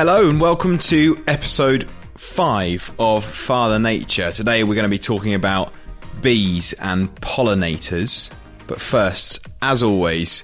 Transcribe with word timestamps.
Hello 0.00 0.30
and 0.30 0.40
welcome 0.40 0.78
to 0.78 1.22
episode 1.26 1.86
5 2.16 2.92
of 2.98 3.22
Father 3.22 3.78
Nature. 3.78 4.32
Today 4.32 4.64
we're 4.64 4.74
going 4.74 4.84
to 4.84 4.88
be 4.88 4.98
talking 4.98 5.34
about 5.34 5.74
bees 6.22 6.72
and 6.72 7.14
pollinators. 7.16 8.30
But 8.66 8.80
first, 8.80 9.46
as 9.60 9.82
always, 9.82 10.42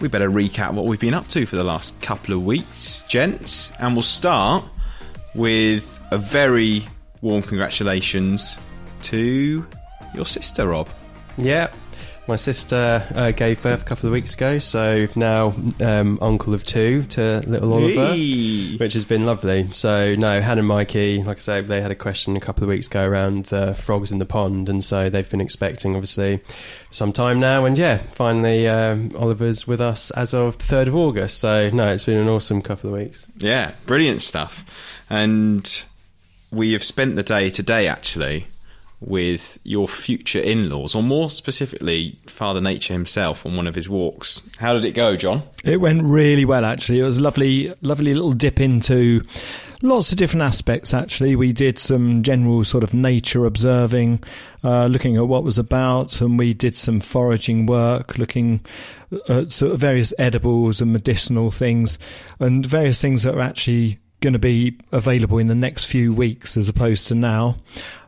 we 0.00 0.08
better 0.08 0.28
recap 0.28 0.74
what 0.74 0.84
we've 0.84 1.00
been 1.00 1.14
up 1.14 1.28
to 1.28 1.46
for 1.46 1.56
the 1.56 1.64
last 1.64 1.98
couple 2.02 2.34
of 2.34 2.44
weeks, 2.44 3.04
gents. 3.04 3.70
And 3.80 3.94
we'll 3.94 4.02
start 4.02 4.66
with 5.34 5.98
a 6.10 6.18
very 6.18 6.86
warm 7.22 7.40
congratulations 7.40 8.58
to 9.04 9.66
your 10.14 10.26
sister, 10.26 10.68
Rob. 10.68 10.90
Yeah, 11.38 11.72
my 12.26 12.36
sister 12.36 13.06
uh, 13.14 13.30
gave 13.32 13.62
birth 13.62 13.82
a 13.82 13.84
couple 13.84 14.06
of 14.06 14.12
weeks 14.12 14.34
ago, 14.34 14.58
so 14.58 15.06
now 15.14 15.54
um, 15.80 16.18
uncle 16.22 16.54
of 16.54 16.64
two 16.64 17.02
to 17.04 17.42
little 17.46 17.72
Oliver, 17.74 18.14
Yay. 18.14 18.76
which 18.76 18.94
has 18.94 19.04
been 19.04 19.26
lovely. 19.26 19.70
So 19.72 20.14
no, 20.14 20.40
Han 20.40 20.58
and 20.58 20.66
Mikey, 20.66 21.22
like 21.22 21.36
I 21.36 21.40
say, 21.40 21.60
they 21.60 21.82
had 21.82 21.90
a 21.90 21.96
question 21.96 22.36
a 22.36 22.40
couple 22.40 22.64
of 22.64 22.70
weeks 22.70 22.86
ago 22.86 23.04
around 23.04 23.46
the 23.46 23.74
frogs 23.74 24.10
in 24.10 24.18
the 24.18 24.26
pond, 24.26 24.68
and 24.68 24.82
so 24.82 25.10
they've 25.10 25.28
been 25.28 25.40
expecting 25.40 25.94
obviously 25.94 26.40
some 26.90 27.12
time 27.12 27.40
now, 27.40 27.66
and 27.66 27.76
yeah, 27.76 27.98
finally 28.12 28.68
um, 28.68 29.10
Oliver's 29.16 29.66
with 29.66 29.80
us 29.80 30.10
as 30.12 30.32
of 30.32 30.56
the 30.58 30.64
third 30.64 30.88
of 30.88 30.94
August. 30.94 31.38
So 31.38 31.68
no, 31.70 31.92
it's 31.92 32.04
been 32.04 32.18
an 32.18 32.28
awesome 32.28 32.62
couple 32.62 32.90
of 32.90 32.96
weeks. 33.00 33.26
Yeah, 33.36 33.72
brilliant 33.84 34.22
stuff. 34.22 34.64
And 35.10 35.84
we 36.50 36.72
have 36.72 36.84
spent 36.84 37.16
the 37.16 37.22
day 37.22 37.50
today 37.50 37.86
actually 37.86 38.46
with 39.06 39.58
your 39.64 39.86
future 39.86 40.40
in 40.40 40.70
laws, 40.70 40.94
or 40.94 41.02
more 41.02 41.30
specifically, 41.30 42.18
Father 42.26 42.60
Nature 42.60 42.92
himself 42.92 43.44
on 43.44 43.56
one 43.56 43.66
of 43.66 43.74
his 43.74 43.88
walks. 43.88 44.42
How 44.58 44.74
did 44.74 44.84
it 44.84 44.92
go, 44.92 45.16
John? 45.16 45.42
It 45.64 45.80
went 45.80 46.02
really 46.02 46.44
well, 46.44 46.64
actually. 46.64 47.00
It 47.00 47.04
was 47.04 47.18
a 47.18 47.22
lovely, 47.22 47.72
lovely 47.82 48.14
little 48.14 48.32
dip 48.32 48.60
into 48.60 49.22
lots 49.82 50.10
of 50.10 50.18
different 50.18 50.42
aspects, 50.42 50.94
actually. 50.94 51.36
We 51.36 51.52
did 51.52 51.78
some 51.78 52.22
general 52.22 52.64
sort 52.64 52.84
of 52.84 52.94
nature 52.94 53.44
observing, 53.44 54.22
uh, 54.62 54.86
looking 54.86 55.16
at 55.16 55.28
what 55.28 55.44
was 55.44 55.58
about, 55.58 56.20
and 56.20 56.38
we 56.38 56.54
did 56.54 56.76
some 56.78 57.00
foraging 57.00 57.66
work, 57.66 58.18
looking 58.18 58.60
at 59.28 59.52
sort 59.52 59.72
of 59.72 59.80
various 59.80 60.14
edibles 60.18 60.80
and 60.80 60.92
medicinal 60.92 61.50
things, 61.50 61.98
and 62.40 62.64
various 62.64 63.00
things 63.00 63.22
that 63.22 63.34
are 63.34 63.40
actually 63.40 63.98
going 64.24 64.32
to 64.32 64.38
be 64.38 64.76
available 64.90 65.38
in 65.38 65.46
the 65.46 65.54
next 65.54 65.84
few 65.84 66.12
weeks 66.12 66.56
as 66.56 66.68
opposed 66.68 67.06
to 67.08 67.14
now. 67.14 67.56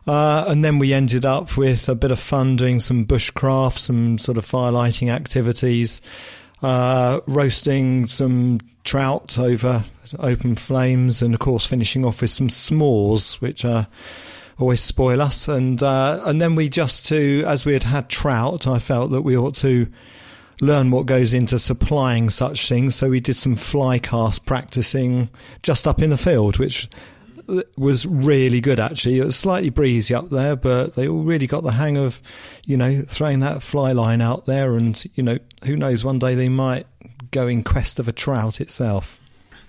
Uh, 0.07 0.45
and 0.47 0.65
then 0.65 0.79
we 0.79 0.93
ended 0.93 1.25
up 1.25 1.55
with 1.55 1.87
a 1.87 1.95
bit 1.95 2.11
of 2.11 2.19
fun 2.19 2.55
doing 2.55 2.79
some 2.79 3.05
bushcraft, 3.05 3.77
some 3.77 4.17
sort 4.17 4.37
of 4.37 4.43
fire 4.43 4.71
lighting 4.71 5.11
activities, 5.11 6.01
uh, 6.63 7.19
roasting 7.27 8.07
some 8.07 8.59
trout 8.83 9.37
over 9.37 9.85
open 10.17 10.55
flames, 10.55 11.21
and 11.21 11.33
of 11.33 11.39
course 11.39 11.65
finishing 11.65 12.03
off 12.03 12.21
with 12.21 12.31
some 12.31 12.47
s'mores, 12.47 13.39
which 13.39 13.63
uh, 13.63 13.85
always 14.57 14.81
spoil 14.81 15.21
us. 15.21 15.47
And 15.47 15.83
uh, 15.83 16.23
and 16.25 16.41
then 16.41 16.55
we 16.55 16.67
just 16.67 17.05
to 17.07 17.43
as 17.45 17.63
we 17.63 17.73
had 17.73 17.83
had 17.83 18.09
trout, 18.09 18.65
I 18.65 18.79
felt 18.79 19.11
that 19.11 19.21
we 19.21 19.37
ought 19.37 19.55
to 19.57 19.87
learn 20.61 20.91
what 20.91 21.05
goes 21.05 21.33
into 21.33 21.59
supplying 21.59 22.29
such 22.29 22.67
things. 22.67 22.95
So 22.95 23.09
we 23.09 23.19
did 23.19 23.37
some 23.37 23.55
fly 23.55 23.99
cast 23.99 24.45
practicing 24.45 25.29
just 25.63 25.87
up 25.87 26.01
in 26.01 26.09
the 26.09 26.17
field, 26.17 26.57
which 26.57 26.89
was 27.77 28.05
really 28.05 28.59
good 28.59 28.79
actually. 28.79 29.19
It 29.19 29.25
was 29.25 29.35
slightly 29.35 29.69
breezy 29.69 30.13
up 30.13 30.29
there, 30.29 30.55
but 30.55 30.95
they 30.95 31.07
all 31.07 31.23
really 31.23 31.47
got 31.47 31.63
the 31.63 31.71
hang 31.71 31.97
of, 31.97 32.21
you 32.65 32.75
know, 32.75 33.03
throwing 33.07 33.39
that 33.39 33.63
fly 33.63 33.93
line 33.93 34.21
out 34.21 34.45
there, 34.45 34.75
and 34.75 35.01
you 35.15 35.23
know, 35.23 35.37
who 35.63 35.77
knows, 35.77 36.03
one 36.03 36.19
day 36.19 36.35
they 36.35 36.49
might 36.49 36.87
go 37.31 37.47
in 37.47 37.63
quest 37.63 37.99
of 37.99 38.07
a 38.07 38.11
trout 38.11 38.59
itself. 38.59 39.19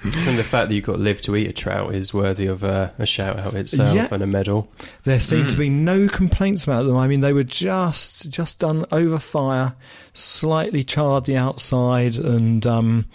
And 0.04 0.38
the 0.38 0.44
fact 0.44 0.68
that 0.68 0.74
you've 0.74 0.84
got 0.84 0.92
to 0.92 0.98
live 0.98 1.20
to 1.22 1.34
eat 1.36 1.48
a 1.48 1.52
trout 1.52 1.94
is 1.94 2.14
worthy 2.14 2.46
of 2.46 2.62
a, 2.62 2.92
a 2.98 3.06
shout 3.06 3.38
out 3.38 3.54
itself 3.54 3.94
Yeah. 3.96 4.08
and 4.12 4.22
a 4.22 4.26
medal. 4.26 4.68
There 5.04 5.18
seemed 5.20 5.48
to 5.50 5.56
be 5.56 5.68
no 5.68 6.08
complaints 6.08 6.64
about 6.64 6.84
them. 6.84 6.96
I 6.96 7.06
mean, 7.08 7.20
they 7.20 7.32
were 7.32 7.44
just 7.44 8.28
just 8.30 8.58
done 8.58 8.86
over 8.92 9.18
fire, 9.18 9.74
slightly 10.12 10.84
charred 10.84 11.24
the 11.24 11.36
outside, 11.36 12.16
and 12.16 12.66
um, 12.66 13.06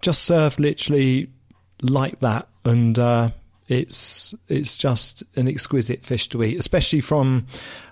just 0.00 0.24
served 0.24 0.58
literally 0.58 1.28
like 1.80 2.20
that. 2.20 2.48
And 2.64 2.98
uh, 2.98 3.30
it's 3.68 4.34
it's 4.48 4.76
just 4.76 5.22
an 5.36 5.48
exquisite 5.48 6.04
fish 6.04 6.28
to 6.30 6.42
eat, 6.42 6.58
especially 6.58 7.00
from 7.00 7.46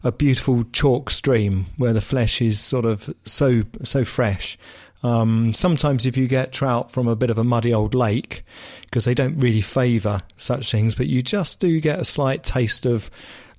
a 0.05 0.13
beautiful 0.13 0.65
chalk 0.73 1.11
stream 1.11 1.67
where 1.77 1.93
the 1.93 2.01
flesh 2.01 2.43
is 2.43 2.59
sort 2.61 2.85
of 2.85 3.15
so 3.25 3.63
so 3.85 4.05
fresh. 4.05 4.59
Um, 5.03 5.53
sometimes, 5.53 6.05
if 6.05 6.17
you 6.17 6.29
get 6.29 6.53
trout 6.53 6.91
from 6.91 7.09
a 7.09 7.17
bit 7.17 7.31
of 7.31 7.39
a 7.39 7.45
muddy 7.45 7.73
old 7.73 7.95
lake, 7.95 8.45
because 8.83 9.05
they 9.05 9.15
don't 9.15 9.39
really 9.39 9.63
favour 9.63 10.23
such 10.37 10.71
things, 10.71 10.95
but 10.95 11.07
you 11.07 11.23
just 11.23 11.61
do 11.61 11.81
get 11.81 11.99
a 11.99 12.05
slight 12.05 12.45
taste 12.45 12.85
of 12.85 13.11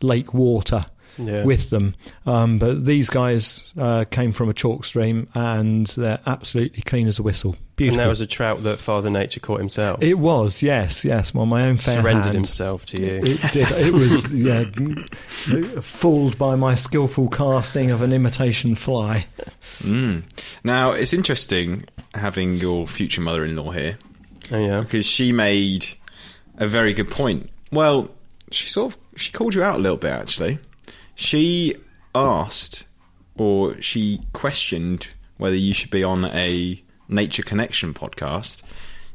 lake 0.02 0.34
water 0.34 0.86
Yeah. 1.18 1.44
with 1.44 1.70
them. 1.70 1.96
Um, 2.26 2.58
but 2.58 2.86
these 2.86 3.10
guys 3.10 3.74
uh, 3.78 4.06
came 4.10 4.32
from 4.32 4.50
a 4.50 4.54
chalk 4.54 4.86
stream 4.86 5.28
and 5.34 5.88
they're 5.88 6.20
absolutely 6.26 6.82
clean 6.84 7.08
as 7.08 7.20
a 7.20 7.24
whistle. 7.24 7.52
And 7.52 7.76
Beautiful. 7.76 8.04
that 8.04 8.10
was 8.10 8.22
a 8.22 8.28
trout 8.28 8.64
that 8.64 8.78
Father 8.80 9.10
Nature 9.10 9.40
caught 9.40 9.60
himself. 9.60 10.04
it 10.04 10.20
was, 10.20 10.62
yes, 10.62 11.04
yes. 11.04 11.34
Well, 11.34 11.48
my 11.48 11.64
own 11.68 11.78
fair 11.78 12.02
surrendered 12.02 12.26
hand. 12.26 12.36
himself 12.36 12.86
to 12.88 13.02
you. 13.02 13.20
It 13.24 13.42
did. 13.52 13.72
It 13.72 13.94
was 13.94 14.32
yeah, 14.32 14.66
fooled 15.82 16.38
by 16.38 16.56
my 16.56 16.76
skillful 16.76 17.30
casting 17.30 17.90
of 17.92 18.02
an 18.02 18.14
imitation 18.14 18.76
fly. 18.76 19.26
Mm. 19.80 20.24
Now, 20.64 20.92
it's 20.92 21.14
interesting 21.14 21.86
having 22.14 22.56
your 22.56 22.86
future 22.88 23.22
mother 23.22 23.44
in 23.46 23.56
law 23.56 23.72
here 23.72 23.98
oh 24.52 24.58
yeah. 24.58 24.82
because 24.82 25.06
she 25.06 25.32
made 25.32 25.88
a 26.58 26.68
very 26.68 26.94
good 26.94 27.10
point. 27.10 27.50
Well, 27.72 28.10
she 28.52 28.68
sort 28.68 28.94
of 28.94 29.00
she 29.16 29.32
called 29.32 29.56
you 29.56 29.64
out 29.64 29.80
a 29.80 29.82
little 29.82 29.98
bit 29.98 30.12
actually. 30.12 30.60
She 31.22 31.76
asked 32.16 32.88
or 33.36 33.80
she 33.80 34.22
questioned 34.34 35.10
whether 35.38 35.56
you 35.56 35.72
should 35.72 35.92
be 35.92 36.04
on 36.04 36.26
a 36.26 36.82
Nature 37.08 37.44
Connection 37.44 37.94
podcast 37.94 38.64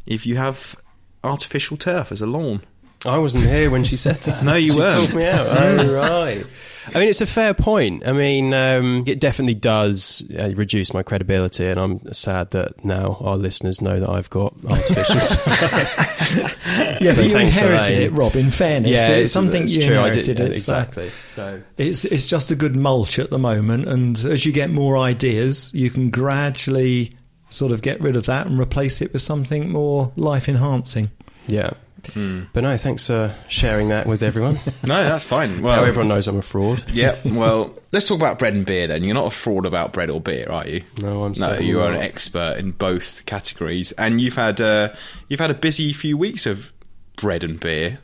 if 0.07 0.25
you 0.25 0.37
have 0.37 0.77
artificial 1.25 1.77
turf 1.77 2.13
as 2.13 2.21
a 2.21 2.27
lawn. 2.27 2.63
I 3.05 3.19
wasn't 3.19 3.47
here 3.47 3.71
when 3.71 3.83
she 3.83 3.97
said 3.97 4.17
that. 4.19 4.45
No, 4.45 4.55
you 4.55 4.73
she 4.73 4.79
weren't. 4.79 5.01
Called 5.11 5.15
me 5.15 5.27
out. 5.27 5.47
Oh 5.49 5.95
right. 5.95 6.47
I 6.95 6.99
mean, 7.01 7.09
it's 7.09 7.21
a 7.21 7.27
fair 7.27 7.53
point. 7.55 8.07
I 8.07 8.13
mean, 8.13 8.55
um, 8.55 9.05
it 9.07 9.19
definitely 9.21 9.55
does 9.55 10.25
uh, 10.39 10.51
reduce 10.55 10.95
my 10.95 11.03
credibility, 11.03 11.67
and 11.67 11.81
I'm 11.81 12.13
sad 12.13 12.51
that 12.53 12.85
now 12.85 13.17
our 13.21 13.37
listeners 13.37 13.81
know 13.81 13.99
that 14.01 14.09
I've 14.09 14.31
got 14.31 14.55
artificial. 14.69 15.21
Yeah, 17.01 17.13
So 17.13 17.17
but 17.23 17.27
you 17.29 17.37
inherited 17.37 18.03
it, 18.03 18.13
Rob. 18.13 18.37
In 18.37 18.51
fairness, 18.51 18.91
yeah, 18.91 19.09
it's, 19.09 19.33
something 19.33 19.65
it's 19.65 19.77
you 19.77 19.83
true. 19.87 19.95
Inherited. 19.97 20.37
did, 20.37 20.41
it's, 20.53 20.69
uh, 20.69 20.75
exactly. 20.77 21.11
So 21.29 21.63
It's 21.77 22.05
it's 22.05 22.27
just 22.27 22.51
a 22.51 22.55
good 22.57 22.75
mulch 22.75 23.19
at 23.19 23.31
the 23.31 23.39
moment, 23.39 23.87
and 23.87 24.19
as 24.25 24.45
you 24.47 24.53
get 24.53 24.71
more 24.71 24.97
ideas, 24.97 25.73
you 25.75 25.91
can 25.91 26.11
gradually 26.11 27.13
sort 27.51 27.71
of 27.73 27.83
get 27.83 28.01
rid 28.01 28.17
of 28.17 28.27
that 28.27 28.47
and 28.47 28.59
replace 28.59 29.01
it 29.03 29.13
with 29.13 29.23
something 29.23 29.71
more 29.71 30.13
life 30.17 30.49
enhancing. 30.49 31.11
yeah. 31.47 31.71
But 32.15 32.63
no, 32.63 32.77
thanks 32.77 33.07
for 33.07 33.35
sharing 33.49 33.89
that 33.89 34.07
with 34.07 34.23
everyone. 34.23 34.59
No, 34.87 35.03
that's 35.03 35.25
fine. 35.25 35.63
Well, 35.63 35.77
now 35.77 35.85
everyone 35.85 36.09
knows 36.09 36.29
I'm 36.29 36.39
a 36.39 36.43
fraud. 36.43 36.85
yeah. 36.93 37.17
Well, 37.25 37.75
let's 37.91 38.05
talk 38.07 38.19
about 38.19 38.39
bread 38.39 38.55
and 38.55 38.65
beer 38.65 38.87
then. 38.87 39.03
You're 39.03 39.15
not 39.15 39.27
a 39.27 39.31
fraud 39.31 39.67
about 39.67 39.93
bread 39.93 40.11
or 40.11 40.21
beer, 40.21 40.47
are 40.49 40.67
you? 40.67 40.83
No, 41.03 41.25
I'm 41.25 41.33
No, 41.37 41.59
you 41.59 41.81
are 41.81 41.91
an 41.91 42.01
expert 42.01 42.59
in 42.59 42.71
both 42.71 43.27
categories, 43.27 43.91
and 43.93 44.21
you've 44.21 44.37
had 44.37 44.61
uh, 44.61 44.91
you've 45.29 45.41
had 45.41 45.51
a 45.51 45.55
busy 45.55 45.93
few 45.93 46.17
weeks 46.17 46.47
of 46.47 46.73
bread 47.17 47.43
and 47.43 47.59
beer. 47.59 47.99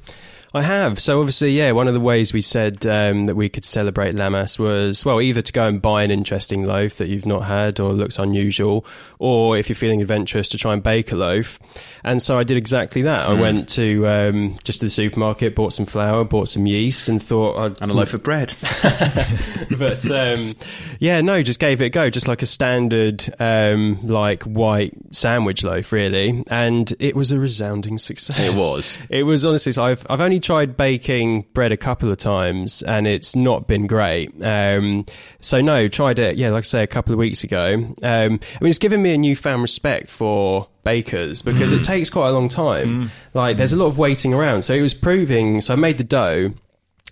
I 0.54 0.62
have. 0.62 1.00
So 1.00 1.20
obviously, 1.20 1.52
yeah, 1.52 1.72
one 1.72 1.88
of 1.88 1.94
the 1.94 2.00
ways 2.00 2.34
we 2.34 2.42
said 2.42 2.84
um, 2.84 3.24
that 3.24 3.34
we 3.34 3.48
could 3.48 3.64
celebrate 3.64 4.14
Lammas 4.14 4.58
was, 4.58 5.02
well, 5.02 5.20
either 5.20 5.40
to 5.40 5.52
go 5.52 5.66
and 5.66 5.80
buy 5.80 6.02
an 6.02 6.10
interesting 6.10 6.66
loaf 6.66 6.96
that 6.96 7.08
you've 7.08 7.24
not 7.24 7.44
had 7.44 7.80
or 7.80 7.92
looks 7.92 8.18
unusual, 8.18 8.84
or 9.18 9.56
if 9.56 9.70
you're 9.70 9.76
feeling 9.76 10.02
adventurous, 10.02 10.50
to 10.50 10.58
try 10.58 10.74
and 10.74 10.82
bake 10.82 11.10
a 11.10 11.16
loaf. 11.16 11.58
And 12.04 12.20
so 12.20 12.38
I 12.38 12.44
did 12.44 12.58
exactly 12.58 13.02
that. 13.02 13.28
I 13.28 13.32
went 13.32 13.68
to 13.70 14.06
um, 14.06 14.58
just 14.62 14.80
to 14.80 14.86
the 14.86 14.90
supermarket, 14.90 15.54
bought 15.54 15.72
some 15.72 15.86
flour, 15.86 16.24
bought 16.24 16.48
some 16.48 16.66
yeast, 16.66 17.08
and 17.08 17.22
thought 17.22 17.56
I'd 17.56 17.80
And 17.80 17.90
a 17.90 17.94
loaf 17.94 18.12
of 18.12 18.22
bread. 18.22 18.54
but 19.78 20.10
um, 20.10 20.54
yeah, 20.98 21.20
no, 21.22 21.42
just 21.42 21.60
gave 21.60 21.80
it 21.80 21.86
a 21.86 21.90
go, 21.90 22.10
just 22.10 22.28
like 22.28 22.42
a 22.42 22.46
standard 22.46 23.24
um, 23.40 24.00
like 24.02 24.42
white 24.42 24.92
sandwich 25.12 25.62
loaf, 25.62 25.92
really, 25.92 26.44
and 26.48 26.92
it 26.98 27.16
was 27.16 27.32
a 27.32 27.38
resounding 27.38 27.96
success. 27.96 28.38
It 28.38 28.54
was. 28.54 28.98
It 29.08 29.22
was 29.22 29.46
honestly. 29.46 29.72
So 29.72 29.84
I've 29.84 30.06
I've 30.10 30.20
only 30.20 30.40
tried 30.42 30.76
baking 30.76 31.46
bread 31.54 31.72
a 31.72 31.76
couple 31.76 32.10
of 32.10 32.18
times, 32.18 32.82
and 32.82 33.06
it's 33.06 33.34
not 33.34 33.66
been 33.66 33.86
great. 33.86 34.30
Um, 34.42 35.06
so 35.40 35.60
no, 35.60 35.88
tried 35.88 36.18
it. 36.18 36.36
Yeah, 36.36 36.50
like 36.50 36.64
I 36.64 36.66
say, 36.66 36.82
a 36.82 36.86
couple 36.86 37.12
of 37.12 37.18
weeks 37.18 37.44
ago. 37.44 37.74
Um, 37.74 37.94
I 38.02 38.58
mean, 38.60 38.70
it's 38.70 38.78
given 38.78 39.02
me 39.02 39.14
a 39.14 39.18
newfound 39.18 39.62
respect 39.62 40.10
for 40.10 40.68
bakers 40.84 41.42
because 41.42 41.72
it 41.72 41.84
takes 41.84 42.10
quite 42.10 42.28
a 42.28 42.32
long 42.32 42.48
time. 42.48 43.10
Like, 43.34 43.56
there's 43.56 43.72
a 43.72 43.76
lot 43.76 43.86
of 43.86 43.98
waiting 43.98 44.34
around. 44.34 44.62
So 44.62 44.74
it 44.74 44.82
was 44.82 44.94
proving. 44.94 45.60
So 45.60 45.72
I 45.72 45.76
made 45.76 45.98
the 45.98 46.04
dough. 46.04 46.52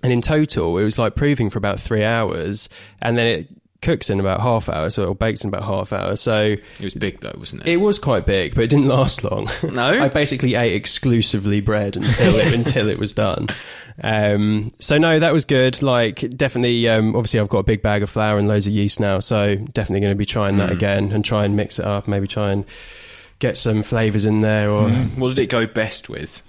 And 0.02 0.14
in 0.14 0.22
total, 0.22 0.78
it 0.78 0.84
was 0.84 0.98
like 0.98 1.14
proving 1.14 1.50
for 1.50 1.58
about 1.58 1.78
three 1.78 2.04
hours, 2.04 2.70
and 3.02 3.18
then 3.18 3.26
it 3.26 3.48
cooks 3.82 4.10
in 4.10 4.20
about 4.20 4.40
half 4.40 4.68
hour, 4.68 4.90
so 4.90 5.10
it 5.10 5.18
bakes 5.18 5.42
in 5.42 5.48
about 5.48 5.64
half 5.64 5.92
hour. 5.92 6.16
So 6.16 6.56
It 6.78 6.80
was 6.82 6.94
big 6.94 7.20
though, 7.20 7.34
wasn't 7.38 7.62
it? 7.62 7.68
it 7.68 7.76
was 7.78 7.98
quite 7.98 8.26
big, 8.26 8.54
but 8.54 8.62
it 8.64 8.70
didn't 8.70 8.88
last 8.88 9.24
long. 9.24 9.50
No? 9.62 9.84
I 10.04 10.08
basically 10.08 10.54
ate 10.54 10.74
exclusively 10.74 11.60
bread 11.60 11.96
until 11.96 12.36
it, 12.36 12.52
until 12.54 12.88
it 12.88 12.98
was 12.98 13.12
done. 13.12 13.48
Um, 14.02 14.72
so 14.78 14.98
no, 14.98 15.18
that 15.18 15.32
was 15.32 15.44
good. 15.44 15.82
Like 15.82 16.28
definitely, 16.36 16.88
um, 16.88 17.14
obviously, 17.16 17.40
I've 17.40 17.48
got 17.48 17.58
a 17.58 17.64
big 17.64 17.82
bag 17.82 18.02
of 18.02 18.10
flour 18.10 18.38
and 18.38 18.48
loads 18.48 18.66
of 18.66 18.72
yeast 18.72 19.00
now, 19.00 19.20
so 19.20 19.56
definitely 19.56 20.00
going 20.00 20.12
to 20.12 20.18
be 20.18 20.26
trying 20.26 20.56
that 20.56 20.70
again 20.70 21.12
and 21.12 21.24
try 21.24 21.44
and 21.44 21.56
mix 21.56 21.78
it 21.78 21.84
up. 21.84 22.08
Maybe 22.08 22.26
try 22.26 22.52
and 22.52 22.64
get 23.38 23.56
some 23.56 23.82
flavors 23.82 24.26
in 24.26 24.42
there 24.42 24.70
or 24.70 24.90
what 24.90 25.30
did 25.30 25.38
it 25.38 25.48
go 25.48 25.66
best 25.66 26.08
with? 26.10 26.42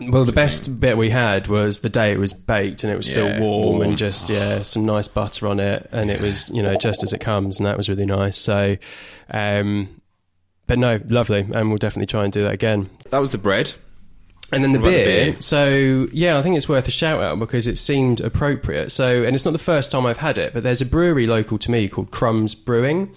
Well, 0.00 0.24
the 0.24 0.32
best 0.32 0.80
bit 0.80 0.96
we 0.96 1.10
had 1.10 1.48
was 1.48 1.80
the 1.80 1.88
day 1.88 2.12
it 2.12 2.18
was 2.18 2.32
baked 2.32 2.84
and 2.84 2.92
it 2.92 2.96
was 2.96 3.08
still 3.08 3.26
Yeah, 3.26 3.40
warm, 3.40 3.62
warm. 3.78 3.82
and 3.82 3.98
just 3.98 4.28
yeah, 4.28 4.62
some 4.62 4.84
nice 4.86 5.08
butter 5.08 5.46
on 5.48 5.60
it, 5.60 5.88
and 5.92 6.10
it 6.10 6.20
was 6.20 6.48
you 6.50 6.62
know 6.62 6.76
just 6.76 7.02
as 7.02 7.12
it 7.12 7.20
comes, 7.20 7.58
and 7.58 7.66
that 7.66 7.76
was 7.76 7.88
really 7.88 8.06
nice. 8.06 8.38
So, 8.38 8.76
um, 9.30 10.00
but 10.66 10.78
no, 10.78 11.00
lovely, 11.08 11.40
and 11.40 11.68
we'll 11.68 11.78
definitely 11.78 12.06
try 12.06 12.24
and 12.24 12.32
do 12.32 12.42
that 12.42 12.52
again. 12.52 12.90
That 13.10 13.18
was 13.18 13.30
the 13.30 13.38
bread. 13.38 13.72
And 14.52 14.62
then 14.62 14.72
the 14.72 14.78
about 14.78 14.90
the 14.90 14.94
beer, 15.04 15.24
beer? 15.32 15.40
So 15.40 16.08
yeah, 16.12 16.38
I 16.38 16.42
think 16.42 16.56
it's 16.56 16.68
worth 16.68 16.86
a 16.86 16.90
shout 16.92 17.20
out 17.20 17.38
because 17.38 17.66
it 17.66 17.76
seemed 17.76 18.20
appropriate. 18.20 18.90
So, 18.92 19.24
and 19.24 19.34
it's 19.34 19.44
not 19.44 19.50
the 19.50 19.58
first 19.58 19.90
time 19.90 20.06
I've 20.06 20.18
had 20.18 20.38
it, 20.38 20.54
but 20.54 20.62
there's 20.62 20.80
a 20.80 20.86
brewery 20.86 21.26
local 21.26 21.58
to 21.58 21.70
me 21.70 21.88
called 21.88 22.10
Crumbs 22.12 22.54
Brewing, 22.54 23.12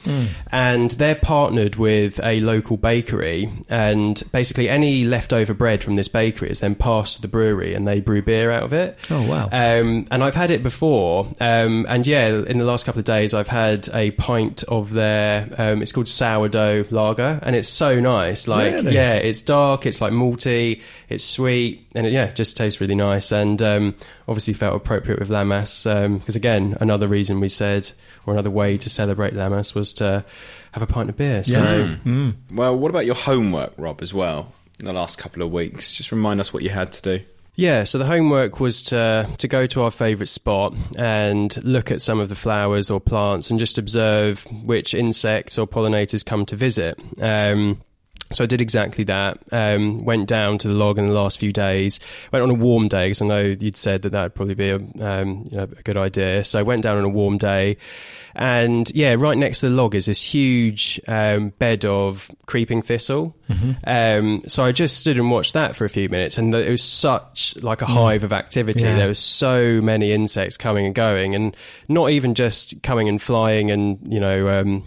and 0.52 0.92
they're 0.92 1.16
partnered 1.16 1.76
with 1.76 2.20
a 2.24 2.40
local 2.42 2.78
bakery. 2.78 3.52
And 3.70 4.22
basically, 4.32 4.70
any 4.70 5.04
leftover 5.04 5.54
bread 5.54 5.84
from 5.84 5.96
this 5.96 6.08
bakery 6.08 6.50
is 6.50 6.60
then 6.62 6.76
passed 6.76 7.18
to 7.18 7.22
the 7.22 7.28
brewery, 7.28 7.74
and 7.74 7.88
they 7.88 8.00
brew 8.00 8.22
beer 8.22 8.52
out 8.52 8.64
of 8.64 8.74
it. 8.74 8.98
Oh, 9.10 9.28
wow. 9.30 9.46
Um, 9.52 10.08
and 10.12 10.24
I've 10.24 10.36
had 10.36 10.52
it 10.52 10.64
before, 10.64 11.28
um, 11.40 11.86
and 11.90 12.06
yeah, 12.08 12.28
in 12.28 12.58
the 12.58 12.66
last 12.66 12.86
couple 12.86 13.00
of 13.00 13.06
days, 13.06 13.34
I've 13.34 13.48
had 13.48 13.88
a 13.94 14.12
pint 14.12 14.64
of 14.64 14.92
their. 14.92 15.48
Um, 15.58 15.82
it's 15.82 15.92
called 15.92 16.08
sourdough 16.10 16.86
lager, 16.90 17.40
and 17.44 17.56
it's 17.56 17.70
so 17.70 18.00
nice. 18.00 18.48
Like, 18.48 18.74
Really? 18.74 18.94
yeah, 18.96 19.14
it's 19.16 19.42
dark, 19.42 19.86
it's 19.86 20.02
like 20.02 20.12
malty, 20.14 20.82
it's 21.08 21.19
sweet, 21.24 21.88
and 21.96 22.06
it, 22.08 22.14
yeah, 22.14 22.26
it 22.26 22.36
just 22.36 22.58
tastes 22.58 22.82
really 22.82 22.96
nice. 22.96 23.32
And 23.32 23.62
um, 23.62 23.96
obviously 24.28 24.54
felt 24.54 24.76
appropriate 24.76 25.20
with 25.20 25.30
Lammas 25.30 25.84
because 26.20 26.36
again, 26.36 26.78
another 26.80 27.08
reason 27.08 27.40
we 27.40 27.50
said, 27.50 27.92
or 28.26 28.34
another 28.34 28.52
way 28.52 28.78
to 28.78 28.90
celebrate 28.90 29.34
Lammas 29.34 29.74
was 29.74 29.94
to 29.96 30.24
have 30.72 30.84
a 30.84 30.88
pint 30.88 31.10
of 31.10 31.18
beer. 31.18 31.44
So. 31.44 31.60
Yeah. 31.60 31.96
Mm. 32.06 32.36
Well, 32.54 32.78
what 32.78 32.90
about 32.90 33.06
your 33.06 33.16
homework, 33.16 33.74
Rob, 33.78 34.02
as 34.02 34.14
well? 34.14 34.54
In 34.80 34.86
the 34.86 34.94
last 34.94 35.18
couple 35.18 35.42
of 35.42 35.52
weeks, 35.52 35.96
just 35.96 36.12
remind 36.12 36.40
us 36.40 36.54
what 36.54 36.64
you 36.64 36.70
had 36.70 36.94
to 36.94 37.02
do. 37.02 37.26
Yeah, 37.56 37.84
so 37.84 37.98
the 37.98 38.06
homework 38.06 38.62
was 38.62 38.82
to 38.84 39.30
to 39.38 39.48
go 39.50 39.68
to 39.68 39.82
our 39.82 39.92
favourite 39.92 40.30
spot 40.30 40.74
and 40.96 41.62
look 41.66 41.92
at 41.92 42.02
some 42.02 42.22
of 42.22 42.30
the 42.30 42.36
flowers 42.36 42.90
or 42.90 43.02
plants 43.02 43.50
and 43.50 43.60
just 43.60 43.78
observe 43.78 44.48
which 44.64 44.94
insects 44.94 45.58
or 45.58 45.68
pollinators 45.68 46.26
come 46.26 46.46
to 46.46 46.56
visit. 46.56 46.98
Um, 47.22 47.82
so 48.32 48.44
I 48.44 48.48
did 48.48 48.62
exactly 48.62 49.04
that. 49.06 49.40
Um, 49.52 50.00
went 50.06 50.28
down 50.28 50.58
to 50.60 50.68
the 50.68 50.74
log 50.74 50.98
in 50.98 51.08
the 51.08 51.14
last 51.14 51.40
few 51.40 51.52
days. 51.52 52.00
Went 52.32 52.44
on 52.44 52.50
a 52.50 52.54
warm 52.54 52.88
day 52.88 53.08
because 53.08 53.22
I 53.22 53.28
know 53.28 53.42
you'd 53.42 53.78
said 53.78 54.04
that 54.04 54.12
that 54.12 54.24
would 54.24 54.36
probably 54.36 54.56
be 54.56 54.70
a, 54.70 54.76
um, 54.76 55.46
you 55.50 55.58
know, 55.58 55.64
a 55.64 55.84
good 55.84 55.98
idea. 55.98 56.44
So 56.44 56.60
I 56.60 56.64
went 56.64 56.84
down 56.84 56.98
on 56.98 57.04
a 57.04 57.10
warm 57.10 57.38
day, 57.38 57.78
and 58.36 58.90
yeah, 58.94 59.16
right 59.18 59.38
next 59.38 59.62
to 59.62 59.70
the 59.70 59.76
log 59.76 59.96
is 59.96 60.06
this 60.06 60.22
huge 60.22 61.02
um, 61.08 61.50
bed 61.60 61.86
of 61.86 62.30
creeping 62.46 62.82
thistle. 62.82 63.36
Um, 63.84 64.44
so 64.48 64.64
I 64.64 64.72
just 64.72 64.98
stood 65.00 65.18
and 65.18 65.32
watched 65.32 65.54
that 65.56 65.76
for 65.76 65.86
a 65.86 65.90
few 65.90 66.08
minutes, 66.08 66.38
and 66.38 66.54
it 66.54 66.70
was 66.70 66.84
such 66.84 67.56
like 67.64 67.82
a 67.82 67.88
hive 67.88 68.24
of 68.24 68.32
activity. 68.32 68.82
Yeah. 68.82 68.96
There 68.96 69.08
was 69.08 69.20
so 69.20 69.82
many 69.82 70.12
insects 70.12 70.56
coming 70.56 70.86
and 70.86 70.94
going, 70.94 71.34
and 71.34 71.56
not 71.88 72.12
even 72.12 72.36
just 72.36 72.84
coming 72.84 73.10
and 73.10 73.22
flying, 73.22 73.72
and 73.72 74.00
you 74.14 74.20
know. 74.20 74.84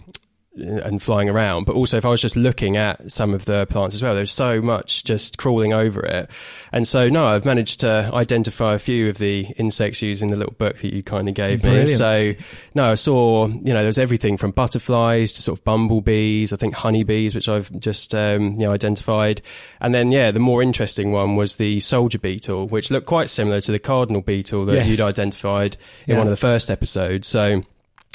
And 0.55 1.01
flying 1.01 1.29
around, 1.29 1.65
but 1.65 1.73
also 1.75 1.97
if 1.97 2.05
I 2.05 2.09
was 2.09 2.21
just 2.21 2.35
looking 2.35 2.77
at 2.77 3.11
some 3.11 3.33
of 3.33 3.45
the 3.45 3.65
plants 3.65 3.95
as 3.95 4.03
well, 4.03 4.13
there's 4.13 4.31
so 4.31 4.61
much 4.61 5.03
just 5.03 5.39
crawling 5.39 5.73
over 5.73 6.05
it. 6.05 6.29
And 6.71 6.87
so, 6.87 7.09
no, 7.09 7.25
I've 7.25 7.43
managed 7.43 7.79
to 7.79 8.11
identify 8.13 8.75
a 8.75 8.79
few 8.79 9.09
of 9.09 9.17
the 9.17 9.47
insects 9.57 10.03
using 10.03 10.29
the 10.29 10.35
little 10.35 10.53
book 10.53 10.77
that 10.77 10.93
you 10.93 11.01
kind 11.01 11.27
of 11.27 11.33
gave 11.33 11.63
me. 11.63 11.87
So, 11.87 12.35
no, 12.75 12.83
I 12.91 12.93
saw, 12.93 13.47
you 13.47 13.73
know, 13.73 13.81
there's 13.81 13.97
everything 13.97 14.37
from 14.37 14.51
butterflies 14.51 15.33
to 15.33 15.41
sort 15.41 15.57
of 15.57 15.63
bumblebees, 15.65 16.53
I 16.53 16.57
think 16.57 16.75
honeybees, 16.75 17.33
which 17.33 17.49
I've 17.49 17.71
just, 17.79 18.13
um, 18.13 18.51
you 18.51 18.67
know, 18.67 18.73
identified. 18.73 19.41
And 19.81 19.91
then, 19.91 20.11
yeah, 20.11 20.29
the 20.29 20.39
more 20.39 20.61
interesting 20.61 21.11
one 21.11 21.35
was 21.35 21.55
the 21.55 21.79
soldier 21.79 22.19
beetle, 22.19 22.67
which 22.67 22.91
looked 22.91 23.07
quite 23.07 23.31
similar 23.31 23.59
to 23.61 23.71
the 23.71 23.79
cardinal 23.79 24.21
beetle 24.21 24.65
that 24.65 24.75
Yes. 24.75 24.87
you'd 24.87 24.99
identified 24.99 25.77
in 26.05 26.11
Yeah. 26.13 26.17
one 26.19 26.27
of 26.27 26.31
the 26.31 26.37
first 26.37 26.69
episodes. 26.69 27.27
So, 27.27 27.63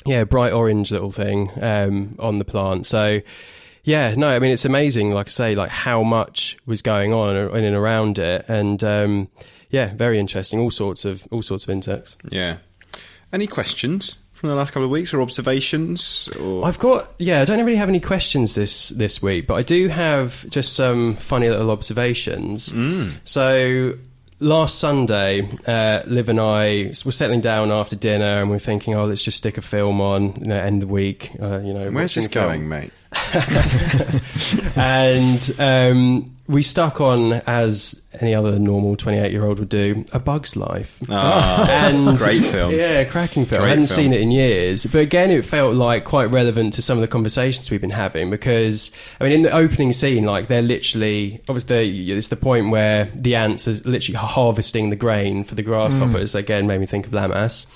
yeah, 0.05 0.25
bright 0.25 0.53
orange 0.53 0.91
little 0.91 1.11
thing 1.11 1.51
um, 1.63 2.15
on 2.19 2.39
the 2.39 2.45
plant. 2.45 2.87
So, 2.87 3.21
yeah, 3.85 4.15
no, 4.17 4.29
I 4.29 4.39
mean 4.39 4.53
it's 4.53 4.65
amazing. 4.65 5.13
Like 5.13 5.29
I 5.29 5.31
say, 5.31 5.55
like 5.55 5.71
how 5.71 6.03
much 6.03 6.57
was 6.67 6.83
going 6.83 7.13
on 7.13 7.37
in 7.57 7.65
and 7.65 7.77
around 7.77 8.19
it, 8.19 8.45
and 8.49 8.83
um, 8.85 9.29
yeah, 9.71 9.95
very 9.95 10.19
interesting. 10.19 10.61
All 10.61 10.71
sorts 10.71 11.05
of 11.05 11.27
all 11.31 11.43
sorts 11.43 11.65
of 11.65 11.71
insects. 11.71 12.17
Yeah. 12.29 12.59
Any 13.33 13.47
questions 13.47 14.17
from 14.33 14.49
the 14.49 14.55
last 14.55 14.71
couple 14.71 14.85
of 14.85 14.91
weeks 14.91 15.13
or 15.13 15.21
observations? 15.21 16.29
Or 16.41 16.65
I've 16.65 16.79
got 16.79 17.13
yeah, 17.19 17.43
I 17.43 17.45
don't 17.45 17.65
really 17.65 17.77
have 17.77 17.89
any 17.89 18.01
questions 18.01 18.55
this 18.55 18.91
this 18.91 19.21
week, 19.23 19.47
but 19.47 19.55
I 19.55 19.63
do 19.63 19.89
have 19.89 20.49
just 20.49 20.75
some 20.75 21.17
funny 21.17 21.51
little 21.51 21.71
observations. 21.71 22.73
So 23.25 23.95
last 24.41 24.79
Sunday, 24.79 25.49
uh, 25.67 26.03
Liv 26.07 26.29
and 26.29 26.41
I 26.41 26.93
were 27.05 27.13
settling 27.13 27.41
down 27.41 27.71
after 27.71 27.97
dinner, 27.97 28.41
and 28.41 28.51
we're 28.51 28.59
thinking, 28.59 28.95
oh, 28.95 29.05
let's 29.05 29.23
just 29.23 29.37
stick 29.37 29.59
a 29.59 29.63
film 29.63 30.01
on, 30.01 30.35
you 30.37 30.47
know, 30.47 30.59
end 30.59 30.83
the 30.83 30.87
week. 30.87 31.33
Uh, 31.41 31.61
you 31.61 31.73
know, 31.73 31.91
where's 31.91 32.15
this 32.15 32.29
going, 32.29 32.69
mate? 32.69 32.93
and 34.77 35.55
um, 35.59 36.37
we 36.49 36.63
stuck 36.63 37.01
on 37.01 37.35
as 37.47 38.07
any 38.21 38.35
other 38.35 38.59
normal 38.59 38.97
28 38.97 39.31
year 39.31 39.45
old 39.45 39.59
would 39.59 39.69
do 39.69 40.05
a 40.13 40.19
bug's 40.19 40.57
life. 40.57 40.99
Ah, 41.09 41.69
and 41.89 42.19
great 42.19 42.45
film. 42.45 42.73
yeah 42.73 43.05
cracking 43.05 43.45
film. 43.45 43.61
Great 43.61 43.67
i 43.67 43.71
hadn't 43.71 43.87
film. 43.87 43.97
seen 43.97 44.13
it 44.13 44.21
in 44.21 44.31
years. 44.31 44.87
But 44.87 45.01
again 45.01 45.31
it 45.31 45.45
felt 45.45 45.75
like 45.75 46.05
quite 46.05 46.27
relevant 46.27 46.73
to 46.75 46.83
some 46.83 46.97
of 46.99 47.03
the 47.03 47.09
conversations 47.09 47.71
we've 47.71 47.81
been 47.81 47.91
having 47.91 48.31
because 48.31 48.91
i 49.21 49.25
mean 49.25 49.33
in 49.33 49.43
the 49.43 49.53
opening 49.53 49.93
scene 49.93 50.25
like 50.25 50.47
they're 50.47 50.63
literally 50.63 51.41
obviously 51.49 52.11
it's 52.11 52.29
the 52.29 52.37
point 52.37 52.71
where 52.71 53.07
the 53.15 53.35
ants 53.35 53.69
are 53.69 53.75
literally 53.89 54.17
harvesting 54.17 54.91
the 54.91 54.97
grain 54.97 55.45
for 55.45 55.55
the 55.55 55.63
grasshoppers. 55.63 56.35
Again 56.35 56.67
made 56.67 56.81
me 56.81 56.87
think 56.87 57.07
of 57.07 57.13
Lammas 57.13 57.67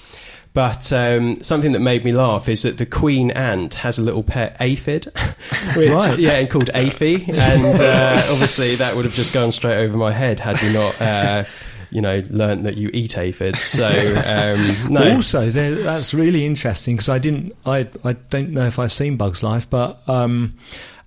but 0.54 0.92
um, 0.92 1.42
something 1.42 1.72
that 1.72 1.80
made 1.80 2.04
me 2.04 2.12
laugh 2.12 2.48
is 2.48 2.62
that 2.62 2.78
the 2.78 2.86
queen 2.86 3.30
ant 3.30 3.74
has 3.76 3.98
a 3.98 4.02
little 4.02 4.22
pet 4.22 4.56
aphid, 4.60 5.04
which, 5.76 5.90
Right. 5.90 6.18
yeah, 6.18 6.44
called 6.46 6.70
Aphie, 6.74 7.24
and 7.28 7.80
uh, 7.80 8.22
obviously 8.30 8.74
that 8.76 8.94
would 8.96 9.04
have 9.04 9.14
just 9.14 9.32
gone 9.32 9.52
straight 9.52 9.78
over 9.82 9.96
my 9.96 10.12
head 10.12 10.40
had 10.40 10.60
we 10.62 10.72
not, 10.72 11.00
uh, 11.00 11.44
you 11.90 12.00
know, 12.00 12.22
learnt 12.30 12.62
that 12.64 12.76
you 12.76 12.90
eat 12.92 13.16
aphids. 13.18 13.60
So 13.62 13.86
um, 13.88 14.92
no, 14.92 15.14
Also, 15.16 15.50
that's 15.50 16.12
really 16.14 16.44
interesting 16.44 16.96
because 16.96 17.08
I 17.08 17.18
didn't, 17.18 17.54
I, 17.66 17.88
I 18.04 18.12
don't 18.14 18.50
know 18.50 18.66
if 18.66 18.78
I've 18.78 18.92
seen 18.92 19.16
Bugs 19.16 19.42
Life, 19.42 19.68
but 19.70 20.02
um, 20.08 20.56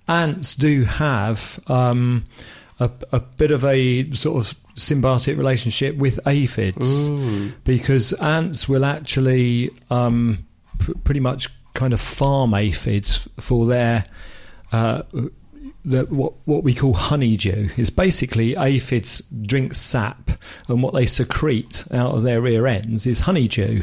ants 0.08 0.54
do 0.54 0.84
have 0.84 1.58
um, 1.68 2.24
a, 2.80 2.90
a 3.12 3.20
bit 3.20 3.50
of 3.50 3.64
a 3.64 4.10
sort 4.12 4.44
of 4.46 4.54
symbiotic 4.76 5.36
relationship 5.36 5.96
with 5.96 6.20
aphids 6.26 7.08
because 7.64 8.12
ants 8.14 8.68
will 8.68 8.84
actually 8.84 9.70
um, 9.90 10.46
pr- 10.78 10.92
pretty 11.04 11.20
much 11.20 11.48
kind 11.74 11.92
of 11.92 12.00
farm 12.00 12.54
aphids 12.54 13.28
for 13.38 13.66
their. 13.66 14.04
Uh, 14.72 15.02
the, 15.84 16.04
what 16.06 16.32
what 16.46 16.64
we 16.64 16.74
call 16.74 16.94
honeydew 16.94 17.68
is 17.76 17.90
basically 17.90 18.56
aphids 18.56 19.20
drink 19.42 19.74
sap, 19.74 20.30
and 20.68 20.82
what 20.82 20.94
they 20.94 21.06
secrete 21.06 21.84
out 21.92 22.14
of 22.14 22.22
their 22.22 22.40
rear 22.40 22.66
ends 22.66 23.06
is 23.06 23.20
honeydew, 23.20 23.82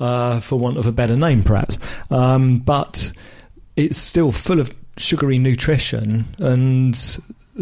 uh, 0.00 0.40
for 0.40 0.58
want 0.58 0.78
of 0.78 0.86
a 0.86 0.92
better 0.92 1.16
name, 1.16 1.44
perhaps. 1.44 1.78
Um, 2.10 2.58
but 2.58 3.12
it's 3.76 3.98
still 3.98 4.32
full 4.32 4.58
of 4.58 4.74
sugary 4.96 5.38
nutrition, 5.38 6.26
and 6.38 6.96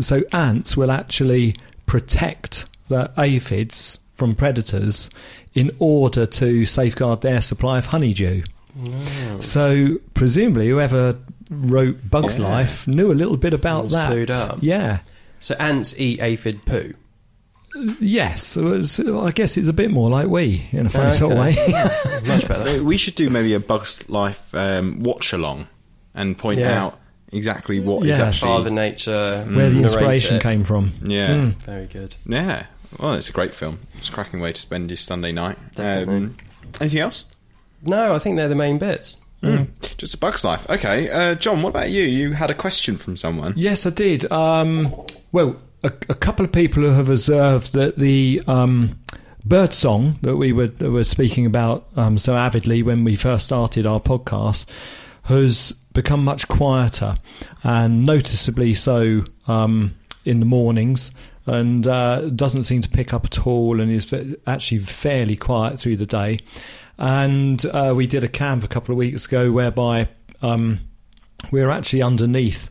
so 0.00 0.22
ants 0.32 0.76
will 0.76 0.90
actually 0.90 1.56
protect 1.86 2.66
the 2.88 3.10
aphids 3.18 3.98
from 4.14 4.34
predators 4.34 5.10
in 5.54 5.70
order 5.78 6.26
to 6.26 6.64
safeguard 6.64 7.20
their 7.22 7.40
supply 7.40 7.78
of 7.78 7.86
honeydew. 7.86 8.42
So 9.40 9.96
presumably, 10.14 10.68
whoever 10.68 11.18
wrote 11.50 12.10
Bugs 12.10 12.38
Yeah. 12.38 12.48
Life 12.48 12.86
knew 12.86 13.10
a 13.10 13.14
little 13.14 13.36
bit 13.36 13.54
about 13.54 13.88
that. 13.90 14.30
up. 14.30 14.58
Yeah. 14.60 15.00
So 15.40 15.54
ants 15.58 15.98
eat 15.98 16.20
aphid 16.20 16.64
poo. 16.66 16.94
Yes, 18.00 18.42
so 18.42 19.20
I 19.20 19.32
guess 19.32 19.56
it's 19.58 19.68
a 19.68 19.72
bit 19.72 19.90
more 19.90 20.08
like 20.08 20.28
we 20.28 20.66
in 20.72 20.86
a 20.86 20.90
funny 20.90 21.12
sort 21.12 21.32
of 21.32 21.38
way. 21.38 21.54
Much 22.26 22.48
better. 22.48 22.82
We 22.82 22.96
should 22.96 23.14
do 23.16 23.28
maybe 23.28 23.52
a 23.52 23.60
Bugs 23.60 24.08
Life 24.08 24.54
um, 24.54 25.00
watch 25.00 25.32
along 25.34 25.68
and 26.14 26.38
point 26.38 26.60
Yeah. 26.60 26.84
out 26.84 26.98
exactly 27.32 27.80
what 27.80 28.02
is 28.02 28.18
Yes. 28.18 28.20
actually. 28.20 28.48
Father 28.48 28.70
Nature. 28.70 29.44
Where 29.50 29.70
the 29.70 29.82
inspiration 29.82 30.38
came 30.40 30.64
from. 30.64 30.92
Yeah. 31.04 31.28
Mm. 31.28 31.54
Very 31.62 31.86
good. 31.86 32.14
Yeah. 32.26 32.66
Well, 32.98 33.14
it's 33.14 33.28
a 33.28 33.32
great 33.32 33.54
film. 33.54 33.80
It's 33.98 34.08
a 34.08 34.12
cracking 34.12 34.40
way 34.40 34.52
to 34.52 34.60
spend 34.60 34.90
your 34.90 34.96
Sunday 34.96 35.32
night. 35.32 35.58
Definitely. 35.74 36.14
Um, 36.16 36.36
anything 36.80 37.00
else? 37.00 37.24
No, 37.82 38.14
I 38.14 38.18
think 38.18 38.36
they're 38.36 38.48
the 38.48 38.54
main 38.54 38.78
bits. 38.78 39.18
Just 39.96 40.12
a 40.14 40.18
Bugs 40.18 40.44
Life. 40.44 40.68
Okay. 40.68 41.08
Uh, 41.08 41.34
John, 41.36 41.62
what 41.62 41.70
about 41.70 41.90
you? 41.90 42.02
You 42.02 42.32
had 42.32 42.50
a 42.50 42.54
question 42.54 42.96
from 42.96 43.16
someone. 43.16 43.52
Yes, 43.56 43.86
I 43.86 43.90
did. 43.90 44.30
Um, 44.32 44.92
well, 45.30 45.56
a, 45.84 45.92
a 46.08 46.14
couple 46.14 46.44
of 46.44 46.50
people 46.50 46.82
who 46.82 46.88
have 46.90 47.08
observed 47.10 47.72
that 47.74 47.96
the 47.96 48.42
um, 48.48 48.98
bird 49.44 49.72
song 49.72 50.18
that 50.22 50.36
we 50.36 50.52
were, 50.52 50.72
were 50.80 51.04
speaking 51.04 51.46
about 51.46 51.86
um, 51.96 52.18
so 52.18 52.34
avidly 52.36 52.82
when 52.82 53.04
we 53.04 53.14
first 53.14 53.44
started 53.44 53.86
our 53.86 54.00
podcast 54.00 54.66
has 55.24 55.74
become 55.96 56.22
much 56.22 56.46
quieter 56.46 57.16
and 57.64 58.04
noticeably 58.04 58.74
so 58.74 59.24
um, 59.48 59.96
in 60.24 60.40
the 60.40 60.46
mornings 60.46 61.10
and 61.46 61.86
uh, 61.86 62.20
doesn't 62.30 62.64
seem 62.64 62.82
to 62.82 62.88
pick 62.88 63.14
up 63.14 63.24
at 63.24 63.46
all 63.46 63.80
and 63.80 63.90
is 63.90 64.14
actually 64.46 64.78
fairly 64.80 65.36
quiet 65.36 65.80
through 65.80 65.96
the 65.96 66.06
day. 66.06 66.38
And 66.98 67.64
uh, 67.66 67.94
we 67.96 68.06
did 68.06 68.22
a 68.24 68.28
camp 68.28 68.62
a 68.62 68.68
couple 68.68 68.92
of 68.92 68.98
weeks 68.98 69.26
ago 69.26 69.50
whereby 69.50 70.08
um, 70.42 70.80
we 71.50 71.62
were 71.62 71.70
actually 71.70 72.02
underneath 72.02 72.68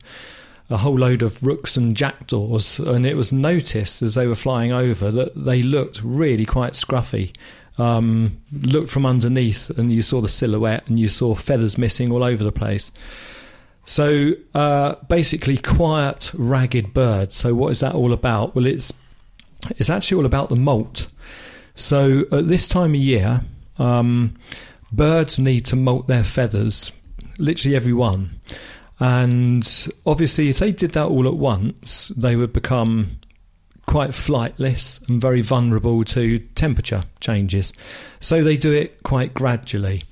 a 0.69 0.77
whole 0.77 0.97
load 0.97 1.21
of 1.21 1.41
rooks 1.43 1.77
and 1.77 1.95
jackdaws, 1.95 2.79
and 2.79 3.05
it 3.05 3.15
was 3.15 3.31
noticed 3.31 4.01
as 4.01 4.15
they 4.15 4.27
were 4.27 4.35
flying 4.35 4.71
over 4.71 5.11
that 5.11 5.35
they 5.35 5.61
looked 5.61 6.01
really 6.03 6.45
quite 6.45 6.73
scruffy. 6.73 7.35
Um, 7.77 8.41
looked 8.53 8.89
from 8.89 9.05
underneath, 9.05 9.69
and 9.71 9.91
you 9.91 10.01
saw 10.01 10.21
the 10.21 10.29
silhouette, 10.29 10.87
and 10.87 10.99
you 10.99 11.09
saw 11.09 11.35
feathers 11.35 11.77
missing 11.77 12.11
all 12.11 12.23
over 12.23 12.43
the 12.43 12.51
place. 12.51 12.91
So 13.85 14.31
uh, 14.53 14.95
basically, 15.07 15.57
quiet, 15.57 16.31
ragged 16.33 16.93
bird. 16.93 17.33
So 17.33 17.53
what 17.53 17.71
is 17.71 17.81
that 17.81 17.93
all 17.93 18.13
about? 18.13 18.55
Well, 18.55 18.65
it's 18.65 18.91
it's 19.77 19.89
actually 19.89 20.17
all 20.17 20.25
about 20.25 20.49
the 20.49 20.55
molt. 20.55 21.07
So 21.75 22.23
at 22.31 22.47
this 22.47 22.67
time 22.67 22.91
of 22.91 23.01
year, 23.01 23.41
um, 23.77 24.35
birds 24.91 25.37
need 25.37 25.65
to 25.65 25.75
molt 25.75 26.07
their 26.07 26.23
feathers, 26.23 26.91
literally 27.37 27.75
every 27.75 27.93
one. 27.93 28.39
And 28.99 29.91
obviously, 30.05 30.49
if 30.49 30.59
they 30.59 30.71
did 30.71 30.91
that 30.91 31.07
all 31.07 31.27
at 31.27 31.35
once, 31.35 32.09
they 32.09 32.35
would 32.35 32.53
become 32.53 33.19
quite 33.85 34.11
flightless 34.11 35.07
and 35.07 35.21
very 35.21 35.41
vulnerable 35.41 36.03
to 36.03 36.39
temperature 36.55 37.03
changes. 37.19 37.71
So 38.19 38.43
they 38.43 38.57
do 38.57 38.71
it 38.71 39.03
quite 39.03 39.33
gradually. 39.33 40.03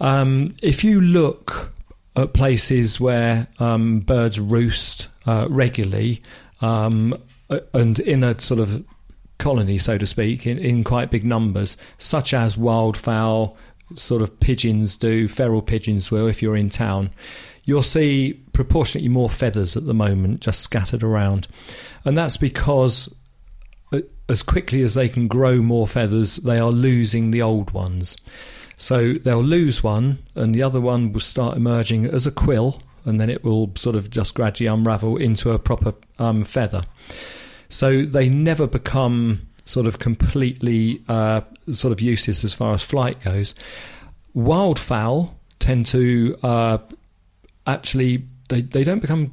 Um, 0.00 0.54
if 0.62 0.82
you 0.82 1.00
look 1.00 1.72
at 2.16 2.32
places 2.32 3.00
where 3.00 3.46
um, 3.58 4.00
birds 4.00 4.40
roost 4.40 5.08
uh, 5.26 5.46
regularly 5.50 6.22
um, 6.60 7.16
and 7.72 7.98
in 8.00 8.24
a 8.24 8.40
sort 8.40 8.60
of 8.60 8.84
colony, 9.38 9.78
so 9.78 9.98
to 9.98 10.06
speak, 10.06 10.46
in, 10.46 10.58
in 10.58 10.84
quite 10.84 11.10
big 11.10 11.24
numbers, 11.24 11.76
such 11.98 12.34
as 12.34 12.56
wildfowl, 12.56 13.56
sort 13.96 14.22
of 14.22 14.38
pigeons 14.40 14.96
do, 14.96 15.28
feral 15.28 15.62
pigeons 15.62 16.10
will 16.10 16.28
if 16.28 16.42
you're 16.42 16.56
in 16.56 16.70
town, 16.70 17.10
you'll 17.64 17.82
see 17.82 18.42
proportionately 18.52 19.08
more 19.08 19.30
feathers 19.30 19.76
at 19.76 19.86
the 19.86 19.94
moment 19.94 20.40
just 20.40 20.60
scattered 20.60 21.02
around. 21.02 21.48
And 22.04 22.16
that's 22.16 22.36
because 22.36 23.12
uh, 23.92 24.00
as 24.28 24.42
quickly 24.42 24.82
as 24.82 24.94
they 24.94 25.08
can 25.08 25.28
grow 25.28 25.56
more 25.56 25.86
feathers, 25.86 26.36
they 26.36 26.58
are 26.58 26.70
losing 26.70 27.30
the 27.30 27.42
old 27.42 27.70
ones. 27.72 28.16
So 28.76 29.14
they'll 29.14 29.42
lose 29.42 29.82
one, 29.82 30.20
and 30.34 30.54
the 30.54 30.62
other 30.62 30.80
one 30.80 31.12
will 31.12 31.20
start 31.20 31.56
emerging 31.56 32.06
as 32.06 32.26
a 32.26 32.30
quill, 32.30 32.80
and 33.04 33.20
then 33.20 33.28
it 33.28 33.44
will 33.44 33.72
sort 33.76 33.94
of 33.94 34.08
just 34.08 34.34
gradually 34.34 34.68
unravel 34.68 35.18
into 35.18 35.50
a 35.50 35.58
proper 35.58 35.94
um, 36.18 36.44
feather. 36.44 36.84
So 37.68 38.02
they 38.02 38.28
never 38.28 38.66
become 38.66 39.46
sort 39.64 39.86
of 39.86 39.98
completely 39.98 41.02
uh, 41.08 41.42
sort 41.72 41.92
of 41.92 42.00
useless 42.00 42.42
as 42.42 42.54
far 42.54 42.72
as 42.72 42.82
flight 42.82 43.22
goes. 43.22 43.54
Wildfowl 44.34 45.30
tend 45.58 45.86
to 45.86 46.36
uh, 46.42 46.78
actually 47.70 48.24
they, 48.48 48.62
they 48.62 48.84
don't 48.84 49.00
become 49.00 49.32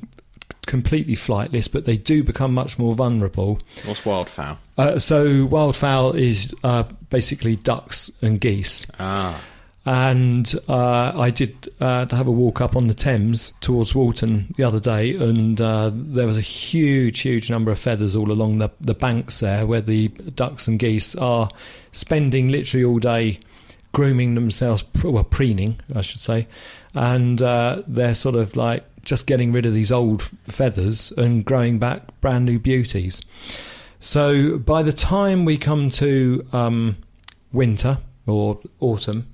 completely 0.66 1.16
flightless, 1.16 1.72
but 1.72 1.86
they 1.86 1.98
do 1.98 2.24
become 2.24 2.54
much 2.54 2.78
more 2.78 2.94
vulnerable. 2.94 3.60
What's 3.86 4.02
wildfowl? 4.02 4.58
Uh, 4.78 5.00
so 5.00 5.48
wildfowl 5.48 6.16
is 6.18 6.54
uh, 6.64 6.84
basically 7.10 7.56
ducks 7.56 8.12
and 8.22 8.40
geese. 8.40 8.86
Ah. 9.00 9.42
And 9.86 10.54
uh, 10.68 11.14
I 11.16 11.30
did 11.30 11.74
uh, 11.80 12.06
have 12.14 12.28
a 12.28 12.32
walk 12.32 12.60
up 12.60 12.76
on 12.76 12.88
the 12.88 12.94
Thames 12.94 13.54
towards 13.62 13.96
Walton 13.96 14.54
the 14.58 14.66
other 14.66 14.82
day, 14.82 15.16
and 15.16 15.62
uh, 15.62 15.92
there 15.94 16.28
was 16.28 16.38
a 16.38 16.42
huge, 16.42 17.22
huge 17.22 17.50
number 17.50 17.72
of 17.72 17.80
feathers 17.80 18.14
all 18.14 18.30
along 18.30 18.58
the, 18.58 18.70
the 18.82 18.94
banks 18.94 19.40
there, 19.40 19.66
where 19.66 19.80
the 19.80 20.10
ducks 20.10 20.68
and 20.68 20.78
geese 20.78 21.16
are 21.16 21.50
spending 21.94 22.50
literally 22.50 22.84
all 22.84 23.00
day 23.00 23.40
grooming 23.94 24.36
themselves, 24.36 24.84
well, 25.04 25.24
preening, 25.24 25.80
I 25.96 26.02
should 26.02 26.20
say, 26.20 26.48
and 26.98 27.44
uh, 27.44 27.84
they're 27.88 28.16
sort 28.16 28.34
of 28.34 28.56
like 28.56 28.84
just 29.06 29.28
getting 29.28 29.52
rid 29.52 29.68
of 29.68 29.74
these 29.74 29.92
old 29.92 30.24
feathers 30.48 31.12
and 31.12 31.46
growing 31.46 31.78
back 31.78 32.20
brand 32.22 32.44
new 32.44 32.58
beauties. 32.58 33.22
So 34.00 34.58
by 34.58 34.82
the 34.82 34.92
time 34.92 35.46
we 35.46 35.60
come 35.60 35.92
to 35.92 36.46
um, 36.52 36.98
winter 37.54 38.00
or 38.26 38.60
autumn, 38.80 39.32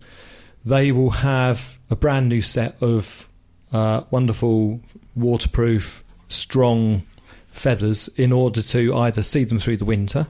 they 0.65 0.91
will 0.91 1.11
have 1.11 1.77
a 1.89 1.95
brand 1.95 2.27
new 2.27 2.41
set 2.41 2.75
of 2.81 3.29
uh, 3.71 4.03
wonderful, 4.11 4.81
waterproof, 5.15 6.03
strong 6.27 7.03
feathers 7.51 8.09
in 8.17 8.33
order 8.33 8.61
to 8.61 8.93
either 8.95 9.23
see 9.23 9.45
them 9.45 9.59
through 9.59 9.77
the 9.77 9.85
winter. 9.85 10.27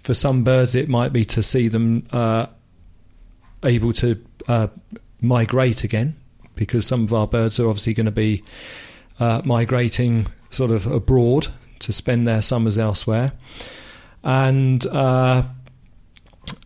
For 0.00 0.14
some 0.14 0.44
birds, 0.44 0.76
it 0.76 0.88
might 0.88 1.12
be 1.12 1.24
to 1.26 1.42
see 1.42 1.66
them 1.66 2.06
uh, 2.12 2.46
able 3.64 3.92
to 3.94 4.24
uh, 4.46 4.68
migrate 5.20 5.82
again, 5.82 6.16
because 6.56 6.86
some 6.86 7.04
of 7.04 7.14
our 7.14 7.28
birds 7.28 7.60
are 7.60 7.68
obviously 7.68 7.94
going 7.94 8.06
to 8.06 8.10
be 8.10 8.42
uh, 9.20 9.42
migrating 9.44 10.26
sort 10.50 10.70
of 10.70 10.86
abroad 10.86 11.48
to 11.78 11.92
spend 11.92 12.26
their 12.26 12.42
summers 12.42 12.78
elsewhere. 12.78 13.32
And 14.24 14.84
uh, 14.86 15.44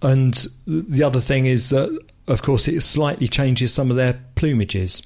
and 0.02 0.46
the 0.66 1.02
other 1.02 1.20
thing 1.20 1.46
is 1.46 1.70
that, 1.70 1.98
of 2.26 2.42
course, 2.42 2.68
it 2.68 2.80
slightly 2.82 3.28
changes 3.28 3.72
some 3.72 3.90
of 3.90 3.96
their 3.96 4.20
plumages. 4.36 5.04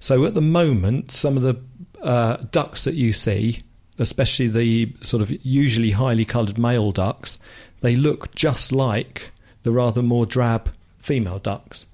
So 0.00 0.24
at 0.24 0.34
the 0.34 0.40
moment, 0.40 1.10
some 1.10 1.36
of 1.36 1.42
the 1.42 1.56
uh, 2.02 2.36
ducks 2.50 2.84
that 2.84 2.94
you 2.94 3.12
see, 3.12 3.62
especially 3.98 4.48
the 4.48 4.92
sort 5.00 5.22
of 5.22 5.30
usually 5.44 5.92
highly 5.92 6.24
coloured 6.24 6.58
male 6.58 6.92
ducks, 6.92 7.38
they 7.80 7.96
look 7.96 8.34
just 8.34 8.72
like 8.72 9.30
the 9.62 9.72
rather 9.72 10.02
more 10.02 10.26
drab 10.26 10.70
female 11.00 11.38
ducks. 11.38 11.86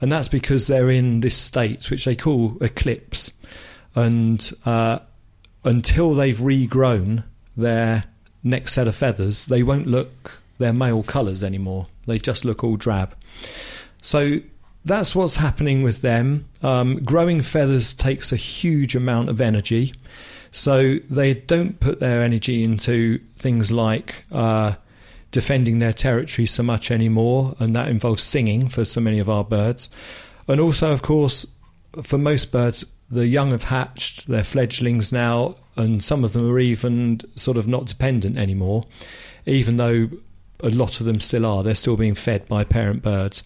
And 0.00 0.12
that's 0.12 0.28
because 0.28 0.66
they're 0.66 0.90
in 0.90 1.20
this 1.20 1.36
state 1.36 1.90
which 1.90 2.04
they 2.04 2.14
call 2.14 2.56
eclipse. 2.60 3.32
And 3.94 4.50
uh, 4.64 5.00
until 5.64 6.14
they've 6.14 6.38
regrown 6.38 7.24
their 7.56 8.04
next 8.44 8.74
set 8.74 8.86
of 8.86 8.94
feathers, 8.94 9.46
they 9.46 9.62
won't 9.62 9.86
look 9.86 10.40
their 10.58 10.72
male 10.72 11.02
colours 11.02 11.42
anymore. 11.42 11.88
They 12.06 12.18
just 12.18 12.44
look 12.44 12.62
all 12.62 12.76
drab. 12.76 13.14
So 14.00 14.38
that's 14.84 15.14
what's 15.14 15.36
happening 15.36 15.82
with 15.82 16.02
them. 16.02 16.48
Um, 16.62 17.02
growing 17.04 17.42
feathers 17.42 17.92
takes 17.94 18.32
a 18.32 18.36
huge 18.36 18.94
amount 18.94 19.28
of 19.28 19.40
energy. 19.40 19.94
So 20.50 20.98
they 21.10 21.34
don't 21.34 21.78
put 21.78 22.00
their 22.00 22.22
energy 22.22 22.64
into 22.64 23.18
things 23.36 23.70
like 23.70 24.24
uh, 24.32 24.74
defending 25.30 25.78
their 25.78 25.92
territory 25.92 26.46
so 26.46 26.62
much 26.62 26.90
anymore, 26.90 27.54
and 27.58 27.74
that 27.76 27.88
involves 27.88 28.22
singing 28.22 28.68
for 28.68 28.84
so 28.84 29.00
many 29.00 29.18
of 29.18 29.28
our 29.28 29.44
birds. 29.44 29.88
And 30.46 30.60
also, 30.60 30.92
of 30.92 31.02
course, 31.02 31.46
for 32.02 32.18
most 32.18 32.50
birds, 32.50 32.84
the 33.10 33.26
young 33.26 33.50
have 33.50 33.64
hatched, 33.64 34.28
they're 34.28 34.44
fledglings 34.44 35.12
now, 35.12 35.56
and 35.76 36.02
some 36.02 36.24
of 36.24 36.32
them 36.32 36.50
are 36.50 36.58
even 36.58 37.20
sort 37.36 37.56
of 37.56 37.66
not 37.66 37.86
dependent 37.86 38.36
anymore, 38.36 38.84
even 39.46 39.76
though 39.76 40.08
a 40.60 40.70
lot 40.70 41.00
of 41.00 41.06
them 41.06 41.20
still 41.20 41.46
are. 41.46 41.62
They're 41.62 41.74
still 41.74 41.96
being 41.96 42.14
fed 42.14 42.48
by 42.48 42.64
parent 42.64 43.02
birds. 43.02 43.42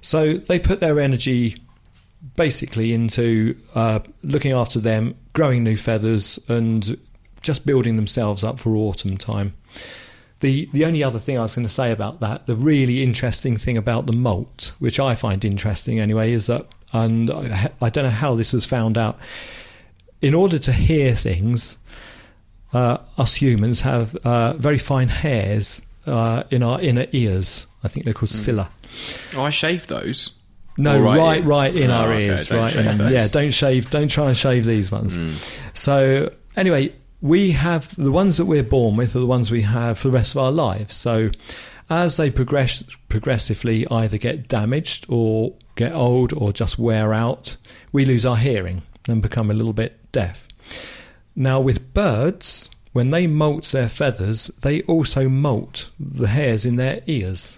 So 0.00 0.34
they 0.34 0.58
put 0.58 0.80
their 0.80 0.98
energy 0.98 1.56
basically 2.36 2.92
into 2.92 3.56
uh, 3.74 4.00
looking 4.22 4.52
after 4.52 4.80
them, 4.80 5.14
growing 5.34 5.62
new 5.62 5.76
feathers, 5.76 6.38
and 6.48 6.98
just 7.42 7.66
building 7.66 7.96
themselves 7.96 8.42
up 8.42 8.58
for 8.58 8.74
autumn 8.74 9.18
time. 9.18 9.54
The, 10.40 10.68
the 10.72 10.84
only 10.84 11.02
other 11.02 11.18
thing 11.18 11.38
I 11.38 11.42
was 11.42 11.54
going 11.54 11.66
to 11.66 11.72
say 11.72 11.90
about 11.90 12.20
that, 12.20 12.46
the 12.46 12.56
really 12.56 13.02
interesting 13.02 13.56
thing 13.56 13.76
about 13.76 14.06
the 14.06 14.12
molt, 14.12 14.72
which 14.78 15.00
I 15.00 15.14
find 15.14 15.44
interesting 15.44 16.00
anyway, 16.00 16.32
is 16.32 16.46
that, 16.46 16.66
and 16.92 17.30
I, 17.30 17.70
I 17.80 17.88
don't 17.88 18.04
know 18.04 18.10
how 18.10 18.34
this 18.34 18.52
was 18.52 18.66
found 18.66 18.98
out, 18.98 19.18
in 20.20 20.34
order 20.34 20.58
to 20.58 20.72
hear 20.72 21.14
things, 21.14 21.78
uh, 22.72 22.98
us 23.16 23.34
humans 23.36 23.80
have 23.80 24.16
uh, 24.16 24.54
very 24.54 24.78
fine 24.78 25.08
hairs 25.08 25.80
uh, 26.06 26.44
in 26.50 26.62
our 26.62 26.80
inner 26.80 27.06
ears. 27.12 27.66
I 27.82 27.88
think 27.88 28.04
they're 28.04 28.14
called 28.14 28.30
mm. 28.30 28.68
Oh, 29.34 29.42
I 29.42 29.50
shave 29.50 29.86
those. 29.86 30.30
No, 30.76 31.00
right, 31.00 31.16
right, 31.18 31.40
in, 31.40 31.46
right 31.46 31.76
in 31.76 31.90
oh, 31.90 31.94
our 31.94 32.12
okay. 32.12 32.26
ears, 32.26 32.48
don't 32.48 32.58
right. 32.58 32.74
In, 32.76 33.12
yeah, 33.12 33.28
don't 33.28 33.52
shave. 33.52 33.90
Don't 33.90 34.08
try 34.08 34.28
and 34.28 34.36
shave 34.36 34.64
these 34.64 34.90
ones. 34.90 35.16
Mm. 35.16 35.34
So 35.72 36.32
anyway, 36.56 36.92
we 37.24 37.52
have 37.52 37.96
the 37.96 38.12
ones 38.12 38.36
that 38.36 38.44
we're 38.44 38.62
born 38.62 38.96
with 38.96 39.16
are 39.16 39.20
the 39.20 39.24
ones 39.24 39.50
we 39.50 39.62
have 39.62 39.98
for 39.98 40.08
the 40.08 40.12
rest 40.12 40.34
of 40.34 40.42
our 40.42 40.52
lives. 40.52 40.94
So 40.94 41.30
as 41.88 42.18
they 42.18 42.30
progress 42.30 42.82
progressively 43.08 43.86
either 43.88 44.18
get 44.18 44.46
damaged 44.46 45.06
or 45.08 45.54
get 45.74 45.94
old 45.94 46.34
or 46.34 46.52
just 46.52 46.78
wear 46.78 47.14
out, 47.14 47.56
we 47.92 48.04
lose 48.04 48.26
our 48.26 48.36
hearing 48.36 48.82
and 49.08 49.22
become 49.22 49.50
a 49.50 49.54
little 49.54 49.72
bit 49.72 50.12
deaf. 50.12 50.46
Now 51.34 51.60
with 51.60 51.94
birds, 51.94 52.68
when 52.92 53.08
they 53.08 53.26
molt 53.26 53.64
their 53.72 53.88
feathers, 53.88 54.48
they 54.60 54.82
also 54.82 55.26
molt 55.26 55.88
the 55.98 56.28
hairs 56.28 56.66
in 56.66 56.76
their 56.76 57.00
ears, 57.06 57.56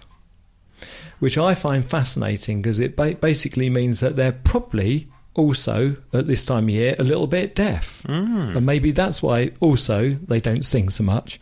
which 1.19 1.37
I 1.37 1.55
find 1.55 1.85
fascinating 1.85 2.61
because 2.61 2.79
it 2.79 2.95
ba- 2.95 3.17
basically 3.19 3.69
means 3.69 3.99
that 3.99 4.15
they're 4.15 4.31
probably 4.31 5.09
also 5.37 5.95
at 6.11 6.27
this 6.27 6.43
time 6.45 6.65
of 6.65 6.69
year 6.71 6.95
a 6.99 7.03
little 7.03 7.27
bit 7.27 7.55
deaf. 7.55 8.03
Mm. 8.03 8.57
And 8.57 8.65
maybe 8.65 8.91
that's 8.91 9.21
why 9.21 9.51
also 9.59 10.11
they 10.27 10.41
don't 10.41 10.65
sing 10.65 10.89
so 10.89 11.03
much. 11.03 11.39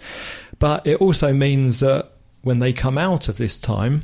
But 0.60 0.86
it 0.86 1.02
also 1.02 1.34
means 1.34 1.80
that 1.80 2.12
when 2.42 2.60
they 2.60 2.74
come 2.74 2.98
out 2.98 3.28
of 3.28 3.38
this 3.38 3.58
time, 3.60 4.04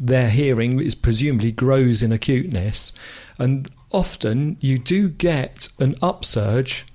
their 0.00 0.30
hearing 0.30 0.80
is 0.80 0.94
presumably 0.94 1.52
grows 1.52 2.02
in 2.02 2.12
acuteness. 2.12 2.92
And 3.38 3.70
often 3.92 4.56
you 4.60 4.78
do 4.78 5.08
get 5.08 5.68
an 5.78 5.94
upsurge 6.02 6.86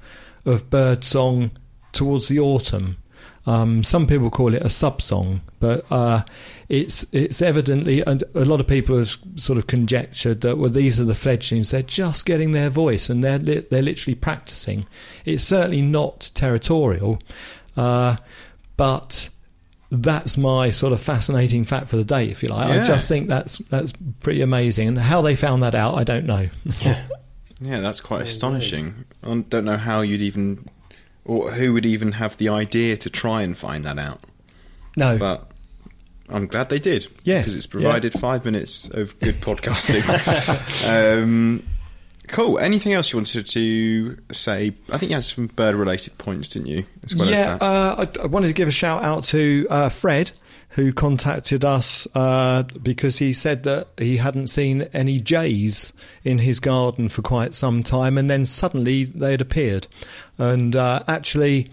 of 0.46 0.70
bird 0.70 1.04
song 1.04 1.51
towards 1.92 2.28
the 2.28 2.39
autumn. 2.39 2.98
Um, 3.46 3.84
some 3.84 4.05
people 4.05 4.29
call 4.29 4.53
it 4.53 4.62
a 4.62 4.69
sub 4.69 5.01
song, 5.01 5.41
but 5.60 5.86
uh, 5.91 6.24
it's 6.67 7.05
it's 7.12 7.41
evidently, 7.41 8.01
and 8.01 8.24
a 8.36 8.46
lot 8.46 8.60
of 8.60 8.67
people 8.67 8.98
have 8.98 9.17
sort 9.38 9.58
of 9.58 9.67
conjectured 9.67 10.41
that 10.41 10.58
well, 10.58 10.69
these 10.69 11.00
are 11.00 11.05
the 11.05 11.15
fledglings. 11.15 11.72
They're 11.72 11.81
just 11.81 12.25
getting 12.25 12.51
their 12.51 12.69
voice, 12.69 13.10
and 13.10 13.24
they're 13.24 13.39
li- 13.39 13.65
they're 13.72 13.81
literally 13.81 14.15
practicing. 14.15 14.86
It's 15.25 15.43
certainly 15.43 15.81
not 15.81 16.31
territorial, 16.36 17.19
uh, 17.75 18.17
but 18.77 19.29
that's 19.91 20.38
my 20.38 20.69
sort 20.69 20.93
of 20.93 21.01
fascinating 21.01 21.65
fact 21.65 21.89
for 21.89 21.96
the 21.96 22.03
day, 22.03 22.29
if 22.29 22.43
you 22.43 22.50
like. 22.50 22.69
Yeah. 22.69 22.81
I 22.81 22.84
just 22.84 23.08
think 23.08 23.29
that's 23.29 23.58
that's 23.69 23.93
pretty 24.19 24.41
amazing, 24.41 24.89
and 24.89 25.00
how 25.00 25.22
they 25.22 25.36
found 25.36 25.63
that 25.63 25.75
out, 25.75 25.96
I 25.96 26.03
don't 26.03 26.25
know. 26.25 26.50
yeah, 26.81 27.08
yeah, 27.62 27.79
that's 27.79 28.01
quite 28.01 28.22
astonishing. 28.22 29.05
I 29.24 29.43
don't 29.50 29.65
know 29.65 29.77
how 29.77 30.01
you'd 30.01 30.22
even 30.22 30.67
or 31.25 31.51
who 31.51 31.73
would 31.73 31.85
even 31.85 32.13
have 32.13 32.38
the 32.38 32.49
idea 32.49 32.97
to 32.97 33.09
try 33.09 33.41
and 33.41 33.57
find 33.57 33.83
that 33.85 33.99
out. 33.99 34.23
No, 34.97 35.17
but 35.17 35.49
I'm 36.29 36.47
glad 36.47 36.69
they 36.69 36.79
did. 36.79 37.07
Yes, 37.23 37.45
because 37.45 37.57
it's 37.57 37.65
provided 37.65 38.13
yeah. 38.13 38.21
five 38.21 38.45
minutes 38.45 38.89
of 38.89 39.19
good 39.19 39.35
podcasting. 39.41 40.03
um, 41.23 41.65
cool. 42.27 42.59
Anything 42.59 42.93
else 42.93 43.11
you 43.11 43.17
wanted 43.17 43.47
to 43.47 44.17
say? 44.31 44.73
I 44.89 44.97
think 44.97 45.09
you 45.09 45.15
had 45.15 45.23
some 45.23 45.47
bird-related 45.47 46.17
points, 46.17 46.49
didn't 46.49 46.67
you? 46.67 46.85
As 47.05 47.15
well 47.15 47.29
yeah, 47.29 47.55
as 47.55 47.61
uh, 47.61 48.07
I, 48.17 48.23
I, 48.23 48.25
wanted 48.27 48.47
to 48.47 48.53
give 48.53 48.67
a 48.67 48.71
shout 48.71 49.03
out 49.03 49.23
to 49.25 49.67
uh, 49.69 49.89
Fred 49.89 50.31
who 50.69 50.93
contacted 50.93 51.65
us 51.65 52.07
uh, 52.13 52.63
because 52.81 53.17
he 53.17 53.33
said 53.33 53.63
that 53.63 53.88
he 53.97 54.17
hadn't 54.17 54.47
seen 54.47 54.83
any 54.93 55.19
jays 55.19 55.93
in 56.23 56.39
his 56.39 56.59
garden 56.59 57.09
for 57.09 57.21
quite 57.21 57.55
some 57.55 57.81
time, 57.81 58.17
and 58.17 58.29
then 58.29 58.45
suddenly 58.45 59.05
they 59.05 59.32
had 59.32 59.41
appeared. 59.41 59.88
And 60.38 60.75
uh, 60.75 61.03
actually, 61.08 61.71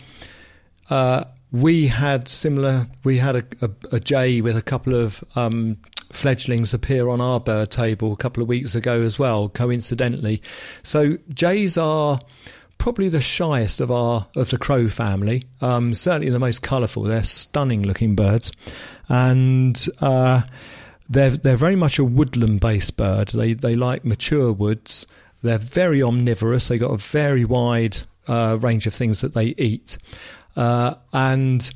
uh, 0.88 1.24
we 1.52 1.88
had 1.88 2.26
similar. 2.26 2.86
We 3.04 3.18
had 3.18 3.36
a, 3.36 3.44
a, 3.60 3.70
a, 3.96 4.00
jay 4.00 4.40
with 4.40 4.56
a 4.56 4.62
couple 4.62 4.94
of 4.94 5.22
um, 5.36 5.76
fledglings 6.10 6.72
appear 6.72 7.08
on 7.08 7.20
our 7.20 7.38
bird 7.38 7.70
table 7.70 8.12
a 8.12 8.16
couple 8.16 8.42
of 8.42 8.48
weeks 8.48 8.74
ago 8.74 9.02
as 9.02 9.18
well, 9.18 9.48
coincidentally. 9.48 10.42
So 10.82 11.18
jays 11.28 11.76
are 11.76 12.20
probably 12.78 13.08
the 13.08 13.20
shyest 13.20 13.80
of 13.80 13.90
our 13.90 14.26
of 14.36 14.50
the 14.50 14.58
crow 14.58 14.88
family. 14.88 15.44
Um, 15.60 15.94
certainly 15.94 16.30
the 16.30 16.38
most 16.38 16.62
colourful. 16.62 17.04
They're 17.04 17.24
stunning 17.24 17.82
looking 17.82 18.14
birds, 18.14 18.52
and 19.08 19.84
uh, 20.00 20.42
they're 21.08 21.30
they're 21.30 21.56
very 21.56 21.76
much 21.76 21.98
a 21.98 22.04
woodland 22.04 22.60
based 22.60 22.96
bird. 22.96 23.28
They 23.28 23.54
they 23.54 23.76
like 23.76 24.04
mature 24.04 24.52
woods. 24.52 25.06
They're 25.42 25.58
very 25.58 26.02
omnivorous. 26.02 26.68
They 26.68 26.78
got 26.78 26.92
a 26.92 26.96
very 26.96 27.44
wide 27.44 27.98
uh, 28.26 28.58
range 28.60 28.86
of 28.86 28.94
things 28.94 29.20
that 29.20 29.34
they 29.34 29.54
eat, 29.58 29.98
uh, 30.56 30.94
and 31.12 31.70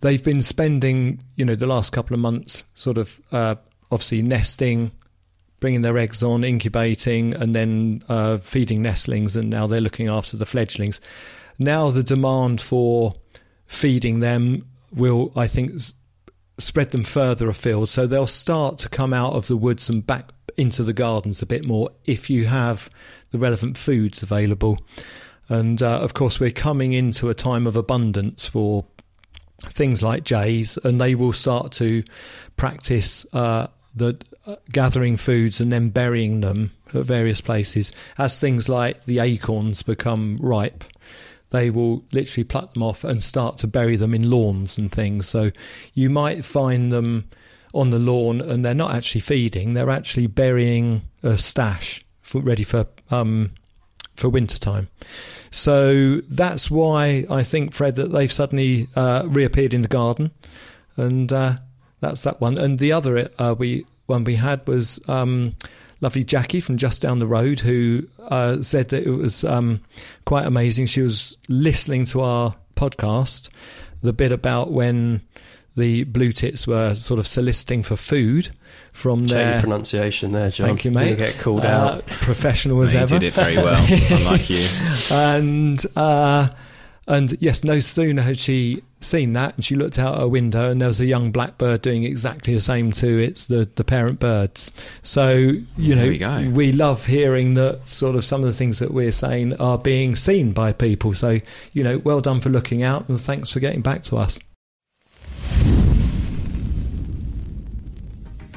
they've 0.00 0.24
been 0.24 0.42
spending 0.42 1.22
you 1.36 1.44
know 1.44 1.54
the 1.54 1.66
last 1.66 1.92
couple 1.92 2.14
of 2.14 2.20
months 2.20 2.64
sort 2.74 2.98
of 2.98 3.20
uh, 3.32 3.56
obviously 3.90 4.22
nesting 4.22 4.92
bringing 5.60 5.82
their 5.82 5.98
eggs 5.98 6.22
on, 6.22 6.42
incubating, 6.42 7.34
and 7.34 7.54
then 7.54 8.02
uh, 8.08 8.38
feeding 8.38 8.82
nestlings, 8.82 9.36
and 9.36 9.50
now 9.50 9.66
they're 9.66 9.80
looking 9.80 10.08
after 10.08 10.36
the 10.36 10.46
fledglings. 10.46 11.00
Now 11.58 11.90
the 11.90 12.02
demand 12.02 12.60
for 12.60 13.14
feeding 13.66 14.20
them 14.20 14.66
will, 14.92 15.32
I 15.36 15.46
think, 15.46 15.72
spread 16.58 16.90
them 16.90 17.04
further 17.04 17.48
afield. 17.48 17.88
So 17.88 18.06
they'll 18.06 18.26
start 18.26 18.78
to 18.78 18.88
come 18.88 19.12
out 19.12 19.34
of 19.34 19.46
the 19.46 19.56
woods 19.56 19.88
and 19.88 20.06
back 20.06 20.30
into 20.56 20.82
the 20.82 20.92
gardens 20.92 21.42
a 21.42 21.46
bit 21.46 21.64
more 21.64 21.90
if 22.04 22.28
you 22.28 22.46
have 22.46 22.90
the 23.30 23.38
relevant 23.38 23.76
foods 23.76 24.22
available. 24.22 24.78
And 25.48 25.82
uh, 25.82 25.98
of 26.00 26.14
course, 26.14 26.40
we're 26.40 26.50
coming 26.50 26.92
into 26.92 27.28
a 27.28 27.34
time 27.34 27.66
of 27.66 27.76
abundance 27.76 28.46
for 28.46 28.84
things 29.66 30.02
like 30.02 30.24
jays, 30.24 30.78
and 30.84 31.00
they 31.00 31.14
will 31.14 31.32
start 31.32 31.72
to 31.72 32.02
practice 32.56 33.26
uh, 33.32 33.66
the 33.94 34.18
gathering 34.72 35.16
foods 35.16 35.60
and 35.60 35.72
then 35.72 35.90
burying 35.90 36.40
them 36.40 36.72
at 36.94 37.04
various 37.04 37.40
places. 37.40 37.92
As 38.18 38.38
things 38.38 38.68
like 38.68 39.04
the 39.04 39.18
acorns 39.18 39.82
become 39.82 40.38
ripe, 40.40 40.84
they 41.50 41.70
will 41.70 42.04
literally 42.12 42.44
pluck 42.44 42.74
them 42.74 42.82
off 42.82 43.04
and 43.04 43.22
start 43.22 43.58
to 43.58 43.66
bury 43.66 43.96
them 43.96 44.14
in 44.14 44.30
lawns 44.30 44.78
and 44.78 44.90
things. 44.90 45.28
So 45.28 45.50
you 45.94 46.08
might 46.08 46.44
find 46.44 46.92
them 46.92 47.28
on 47.74 47.90
the 47.90 47.98
lawn 47.98 48.40
and 48.40 48.64
they're 48.64 48.74
not 48.74 48.94
actually 48.94 49.20
feeding; 49.20 49.74
they're 49.74 49.90
actually 49.90 50.26
burying 50.26 51.02
a 51.22 51.38
stash 51.38 52.04
for, 52.22 52.40
ready 52.40 52.64
for 52.64 52.86
um, 53.10 53.52
for 54.16 54.28
winter 54.28 54.58
time. 54.58 54.88
So 55.50 56.20
that's 56.28 56.70
why 56.70 57.26
I 57.28 57.42
think 57.42 57.72
Fred 57.72 57.96
that 57.96 58.12
they've 58.12 58.30
suddenly 58.30 58.88
uh, 58.94 59.24
reappeared 59.26 59.74
in 59.74 59.82
the 59.82 59.88
garden, 59.88 60.30
and 60.96 61.32
uh, 61.32 61.56
that's 62.00 62.22
that 62.22 62.40
one. 62.40 62.58
And 62.58 62.78
the 62.78 62.92
other 62.92 63.30
uh, 63.38 63.54
we 63.58 63.86
one 64.10 64.24
we 64.24 64.34
had 64.34 64.66
was 64.68 65.00
um, 65.08 65.54
lovely 66.00 66.24
Jackie 66.24 66.60
from 66.60 66.76
just 66.76 67.00
down 67.00 67.18
the 67.18 67.26
road, 67.26 67.60
who 67.60 68.06
uh, 68.18 68.62
said 68.62 68.90
that 68.90 69.06
it 69.06 69.10
was 69.10 69.44
um, 69.44 69.80
quite 70.24 70.46
amazing. 70.46 70.86
She 70.86 71.00
was 71.00 71.36
listening 71.48 72.04
to 72.06 72.20
our 72.20 72.56
podcast, 72.76 73.48
the 74.02 74.12
bit 74.12 74.32
about 74.32 74.72
when 74.72 75.22
the 75.76 76.04
blue 76.04 76.32
tits 76.32 76.66
were 76.66 76.94
sort 76.94 77.20
of 77.20 77.26
soliciting 77.26 77.82
for 77.82 77.96
food 77.96 78.50
from 78.92 79.20
Check 79.20 79.28
their 79.28 79.60
pronunciation 79.60 80.32
there, 80.32 80.50
John. 80.50 80.68
Thank 80.68 80.84
you, 80.84 80.90
mate. 80.90 81.10
You 81.10 81.16
get 81.16 81.38
called 81.38 81.64
uh, 81.64 81.68
out. 81.68 82.06
Professional 82.06 82.82
as 82.82 82.92
no, 82.92 83.00
ever. 83.00 83.18
did 83.18 83.28
it 83.28 83.34
very 83.34 83.56
well, 83.56 83.86
unlike 84.10 84.50
you. 84.50 84.66
And 85.10 85.84
uh, 85.96 86.48
and 87.10 87.36
yes, 87.40 87.64
no 87.64 87.80
sooner 87.80 88.22
had 88.22 88.38
she 88.38 88.84
seen 89.00 89.32
that 89.32 89.56
and 89.56 89.64
she 89.64 89.74
looked 89.74 89.98
out 89.98 90.16
her 90.16 90.28
window 90.28 90.70
and 90.70 90.80
there 90.80 90.86
was 90.86 91.00
a 91.00 91.06
young 91.06 91.32
blackbird 91.32 91.82
doing 91.82 92.04
exactly 92.04 92.54
the 92.54 92.60
same 92.60 92.92
to 92.92 93.18
its 93.18 93.46
the, 93.46 93.68
the 93.74 93.82
parent 93.82 94.20
birds. 94.20 94.70
So, 95.02 95.54
you 95.76 95.94
know, 95.96 96.06
we, 96.06 96.48
we, 96.48 96.72
love 96.72 97.06
hearing 97.06 97.54
that 97.54 97.88
sort 97.88 98.14
of 98.14 98.24
some 98.24 98.42
of 98.42 98.46
the 98.46 98.52
things 98.52 98.78
that 98.78 98.94
we're 98.94 99.10
saying 99.10 99.56
are 99.56 99.76
being 99.76 100.14
seen 100.14 100.52
by 100.52 100.72
people. 100.72 101.14
So, 101.14 101.40
you 101.72 101.82
know, 101.82 101.98
well 101.98 102.20
done 102.20 102.40
for 102.40 102.48
looking 102.48 102.84
out 102.84 103.08
and 103.08 103.20
thanks 103.20 103.50
for 103.50 103.58
getting 103.58 103.82
back 103.82 104.04
to 104.04 104.16
us. 104.16 104.38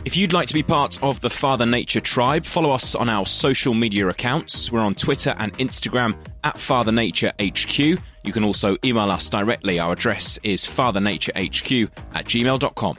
If 0.06 0.16
you'd 0.16 0.34
like 0.34 0.50
to 0.50 0.54
be 0.54 0.62
part 0.62 1.02
of 1.02 1.22
the 1.22 1.30
Father 1.32 1.66
Nature 1.66 2.02
tribe, 2.02 2.46
follow 2.46 2.70
us 2.70 2.94
on 2.94 3.10
our 3.10 3.26
social 3.26 3.74
media 3.74 4.08
accounts. 4.10 4.72
We're 4.72 4.82
on 4.82 4.94
Twitter 4.94 5.34
and 5.39 5.58
Instagram 5.58 6.16
at 6.44 6.60
Father 6.60 6.92
Nature 6.92 7.32
HQ. 7.42 8.00
You 8.24 8.32
can 8.32 8.44
also 8.44 8.78
email 8.84 9.12
us 9.12 9.30
directly. 9.30 9.80
Our 9.80 9.94
address 9.94 10.40
is 10.44 10.66
fathernaturehq 10.66 11.90
at 12.14 12.26
gmail.com. 12.26 12.98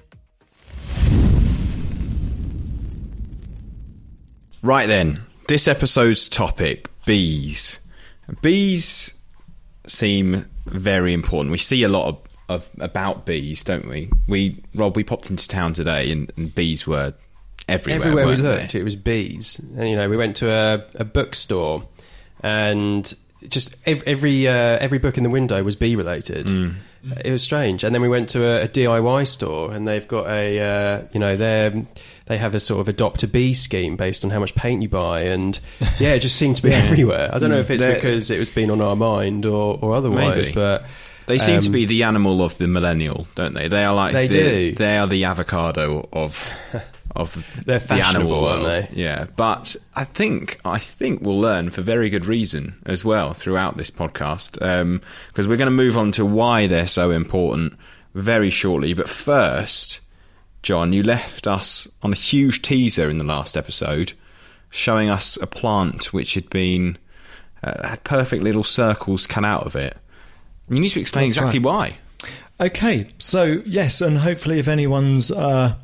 Right 4.62 4.86
then, 4.86 5.24
this 5.48 5.68
episode's 5.68 6.28
topic 6.28 6.88
bees. 7.04 7.78
Bees 8.40 9.12
seem 9.86 10.46
very 10.66 11.12
important. 11.12 11.52
We 11.52 11.58
see 11.58 11.82
a 11.82 11.88
lot 11.88 12.08
of, 12.08 12.18
of 12.48 12.70
about 12.80 13.26
bees, 13.26 13.62
don't 13.62 13.86
we? 13.86 14.10
We 14.26 14.62
Rob, 14.74 14.96
we 14.96 15.04
popped 15.04 15.30
into 15.30 15.46
town 15.46 15.74
today, 15.74 16.10
and, 16.10 16.32
and 16.36 16.54
bees 16.54 16.86
were 16.86 17.12
everywhere. 17.68 18.00
Everywhere 18.00 18.26
we 18.26 18.32
weren't 18.32 18.42
they? 18.42 18.60
looked, 18.62 18.74
it 18.74 18.84
was 18.84 18.96
bees. 18.96 19.58
And 19.76 19.88
you 19.88 19.96
know, 19.96 20.08
we 20.08 20.16
went 20.16 20.36
to 20.36 20.50
a, 20.50 20.84
a 20.94 21.04
bookstore, 21.04 21.86
and 22.40 23.14
just 23.48 23.76
every 23.86 24.06
every, 24.06 24.48
uh, 24.48 24.52
every 24.80 24.98
book 24.98 25.16
in 25.16 25.22
the 25.24 25.30
window 25.30 25.62
was 25.62 25.76
bee 25.76 25.96
related. 25.96 26.46
Mm. 26.46 26.74
It 27.22 27.30
was 27.30 27.42
strange. 27.42 27.84
And 27.84 27.94
then 27.94 28.00
we 28.00 28.08
went 28.08 28.30
to 28.30 28.44
a, 28.44 28.62
a 28.62 28.68
DIY 28.68 29.28
store, 29.28 29.72
and 29.72 29.86
they've 29.86 30.08
got 30.08 30.26
a 30.26 30.58
uh, 30.60 31.02
you 31.12 31.20
know 31.20 31.36
they 31.36 31.86
they 32.26 32.38
have 32.38 32.54
a 32.54 32.60
sort 32.60 32.80
of 32.80 32.88
adopt 32.88 33.22
a 33.22 33.28
bee 33.28 33.52
scheme 33.52 33.96
based 33.96 34.24
on 34.24 34.30
how 34.30 34.40
much 34.40 34.54
paint 34.54 34.82
you 34.82 34.88
buy, 34.88 35.20
and 35.22 35.58
yeah, 35.98 36.14
it 36.14 36.20
just 36.20 36.36
seemed 36.36 36.56
to 36.56 36.62
be 36.62 36.72
everywhere. 36.72 37.30
I 37.32 37.38
don't 37.38 37.50
know 37.50 37.60
if 37.60 37.70
it's 37.70 37.82
They're- 37.82 37.94
because 37.94 38.30
it 38.30 38.38
was 38.38 38.50
been 38.50 38.70
on 38.70 38.80
our 38.80 38.96
mind 38.96 39.44
or 39.46 39.78
or 39.80 39.94
otherwise, 39.94 40.46
Maybe. 40.48 40.54
but. 40.54 40.84
They 41.26 41.38
seem 41.38 41.58
to 41.62 41.68
um, 41.68 41.72
be 41.72 41.86
the 41.86 42.02
animal 42.02 42.42
of 42.42 42.58
the 42.58 42.66
millennial, 42.66 43.26
don't 43.34 43.54
they? 43.54 43.66
They 43.68 43.82
are 43.82 43.94
like 43.94 44.12
They 44.12 44.28
the, 44.28 44.38
do. 44.38 44.74
They 44.74 44.98
are 44.98 45.06
the 45.06 45.24
avocado 45.24 46.06
of 46.12 46.52
of 47.14 47.62
They're 47.64 47.78
the 47.78 47.94
animal 47.94 48.42
world. 48.42 48.66
aren't 48.66 48.90
they? 48.90 49.02
Yeah, 49.02 49.26
but 49.36 49.76
I 49.94 50.04
think 50.04 50.60
I 50.64 50.78
think 50.78 51.20
we'll 51.22 51.38
learn 51.40 51.70
for 51.70 51.82
very 51.82 52.10
good 52.10 52.26
reason 52.26 52.76
as 52.86 53.04
well 53.04 53.34
throughout 53.34 53.76
this 53.76 53.90
podcast 53.90 54.52
because 55.28 55.48
we're 55.48 55.56
going 55.56 55.66
to 55.66 55.70
move 55.70 55.96
on 55.96 56.12
to 56.12 56.24
why 56.24 56.66
they're 56.66 56.86
so 56.86 57.10
important 57.10 57.74
very 58.14 58.50
shortly. 58.50 58.94
But 58.94 59.08
first, 59.08 60.00
John, 60.62 60.92
you 60.92 61.02
left 61.02 61.46
us 61.46 61.88
on 62.02 62.12
a 62.12 62.16
huge 62.16 62.62
teaser 62.62 63.08
in 63.08 63.18
the 63.18 63.24
last 63.24 63.56
episode, 63.56 64.14
showing 64.70 65.08
us 65.10 65.36
a 65.40 65.46
plant 65.46 66.12
which 66.12 66.34
had 66.34 66.50
been 66.50 66.98
uh, 67.62 67.88
had 67.88 68.02
perfect 68.04 68.42
little 68.42 68.64
circles 68.64 69.26
cut 69.26 69.44
out 69.44 69.66
of 69.66 69.76
it. 69.76 69.96
You 70.68 70.80
need 70.80 70.88
to 70.90 71.00
explain 71.00 71.28
That's 71.28 71.36
exactly 71.36 71.60
right. 71.60 71.96
why. 72.60 72.66
Okay, 72.66 73.08
so 73.18 73.62
yes, 73.66 74.00
and 74.00 74.18
hopefully, 74.18 74.58
if 74.58 74.68
anyone's 74.68 75.30
uh, 75.30 75.74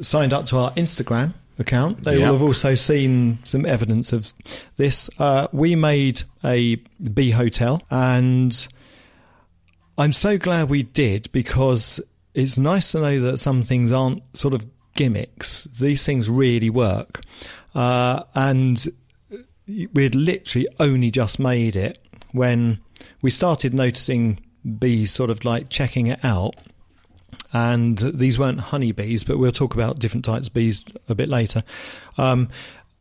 signed 0.00 0.32
up 0.32 0.46
to 0.46 0.58
our 0.58 0.72
Instagram 0.72 1.34
account, 1.58 2.04
they 2.04 2.18
Yeah. 2.18 2.26
will 2.30 2.38
have 2.38 2.42
also 2.42 2.74
seen 2.74 3.38
some 3.44 3.66
evidence 3.66 4.12
of 4.12 4.32
this. 4.76 5.10
Uh, 5.18 5.48
we 5.52 5.74
made 5.76 6.22
a 6.44 6.76
bee 7.12 7.30
hotel, 7.30 7.82
and 7.90 8.68
I'm 9.96 10.12
so 10.12 10.38
glad 10.38 10.68
we 10.70 10.84
did 10.84 11.30
because 11.32 12.00
it's 12.34 12.56
nice 12.58 12.92
to 12.92 13.00
know 13.00 13.20
that 13.20 13.38
some 13.38 13.64
things 13.64 13.90
aren't 13.90 14.22
sort 14.36 14.54
of 14.54 14.64
gimmicks. 14.94 15.66
These 15.80 16.04
things 16.04 16.30
really 16.30 16.70
work, 16.70 17.22
uh, 17.74 18.22
and 18.34 18.84
we'd 19.66 20.14
literally 20.14 20.68
only 20.80 21.10
just 21.10 21.38
made 21.38 21.76
it 21.76 21.98
when 22.32 22.78
we 23.22 23.30
started 23.30 23.74
noticing 23.74 24.38
bees 24.78 25.10
sort 25.10 25.30
of 25.30 25.44
like 25.44 25.68
checking 25.68 26.06
it 26.06 26.24
out. 26.24 26.54
And 27.52 27.98
these 27.98 28.38
weren't 28.38 28.60
honeybees, 28.60 29.24
but 29.24 29.38
we'll 29.38 29.52
talk 29.52 29.74
about 29.74 29.98
different 29.98 30.24
types 30.24 30.48
of 30.48 30.54
bees 30.54 30.84
a 31.08 31.14
bit 31.14 31.28
later. 31.28 31.62
Um, 32.18 32.50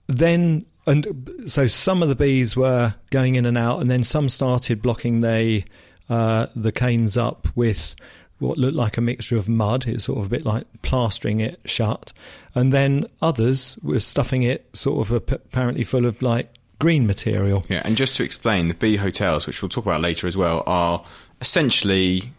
then, 0.08 0.66
and 0.86 1.44
so 1.48 1.68
some 1.68 2.02
of 2.02 2.08
the 2.08 2.16
bees 2.16 2.56
were 2.56 2.96
going 3.10 3.36
in 3.36 3.46
and 3.46 3.58
out, 3.58 3.82
and 3.82 3.92
then 3.92 4.04
some 4.04 4.30
started 4.30 4.82
blocking 4.82 5.22
they, 5.22 5.66
uh, 6.10 6.48
the 6.56 6.72
canes 6.72 7.18
up 7.18 7.48
with 7.56 7.96
what 8.40 8.58
looked 8.58 8.76
like 8.76 8.98
a 8.98 9.02
mixture 9.02 9.36
of 9.36 9.50
mud. 9.50 9.88
It's 9.88 10.06
sort 10.06 10.20
of 10.20 10.28
a 10.28 10.30
bit 10.30 10.46
like 10.46 10.66
plastering 10.82 11.42
it 11.42 11.60
shut. 11.66 12.14
And 12.56 12.72
then 12.72 13.08
others 13.22 13.78
were 13.82 14.00
stuffing 14.00 14.44
it 14.44 14.70
sort 14.74 15.06
of 15.06 15.12
apparently 15.12 15.84
full 15.84 16.06
of 16.06 16.22
like 16.22 16.54
green 16.80 17.08
material. 17.08 17.66
Yeah, 17.68 17.82
and 17.84 17.98
just 17.98 18.16
to 18.18 18.24
explain, 18.24 18.68
the 18.68 18.74
bee 18.74 18.98
hotels, 18.98 19.48
which 19.48 19.62
we'll 19.62 19.70
talk 19.70 19.86
about 19.86 20.02
later 20.02 20.28
as 20.28 20.38
well, 20.38 20.64
are 20.68 21.04
essentially 21.42 22.32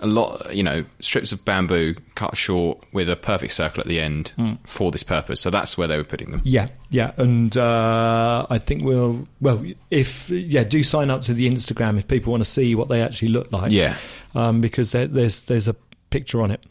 a 0.00 0.06
lot, 0.06 0.54
you 0.54 0.62
know, 0.62 0.84
strips 1.00 1.32
of 1.32 1.44
bamboo 1.44 1.94
cut 2.14 2.36
short 2.36 2.84
with 2.92 3.10
a 3.10 3.16
perfect 3.16 3.52
circle 3.52 3.80
at 3.80 3.86
the 3.86 4.00
end 4.00 4.32
for 4.64 4.90
this 4.90 5.02
purpose. 5.02 5.40
So 5.40 5.50
that's 5.50 5.76
where 5.76 5.88
they 5.88 5.96
were 5.96 6.04
putting 6.04 6.30
them. 6.30 6.40
Yeah, 6.44 6.68
yeah, 6.90 7.12
and 7.16 7.56
uh, 7.56 8.46
I 8.48 8.58
think 8.58 8.84
we'll 8.84 9.26
well 9.40 9.64
if 9.90 10.30
yeah 10.30 10.64
do 10.64 10.82
sign 10.84 11.10
up 11.10 11.22
to 11.22 11.34
the 11.34 11.48
Instagram 11.50 11.98
if 11.98 12.06
people 12.06 12.30
want 12.30 12.44
to 12.44 12.50
see 12.50 12.74
what 12.74 12.88
they 12.88 13.02
actually 13.02 13.28
look 13.28 13.52
like. 13.52 13.72
Yeah. 13.72 13.96
um, 14.34 14.60
because 14.60 14.92
there, 14.92 15.06
there's 15.06 15.42
there's 15.42 15.68
a 15.68 15.74
picture 16.10 16.40
on 16.42 16.50
it, 16.50 16.64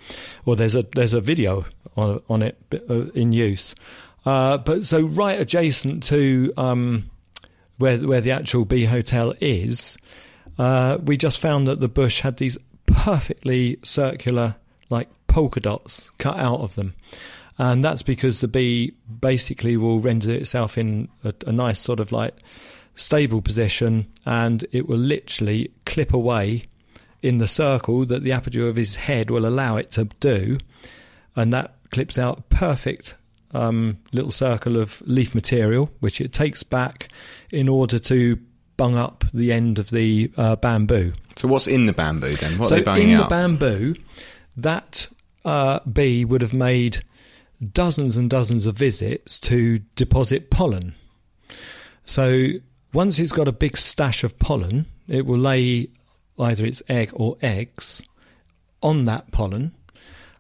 or 0.46 0.56
there's 0.56 0.76
a 0.76 0.84
there's 0.96 1.14
a 1.14 1.22
video 1.22 1.66
on 1.96 2.22
on 2.30 2.42
it 2.42 2.58
uh, 2.90 3.06
in 3.12 3.34
use. 3.34 3.76
Uh, 4.26 4.58
but 4.58 4.84
so 4.84 5.02
right 5.02 5.40
adjacent 5.40 6.04
to 6.04 6.54
um, 6.58 7.10
where 7.78 7.98
where 8.00 8.22
the 8.22 8.32
actual 8.32 8.66
bee 8.66 8.86
hotel 8.86 9.34
is, 9.40 9.98
uh, 10.58 10.98
we 11.04 11.18
just 11.18 11.40
found 11.40 11.68
that 11.68 11.80
the 11.80 11.88
bush 11.88 12.22
had 12.22 12.38
these 12.38 12.58
perfectly 12.98 13.78
circular 13.84 14.56
like 14.90 15.08
polka 15.28 15.60
dots 15.60 16.10
cut 16.18 16.38
out 16.38 16.62
of 16.62 16.74
them. 16.76 16.96
And 17.60 17.86
that's 17.86 18.02
because 18.02 18.42
the 18.42 18.48
bee 18.48 18.94
basically 19.22 19.78
will 19.78 20.00
render 20.00 20.34
itself 20.34 20.78
in 20.78 21.08
a, 21.24 21.34
a 21.46 21.52
nice 21.52 21.80
sort 21.80 22.00
of 22.00 22.12
like 22.12 22.34
stable 22.96 23.42
position 23.42 24.08
and 24.26 24.66
it 24.72 24.88
will 24.88 24.98
literally 24.98 25.72
clip 25.86 26.12
away 26.12 26.64
in 27.22 27.38
the 27.38 27.48
circle 27.48 28.06
that 28.06 28.24
the 28.24 28.32
aperture 28.32 28.68
of 28.68 28.76
his 28.76 28.96
head 28.96 29.30
will 29.30 29.46
allow 29.46 29.78
it 29.78 29.92
to 29.92 30.06
do. 30.20 30.58
And 31.36 31.54
that 31.54 31.76
clips 31.92 32.18
out 32.18 32.40
a 32.40 32.42
perfect 32.56 33.16
um, 33.52 34.00
little 34.12 34.32
circle 34.32 34.76
of 34.76 35.02
leaf 35.06 35.36
material, 35.36 35.92
which 36.00 36.20
it 36.20 36.34
takes 36.34 36.64
back 36.64 37.10
in 37.52 37.70
order 37.70 38.00
to 38.00 38.40
bung 38.78 38.96
up 38.96 39.26
the 39.34 39.52
end 39.52 39.80
of 39.80 39.90
the 39.90 40.32
uh, 40.38 40.56
bamboo 40.56 41.14
So 41.36 41.48
what's 41.48 41.68
in 41.68 41.86
the 41.86 41.94
bamboo 41.94 42.36
then? 42.36 42.58
What 42.58 42.70
so 42.70 42.76
are 42.76 42.80
they 42.80 42.84
banging 42.84 43.10
in 43.12 43.18
out? 43.18 43.30
the 43.30 43.36
bamboo, 43.36 43.96
that 44.56 45.08
uh, 45.46 45.80
bee 45.82 46.26
would 46.26 46.42
have 46.42 46.54
made 46.54 47.04
dozens 47.74 48.18
and 48.18 48.30
dozens 48.30 48.66
of 48.66 48.76
visits 48.76 49.40
to 49.42 49.80
deposit 49.96 50.50
pollen. 50.50 50.96
So 52.06 52.48
once 52.94 53.20
it's 53.20 53.32
got 53.32 53.48
a 53.48 53.52
big 53.52 53.78
stash 53.78 54.24
of 54.24 54.40
pollen, 54.40 54.86
it 55.08 55.26
will 55.26 55.40
lay 55.40 55.90
either 56.40 56.66
its 56.66 56.82
egg 56.88 57.12
or 57.14 57.38
eggs 57.42 58.02
on 58.82 59.04
that 59.04 59.32
pollen, 59.32 59.74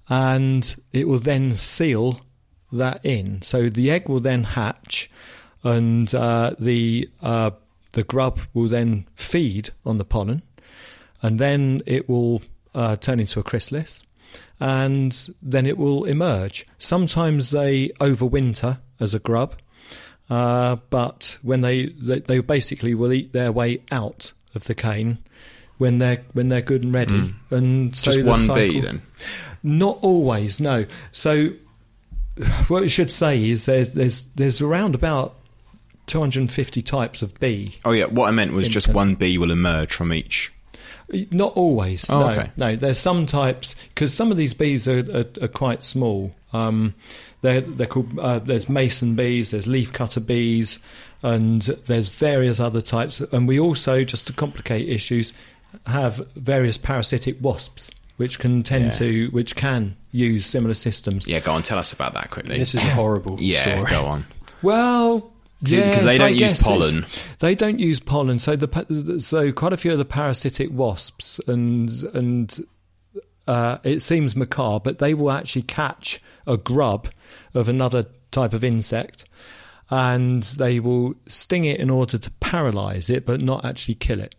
and 0.09 0.75
it 0.93 1.07
will 1.07 1.19
then 1.19 1.55
seal 1.55 2.21
that 2.71 3.03
in. 3.05 3.41
So 3.41 3.69
the 3.69 3.91
egg 3.91 4.07
will 4.07 4.19
then 4.19 4.43
hatch, 4.43 5.09
and 5.63 6.13
uh, 6.13 6.55
the 6.59 7.09
uh, 7.21 7.51
the 7.93 8.03
grub 8.03 8.39
will 8.53 8.67
then 8.67 9.07
feed 9.15 9.69
on 9.85 9.97
the 9.97 10.05
pollen, 10.05 10.41
and 11.21 11.39
then 11.39 11.81
it 11.85 12.07
will 12.09 12.41
uh, 12.75 12.95
turn 12.95 13.19
into 13.19 13.39
a 13.39 13.43
chrysalis, 13.43 14.03
and 14.59 15.29
then 15.41 15.65
it 15.65 15.77
will 15.77 16.05
emerge. 16.05 16.65
Sometimes 16.77 17.51
they 17.51 17.89
overwinter 17.99 18.79
as 18.99 19.13
a 19.13 19.19
grub, 19.19 19.55
uh, 20.29 20.77
but 20.89 21.37
when 21.41 21.61
they, 21.61 21.87
they 21.87 22.19
they 22.19 22.39
basically 22.39 22.93
will 22.93 23.13
eat 23.13 23.33
their 23.33 23.51
way 23.51 23.81
out 23.91 24.31
of 24.53 24.65
the 24.65 24.75
cane 24.75 25.19
when 25.77 25.99
they're 25.99 26.23
when 26.33 26.49
they're 26.49 26.61
good 26.61 26.83
and 26.83 26.93
ready. 26.93 27.33
And 27.51 27.95
so 27.95 28.11
Mm. 28.11 28.15
Just 28.25 28.47
one 28.47 28.57
bee 28.57 28.79
then? 28.81 29.01
Not 29.63 29.99
always, 30.01 30.59
no. 30.59 30.85
So 31.11 31.49
what 32.67 32.81
we 32.81 32.87
should 32.87 33.11
say 33.11 33.49
is 33.49 33.65
there's 33.65 33.93
there's 33.93 34.25
there's 34.35 34.61
around 34.61 34.95
about 34.95 35.35
250 36.07 36.81
types 36.81 37.21
of 37.21 37.39
bee. 37.39 37.77
Oh 37.85 37.91
yeah, 37.91 38.05
what 38.05 38.27
I 38.27 38.31
meant 38.31 38.53
was 38.53 38.67
just 38.67 38.87
one 38.87 39.15
bee 39.15 39.37
will 39.37 39.51
emerge 39.51 39.93
from 39.93 40.11
each. 40.11 40.51
Not 41.31 41.53
always. 41.55 42.09
Oh, 42.09 42.19
no, 42.19 42.29
okay. 42.29 42.51
no. 42.57 42.75
There's 42.75 42.99
some 42.99 43.25
types 43.25 43.75
because 43.89 44.13
some 44.13 44.29
of 44.29 44.35
these 44.37 44.53
bees 44.53 44.87
are, 44.87 44.99
are, 45.15 45.25
are 45.41 45.47
quite 45.47 45.81
small. 45.81 46.33
Um, 46.51 46.95
they're 47.41 47.61
they're 47.61 47.87
called. 47.87 48.17
Uh, 48.19 48.39
there's 48.39 48.67
mason 48.67 49.15
bees. 49.15 49.51
There's 49.51 49.67
leafcutter 49.67 50.25
bees, 50.25 50.79
and 51.23 51.61
there's 51.61 52.09
various 52.09 52.59
other 52.59 52.81
types. 52.81 53.21
And 53.21 53.47
we 53.47 53.59
also, 53.59 54.03
just 54.03 54.27
to 54.27 54.33
complicate 54.33 54.89
issues, 54.89 55.31
have 55.85 56.17
various 56.35 56.77
parasitic 56.77 57.37
wasps, 57.41 57.89
which 58.17 58.37
can 58.39 58.63
tend 58.63 58.85
Yeah. 58.85 58.91
to, 58.91 59.27
which 59.31 59.55
can 59.55 59.95
use 60.11 60.45
similar 60.45 60.73
systems. 60.73 61.25
Yeah, 61.25 61.39
go 61.39 61.53
on, 61.53 61.63
tell 61.63 61.77
us 61.77 61.93
about 61.93 62.13
that 62.15 62.31
quickly. 62.31 62.57
This 62.57 62.75
is 62.75 62.83
a 62.83 62.89
horrible 62.89 63.37
yeah, 63.39 63.61
story. 63.61 63.89
go 63.89 64.05
on. 64.07 64.25
Well, 64.61 65.31
yeah, 65.61 65.89
because 65.89 66.03
they 66.03 66.17
don't 66.17 66.35
use 66.35 66.61
pollen. 66.61 67.05
They 67.39 67.55
don't 67.55 67.79
use 67.79 67.99
pollen, 67.99 68.39
so 68.39 68.55
the 68.55 69.19
so 69.19 69.51
quite 69.51 69.73
a 69.73 69.77
few 69.77 69.91
of 69.91 69.97
the 69.97 70.05
parasitic 70.05 70.71
wasps 70.71 71.39
and 71.47 71.89
and 72.13 72.65
uh, 73.47 73.77
it 73.83 74.01
seems 74.01 74.35
macabre, 74.35 74.83
but 74.83 74.99
they 74.99 75.13
will 75.13 75.31
actually 75.31 75.61
catch 75.63 76.21
a 76.45 76.57
grub 76.57 77.07
of 77.53 77.69
another 77.69 78.05
type 78.31 78.53
of 78.53 78.63
insect 78.63 79.25
and 79.89 80.43
they 80.43 80.79
will 80.79 81.15
sting 81.27 81.63
it 81.63 81.79
in 81.79 81.89
order 81.89 82.17
to 82.17 82.31
paralyze 82.39 83.09
it, 83.09 83.25
but 83.25 83.41
not 83.41 83.63
actually 83.63 83.95
kill 83.95 84.19
it. 84.19 84.35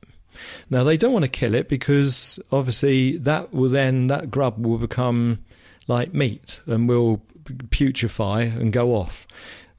Now, 0.70 0.84
they 0.84 0.96
don't 0.96 1.12
want 1.12 1.24
to 1.24 1.30
kill 1.30 1.54
it 1.54 1.68
because 1.68 2.38
obviously 2.52 3.16
that 3.18 3.52
will 3.52 3.70
then, 3.70 4.08
that 4.08 4.30
grub 4.30 4.64
will 4.64 4.78
become 4.78 5.44
like 5.86 6.12
meat 6.12 6.60
and 6.66 6.88
will 6.88 7.22
putrefy 7.70 8.42
and 8.42 8.72
go 8.72 8.94
off. 8.94 9.26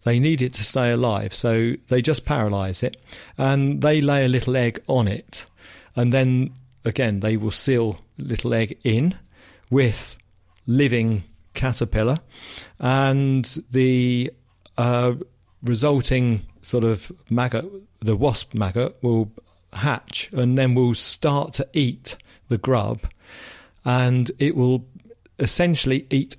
They 0.03 0.19
need 0.19 0.41
it 0.41 0.53
to 0.55 0.63
stay 0.63 0.91
alive, 0.91 1.33
so 1.33 1.73
they 1.89 2.01
just 2.01 2.25
paralyze 2.25 2.83
it 2.83 2.97
and 3.37 3.81
they 3.81 4.01
lay 4.01 4.25
a 4.25 4.29
little 4.29 4.55
egg 4.55 4.81
on 4.87 5.07
it. 5.07 5.45
And 5.95 6.13
then 6.13 6.51
again, 6.85 7.19
they 7.19 7.37
will 7.37 7.51
seal 7.51 7.99
little 8.17 8.53
egg 8.53 8.77
in 8.83 9.17
with 9.69 10.17
living 10.65 11.23
caterpillar 11.53 12.19
and 12.79 13.45
the 13.71 14.31
uh, 14.77 15.15
resulting 15.61 16.45
sort 16.61 16.83
of 16.83 17.11
maggot, 17.29 17.65
the 17.99 18.15
wasp 18.15 18.53
maggot, 18.53 18.97
will 19.01 19.31
hatch 19.73 20.29
and 20.31 20.57
then 20.57 20.73
will 20.75 20.95
start 20.95 21.53
to 21.53 21.67
eat 21.73 22.15
the 22.47 22.57
grub 22.57 23.01
and 23.85 24.31
it 24.39 24.55
will 24.55 24.85
essentially 25.37 26.07
eat 26.09 26.35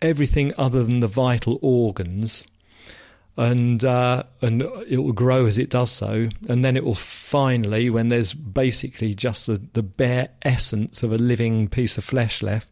everything 0.00 0.52
other 0.56 0.82
than 0.84 1.00
the 1.00 1.08
vital 1.08 1.58
organs 1.62 2.46
and 3.36 3.84
uh, 3.84 4.22
and 4.40 4.62
it 4.88 4.98
will 4.98 5.12
grow 5.12 5.46
as 5.46 5.58
it 5.58 5.70
does 5.70 5.90
so, 5.90 6.28
and 6.48 6.64
then 6.64 6.76
it 6.76 6.84
will 6.84 6.94
finally, 6.94 7.90
when 7.90 8.08
there's 8.08 8.32
basically 8.34 9.14
just 9.14 9.46
the, 9.46 9.60
the 9.72 9.82
bare 9.82 10.28
essence 10.42 11.02
of 11.02 11.12
a 11.12 11.18
living 11.18 11.68
piece 11.68 11.98
of 11.98 12.04
flesh 12.04 12.42
left, 12.42 12.68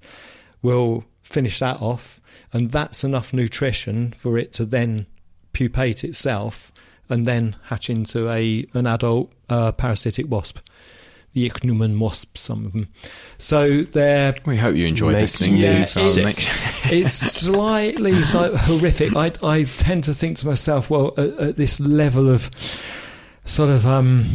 will 0.62 1.04
finish 1.22 1.58
that 1.58 1.80
off, 1.82 2.20
and 2.52 2.70
that's 2.70 3.02
enough 3.02 3.32
nutrition 3.32 4.14
for 4.16 4.38
it 4.38 4.52
to 4.52 4.64
then 4.64 5.06
pupate 5.52 6.04
itself 6.04 6.72
and 7.08 7.26
then 7.26 7.56
hatch 7.64 7.90
into 7.90 8.30
a 8.30 8.64
an 8.72 8.86
adult 8.86 9.32
uh, 9.48 9.72
parasitic 9.72 10.28
wasp. 10.28 10.58
The 11.34 11.48
ichneumon 11.48 11.98
wasps, 11.98 12.42
some 12.42 12.66
of 12.66 12.72
them. 12.72 12.88
So 13.38 13.82
they're 13.82 14.34
We 14.44 14.58
hope 14.58 14.76
you 14.76 14.86
enjoyed 14.86 15.14
Makes 15.14 15.40
listening 15.40 15.56
you 15.56 15.78
to 15.78 15.84
sick. 15.84 16.44
Father 16.44 16.94
it's 16.94 17.12
slightly 17.12 18.22
so 18.22 18.54
horrific. 18.54 19.16
I 19.16 19.32
I 19.42 19.62
tend 19.64 20.04
to 20.04 20.14
think 20.14 20.38
to 20.38 20.46
myself, 20.46 20.90
well, 20.90 21.14
at, 21.16 21.30
at 21.38 21.56
this 21.56 21.80
level 21.80 22.28
of 22.28 22.50
sort 23.44 23.70
of 23.70 23.86
um. 23.86 24.26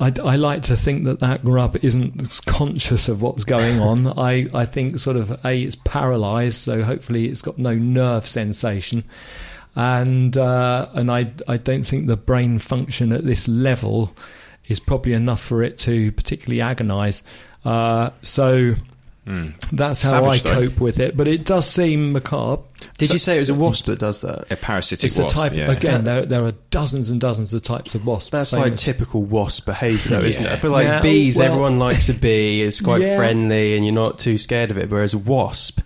I, 0.00 0.12
I 0.24 0.34
like 0.34 0.62
to 0.62 0.76
think 0.76 1.04
that 1.04 1.20
that 1.20 1.44
grub 1.44 1.76
isn't 1.80 2.40
conscious 2.46 3.08
of 3.08 3.22
what's 3.22 3.44
going 3.44 3.78
on. 3.78 4.08
I, 4.18 4.48
I 4.52 4.64
think 4.64 4.98
sort 4.98 5.16
of 5.16 5.30
a 5.44 5.62
it's 5.62 5.76
paralysed, 5.76 6.62
so 6.62 6.82
hopefully 6.82 7.28
it's 7.28 7.40
got 7.40 7.56
no 7.56 7.76
nerve 7.76 8.26
sensation, 8.26 9.04
and 9.76 10.36
uh, 10.36 10.88
and 10.94 11.08
I 11.08 11.32
I 11.46 11.56
don't 11.56 11.84
think 11.84 12.08
the 12.08 12.16
brain 12.16 12.58
function 12.58 13.12
at 13.12 13.24
this 13.24 13.46
level 13.46 14.12
is 14.68 14.80
probably 14.80 15.12
enough 15.12 15.40
for 15.40 15.62
it 15.62 15.78
to 15.80 16.12
particularly 16.12 16.60
agonise. 16.60 17.22
Uh, 17.64 18.10
so 18.22 18.74
Mm. 19.26 19.54
that's 19.70 20.02
how 20.02 20.10
Savage, 20.10 20.44
I 20.44 20.48
though. 20.54 20.68
cope 20.68 20.80
with 20.80 20.98
it. 20.98 21.16
But 21.16 21.28
it 21.28 21.44
does 21.44 21.64
seem 21.70 22.12
macabre. 22.12 22.60
Did 22.98 23.06
So- 23.06 23.12
you 23.12 23.18
say 23.18 23.36
it 23.36 23.38
was 23.38 23.48
a 23.50 23.54
wasp 23.54 23.84
that 23.86 24.00
does 24.00 24.20
that? 24.22 24.46
A 24.50 24.56
parasitic 24.56 25.04
It's 25.04 25.14
the 25.14 25.22
wasp. 25.22 25.36
type 25.36 25.54
yeah. 25.54 25.70
again. 25.70 26.02
There, 26.02 26.26
there 26.26 26.44
are 26.44 26.54
dozens 26.72 27.08
and 27.08 27.20
dozens 27.20 27.54
of 27.54 27.62
types 27.62 27.94
of 27.94 28.04
wasps. 28.04 28.30
That's 28.30 28.50
Same 28.50 28.62
like 28.62 28.72
as- 28.72 28.82
typical 28.82 29.22
wasp 29.22 29.66
behaviour, 29.66 30.16
though, 30.18 30.26
isn't 30.26 30.44
it? 30.44 30.50
I 30.50 30.56
feel 30.56 30.72
like 30.72 30.86
Yeah, 30.86 31.00
bees, 31.02 31.38
well- 31.38 31.46
everyone 31.46 31.78
likes 31.78 32.08
a 32.08 32.14
bee. 32.14 32.62
It's 32.62 32.80
quite 32.80 33.02
Yeah. 33.02 33.16
friendly, 33.16 33.76
and 33.76 33.84
you're 33.86 33.94
not 33.94 34.18
too 34.18 34.38
scared 34.38 34.72
of 34.72 34.78
it. 34.78 34.90
Whereas 34.90 35.14
a 35.14 35.18
wasp, 35.18 35.78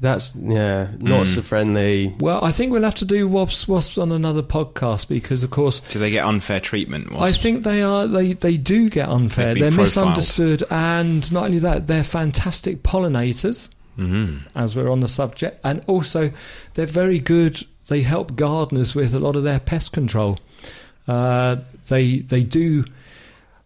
that's 0.00 0.34
yeah, 0.36 0.88
not 0.98 1.22
Mm. 1.22 1.34
so 1.34 1.42
friendly. 1.42 2.14
well, 2.20 2.44
I 2.44 2.52
think 2.52 2.72
we'll 2.72 2.82
have 2.84 2.94
to 2.96 3.04
do 3.04 3.26
wasps, 3.26 3.66
wasps 3.66 3.98
on 3.98 4.12
another 4.12 4.42
podcast 4.42 5.08
because, 5.08 5.42
of 5.42 5.50
course, 5.50 5.80
Do 5.88 5.98
they 5.98 6.10
get 6.10 6.24
unfair 6.24 6.60
treatment? 6.60 7.08
I 7.18 7.32
think 7.32 7.64
they 7.64 7.82
are. 7.82 8.06
They 8.06 8.32
they 8.34 8.56
do 8.56 8.88
get 8.90 9.08
unfair. 9.08 9.54
They've 9.54 9.62
They're 9.62 9.70
profiled. 9.72 10.08
misunderstood, 10.16 10.62
and 10.70 11.30
not 11.32 11.44
only 11.44 11.58
that, 11.60 11.86
they're 11.86 12.02
fantastic 12.02 12.82
pollinators. 12.82 13.68
Mhm. 13.98 14.40
as 14.54 14.76
we're 14.76 14.90
on 14.90 15.00
the 15.00 15.08
subject, 15.08 15.58
and 15.64 15.80
also 15.86 16.30
they're 16.74 16.84
very 16.84 17.18
good. 17.18 17.64
They 17.88 18.02
help 18.02 18.36
gardeners 18.36 18.94
with 18.94 19.14
a 19.14 19.18
lot 19.18 19.36
of 19.36 19.42
their 19.44 19.58
pest 19.58 19.92
control. 19.92 20.38
Uh, 21.08 21.56
they 21.88 22.18
they 22.18 22.42
do 22.42 22.84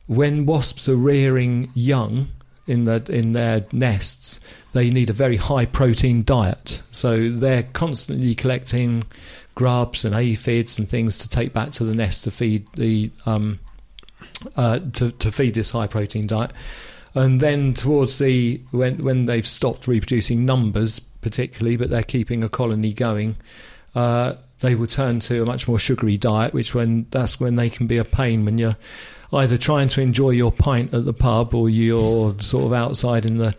when 0.07 0.47
wasps 0.47 0.89
are 0.89 0.95
rearing 0.95 1.71
young 1.75 2.29
in 2.71 2.85
the 2.85 3.05
in 3.09 3.33
their 3.33 3.67
nests. 3.73 4.41
They 4.73 4.91
need 4.91 5.11
a 5.11 5.15
very 5.15 5.37
high 5.37 5.67
protein 5.67 6.23
diet, 6.23 6.83
so 6.93 7.29
they're 7.29 7.65
constantly 7.65 8.35
collecting 8.35 9.05
grubs 9.55 10.05
and 10.05 10.15
aphids 10.15 10.79
and 10.79 10.89
things 10.89 11.19
to 11.19 11.29
take 11.29 11.53
back 11.53 11.71
to 11.73 11.85
the 11.85 11.95
nest 11.95 12.25
to 12.25 12.31
feed 12.31 12.67
the 12.75 13.11
um, 13.27 13.61
uh, 14.57 14.79
to 14.93 15.11
to 15.13 15.33
feed 15.33 15.55
this 15.55 15.73
high 15.73 15.87
protein 15.87 16.27
diet 16.27 16.53
and 17.15 17.41
then 17.41 17.75
towards 17.75 18.19
the 18.19 18.61
when 18.71 19.03
when 19.03 19.27
they've 19.27 19.47
stopped 19.47 19.87
reproducing 19.87 20.47
numbers 20.47 21.01
particularly 21.21 21.77
but 21.77 21.91
they're 21.91 22.03
keeping 22.03 22.43
a 22.43 22.49
colony 22.49 22.93
going 22.93 23.37
uh, 23.95 24.35
they 24.61 24.75
will 24.75 24.87
turn 24.87 25.19
to 25.19 25.43
a 25.43 25.47
much 25.47 25.67
more 25.67 25.79
sugary 25.79 26.17
diet 26.17 26.55
which 26.55 26.75
when 26.75 27.07
that's 27.11 27.41
when 27.41 27.57
they 27.57 27.69
can 27.69 27.87
be 27.87 27.99
a 27.99 28.05
pain 28.05 28.45
when 28.45 28.59
you're 28.59 28.77
either 29.33 29.57
trying 29.57 29.89
to 29.89 30.01
enjoy 30.01 30.31
your 30.31 30.53
pint 30.53 30.93
at 30.95 31.05
the 31.05 31.13
pub 31.13 31.55
or 31.55 31.69
you're 31.71 32.39
sort 32.41 32.65
of 32.65 32.73
outside 32.73 33.25
in 33.25 33.39
the 33.39 33.55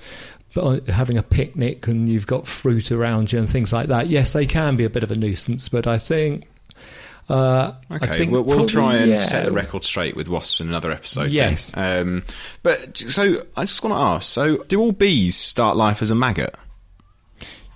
uh, 0.57 0.79
having 0.89 1.17
a 1.17 1.23
picnic 1.23 1.87
and 1.87 2.09
you've 2.09 2.27
got 2.27 2.45
fruit 2.45 2.91
around 2.91 3.31
you 3.31 3.39
and 3.39 3.49
things 3.49 3.71
like 3.71 3.87
that 3.87 4.07
yes 4.07 4.33
they 4.33 4.45
can 4.45 4.75
be 4.75 4.83
a 4.83 4.89
bit 4.89 5.01
of 5.03 5.09
a 5.11 5.15
nuisance 5.15 5.69
but 5.69 5.87
i 5.87 5.97
think 5.97 6.45
uh, 7.29 7.75
I 7.89 7.95
Okay, 7.95 8.17
think 8.17 8.31
we'll, 8.31 8.41
we'll 8.41 8.55
probably, 8.57 8.73
try 8.73 8.95
and 8.95 9.11
yeah, 9.11 9.17
set 9.17 9.45
the 9.45 9.51
record 9.51 9.85
straight 9.85 10.17
with 10.17 10.27
wasps 10.27 10.59
in 10.59 10.67
another 10.67 10.91
episode. 10.91 11.31
Yes. 11.31 11.71
Um, 11.75 12.25
but 12.61 12.97
so 12.97 13.45
I 13.55 13.63
just 13.63 13.81
want 13.83 13.93
to 13.93 13.99
ask: 13.99 14.29
so 14.29 14.57
do 14.63 14.81
all 14.81 14.91
bees 14.91 15.37
start 15.37 15.77
life 15.77 16.01
as 16.01 16.11
a 16.11 16.15
maggot? 16.15 16.53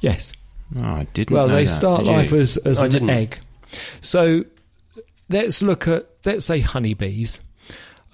yes 0.02 0.34
Oh, 0.76 0.82
I 0.84 1.08
didn't. 1.14 1.34
Well, 1.34 1.48
they 1.48 1.64
that. 1.64 1.70
start 1.70 2.00
Did 2.02 2.08
you? 2.08 2.12
life 2.14 2.34
as, 2.34 2.58
as 2.58 2.80
an 2.80 2.92
didn't. 2.92 3.10
egg. 3.12 3.38
So 4.02 4.44
let's 5.30 5.62
look 5.62 5.88
at, 5.88 6.10
let's 6.26 6.44
say, 6.46 6.60
honeybees. 6.60 7.40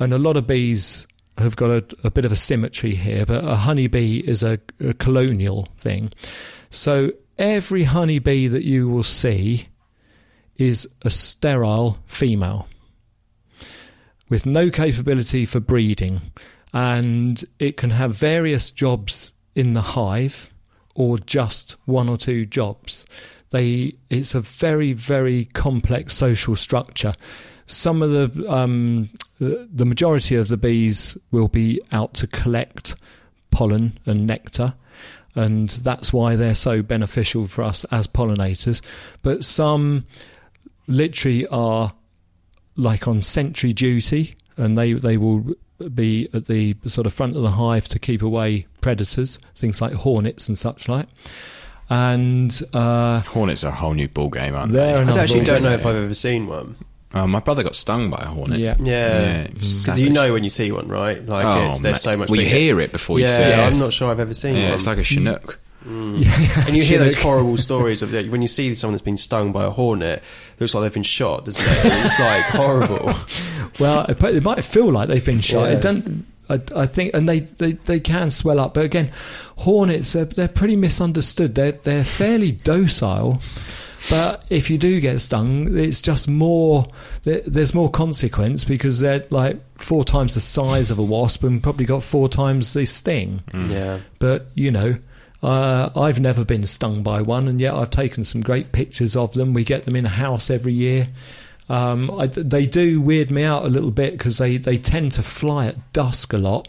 And 0.01 0.13
a 0.13 0.17
lot 0.17 0.35
of 0.35 0.47
bees 0.47 1.05
have 1.37 1.55
got 1.55 1.69
a, 1.69 1.85
a 2.03 2.09
bit 2.09 2.25
of 2.25 2.31
a 2.31 2.35
symmetry 2.35 2.95
here, 2.95 3.23
but 3.23 3.43
a 3.43 3.55
honeybee 3.55 4.17
is 4.25 4.41
a, 4.41 4.59
a 4.83 4.95
colonial 4.95 5.67
thing. 5.77 6.11
So 6.71 7.11
every 7.37 7.83
honeybee 7.83 8.47
that 8.47 8.63
you 8.63 8.89
will 8.89 9.03
see 9.03 9.67
is 10.57 10.89
a 11.03 11.11
sterile 11.11 11.99
female 12.07 12.67
with 14.27 14.47
no 14.47 14.71
capability 14.71 15.45
for 15.45 15.59
breeding. 15.59 16.21
And 16.73 17.45
it 17.59 17.77
can 17.77 17.91
have 17.91 18.15
various 18.15 18.71
jobs 18.71 19.33
in 19.53 19.73
the 19.73 19.81
hive 19.81 20.51
or 20.95 21.19
just 21.19 21.75
one 21.85 22.09
or 22.09 22.17
two 22.17 22.47
jobs. 22.47 23.05
They 23.51 23.97
it's 24.09 24.33
a 24.33 24.41
very 24.41 24.93
very 24.93 25.45
complex 25.45 26.15
social 26.15 26.55
structure. 26.55 27.13
Some 27.71 28.01
of 28.01 28.11
the 28.11 28.51
um, 28.51 29.09
the 29.39 29.67
the 29.73 29.85
majority 29.85 30.35
of 30.35 30.47
the 30.47 30.57
bees 30.57 31.17
will 31.31 31.47
be 31.47 31.81
out 31.91 32.13
to 32.15 32.27
collect 32.27 32.95
pollen 33.51 33.97
and 34.05 34.27
nectar, 34.27 34.75
and 35.35 35.69
that's 35.69 36.11
why 36.13 36.35
they're 36.35 36.55
so 36.55 36.81
beneficial 36.81 37.47
for 37.47 37.63
us 37.63 37.83
as 37.85 38.07
pollinators. 38.07 38.81
But 39.21 39.43
some 39.43 40.05
literally 40.87 41.47
are 41.47 41.93
like 42.75 43.07
on 43.07 43.21
sentry 43.21 43.73
duty, 43.73 44.35
and 44.57 44.77
they 44.77 44.93
they 44.93 45.17
will 45.17 45.45
be 45.93 46.29
at 46.33 46.45
the 46.45 46.75
sort 46.87 47.07
of 47.07 47.13
front 47.13 47.35
of 47.35 47.41
the 47.41 47.51
hive 47.51 47.87
to 47.89 47.97
keep 47.99 48.21
away 48.21 48.67
predators, 48.81 49.39
things 49.55 49.81
like 49.81 49.93
hornets 49.93 50.47
and 50.47 50.57
such 50.59 50.87
like. 50.87 51.07
And 51.89 52.61
uh, 52.73 53.19
Hornets 53.21 53.65
are 53.65 53.69
a 53.69 53.75
whole 53.75 53.93
new 53.93 54.07
ball 54.07 54.29
game, 54.29 54.55
aren't 54.55 54.71
They're 54.71 54.95
they? 54.95 55.01
another 55.01 55.19
I 55.19 55.23
actually 55.23 55.43
don't 55.43 55.55
game. 55.55 55.63
know 55.63 55.73
if 55.73 55.85
I've 55.85 55.95
ever 55.97 56.13
seen 56.13 56.47
one. 56.47 56.77
Oh, 57.13 57.27
my 57.27 57.39
brother 57.41 57.61
got 57.63 57.75
stung 57.75 58.09
by 58.09 58.19
a 58.23 58.27
hornet. 58.27 58.59
yeah, 58.59 58.75
Yeah, 58.79 59.19
Yeah, 59.21 59.47
because 59.47 59.67
mm. 59.67 59.83
savage. 59.85 59.99
you 60.03 60.09
know 60.09 60.31
when 60.33 60.43
you 60.45 60.49
see 60.49 60.71
one, 60.71 60.87
right? 60.87 61.25
Like 61.25 61.43
Oh, 61.43 61.69
it's, 61.69 61.79
they're 61.79 61.91
mate. 61.91 61.99
so 62.01 62.15
much. 62.17 62.29
Well, 62.29 62.39
you 62.39 62.47
hear 62.47 62.79
it 62.79 62.91
before 62.91 63.19
you 63.19 63.25
yeah, 63.25 63.35
see 63.37 63.43
it. 63.43 63.59
I'm 63.59 63.77
not 63.79 63.91
sure 63.91 64.09
I've 64.11 64.19
ever 64.21 64.33
seen 64.33 64.55
Yeah, 64.55 64.65
one. 64.65 64.73
it's 64.75 64.87
like 64.87 64.97
a 64.97 65.03
chinook. 65.03 65.59
Mm. 65.85 66.13
Mm. 66.13 66.21
Yeah, 66.21 66.67
and 66.67 66.77
you 66.77 66.83
hear 66.83 66.99
those 66.99 67.15
horrible 67.15 67.57
stories 67.57 68.01
of 68.03 68.11
when 68.13 68.41
you 68.43 68.47
see 68.47 68.75
someone 68.75 68.93
that's 68.93 69.01
been 69.01 69.17
stung 69.17 69.51
by 69.51 69.65
a 69.65 69.71
hornet, 69.71 70.21
looks 70.59 70.75
like 70.75 70.83
they've 70.83 70.93
been 70.93 71.01
shot, 71.03 71.45
doesn't 71.45 71.61
it? 71.63 71.79
It's 71.83 72.19
like 72.19 72.41
horrible. 72.49 73.13
Well, 73.79 74.05
it, 74.05 74.23
it 74.23 74.43
might 74.43 74.63
feel 74.63 74.91
like 74.91 75.09
they've 75.09 75.25
been 75.25 75.41
shot. 75.41 75.69
Yeah. 75.69 75.77
It 75.77 75.81
don't. 75.81 76.25
I, 76.49 76.61
I 76.75 76.85
think, 76.85 77.15
and 77.15 77.27
they, 77.27 77.39
they, 77.39 77.71
they 77.73 77.99
can 77.99 78.29
swell 78.29 78.59
up. 78.59 78.73
But 78.75 78.85
again, 78.85 79.11
hornets 79.57 80.13
they're, 80.13 80.25
they're 80.25 80.47
pretty 80.47 80.75
misunderstood. 80.75 81.55
They're 81.55 81.71
they're 81.71 82.03
fairly 82.03 82.51
docile, 82.51 83.41
But 84.09 84.45
if 84.49 84.69
you 84.69 84.77
do 84.77 84.99
get 84.99 85.19
stung, 85.21 85.77
it's 85.77 86.01
just 86.01 86.27
more. 86.27 86.87
There's 87.23 87.73
more 87.73 87.89
consequence 87.89 88.63
because 88.63 88.99
they're 88.99 89.25
like 89.29 89.59
four 89.79 90.03
times 90.03 90.33
the 90.33 90.41
size 90.41 90.89
of 90.89 90.97
a 90.97 91.03
wasp 91.03 91.43
and 91.43 91.61
probably 91.61 91.85
got 91.85 92.03
four 92.03 92.27
times 92.27 92.73
the 92.73 92.85
sting. 92.85 93.43
Yeah. 93.53 93.99
But 94.19 94.47
you 94.55 94.71
know, 94.71 94.97
uh, 95.43 95.89
I've 95.95 96.19
never 96.19 96.45
been 96.45 96.65
stung 96.65 97.03
by 97.03 97.21
one, 97.21 97.47
and 97.47 97.59
yet 97.59 97.73
I've 97.73 97.89
taken 97.89 98.23
some 98.23 98.41
great 98.41 98.71
pictures 98.71 99.15
of 99.15 99.33
them. 99.33 99.53
We 99.53 99.63
get 99.63 99.85
them 99.85 99.95
in 99.95 100.05
a 100.05 100.09
house 100.09 100.49
every 100.49 100.73
year. 100.73 101.09
Um, 101.69 102.11
I, 102.11 102.27
they 102.27 102.65
do 102.65 102.99
weird 102.99 103.31
me 103.31 103.43
out 103.43 103.63
a 103.65 103.69
little 103.69 103.91
bit 103.91 104.11
because 104.13 104.37
they, 104.39 104.57
they 104.57 104.77
tend 104.77 105.13
to 105.13 105.23
fly 105.23 105.67
at 105.67 105.93
dusk 105.93 106.33
a 106.33 106.37
lot, 106.37 106.67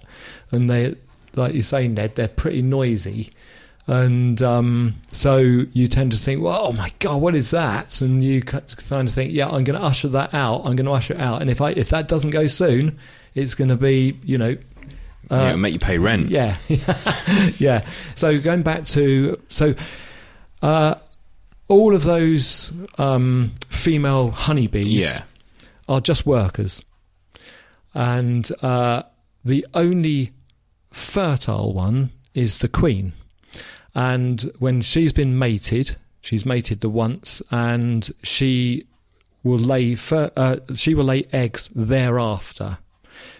and 0.50 0.70
they, 0.70 0.94
like 1.34 1.54
you 1.54 1.62
say, 1.62 1.88
Ned, 1.88 2.14
they're 2.14 2.28
pretty 2.28 2.62
noisy, 2.62 3.32
and 3.86 4.40
um, 4.42 4.94
so 5.10 5.38
you 5.38 5.88
tend 5.88 6.12
to 6.12 6.18
think, 6.18 6.40
well, 6.42 6.66
oh 6.68 6.72
my 6.72 6.92
god, 7.00 7.20
what 7.20 7.34
is 7.34 7.50
that? 7.50 8.00
And 8.00 8.22
you 8.22 8.42
kind 8.42 8.62
of 9.08 9.12
think, 9.14 9.32
yeah, 9.32 9.48
I'm 9.48 9.64
going 9.64 9.78
to 9.78 9.84
usher 9.84 10.08
that 10.08 10.32
out. 10.34 10.58
I'm 10.64 10.76
going 10.76 10.86
to 10.86 10.92
usher 10.92 11.14
it 11.14 11.20
out, 11.20 11.40
and 11.42 11.50
if 11.50 11.60
I 11.60 11.70
if 11.70 11.90
that 11.90 12.06
doesn't 12.08 12.30
go 12.30 12.46
soon, 12.46 12.98
it's 13.34 13.54
going 13.54 13.68
to 13.70 13.76
be, 13.76 14.18
you 14.22 14.38
know. 14.38 14.56
uh, 15.30 15.36
yeah, 15.36 15.46
it'll 15.48 15.58
make 15.58 15.72
you 15.72 15.78
pay 15.80 15.98
rent. 15.98 16.30
yeah, 16.30 16.56
yeah. 17.58 17.84
So 18.14 18.38
going 18.40 18.62
back 18.62 18.84
to 18.86 19.40
so, 19.48 19.74
uh, 20.62 20.94
all 21.68 21.94
of 21.94 22.04
those 22.04 22.70
um, 22.98 23.52
female 23.68 24.30
honeybees 24.30 24.86
Yeah. 24.86 25.22
are 25.88 26.00
just 26.00 26.24
workers, 26.26 26.82
and 27.94 28.48
uh, 28.62 29.02
the 29.44 29.66
only 29.74 30.32
fertile 30.90 31.72
one 31.72 32.10
is 32.34 32.58
the 32.58 32.68
queen. 32.68 33.12
And 33.94 34.50
when 34.58 34.80
she's 34.80 35.12
been 35.12 35.38
mated, 35.38 35.96
she's 36.20 36.46
mated 36.46 36.80
the 36.80 36.88
once, 36.88 37.42
and 37.50 38.10
she 38.22 38.86
will 39.42 39.58
lay 39.58 39.94
fer- 39.94 40.32
uh, 40.36 40.56
she 40.74 40.94
will 40.94 41.04
lay 41.04 41.26
eggs 41.32 41.68
thereafter. 41.74 42.78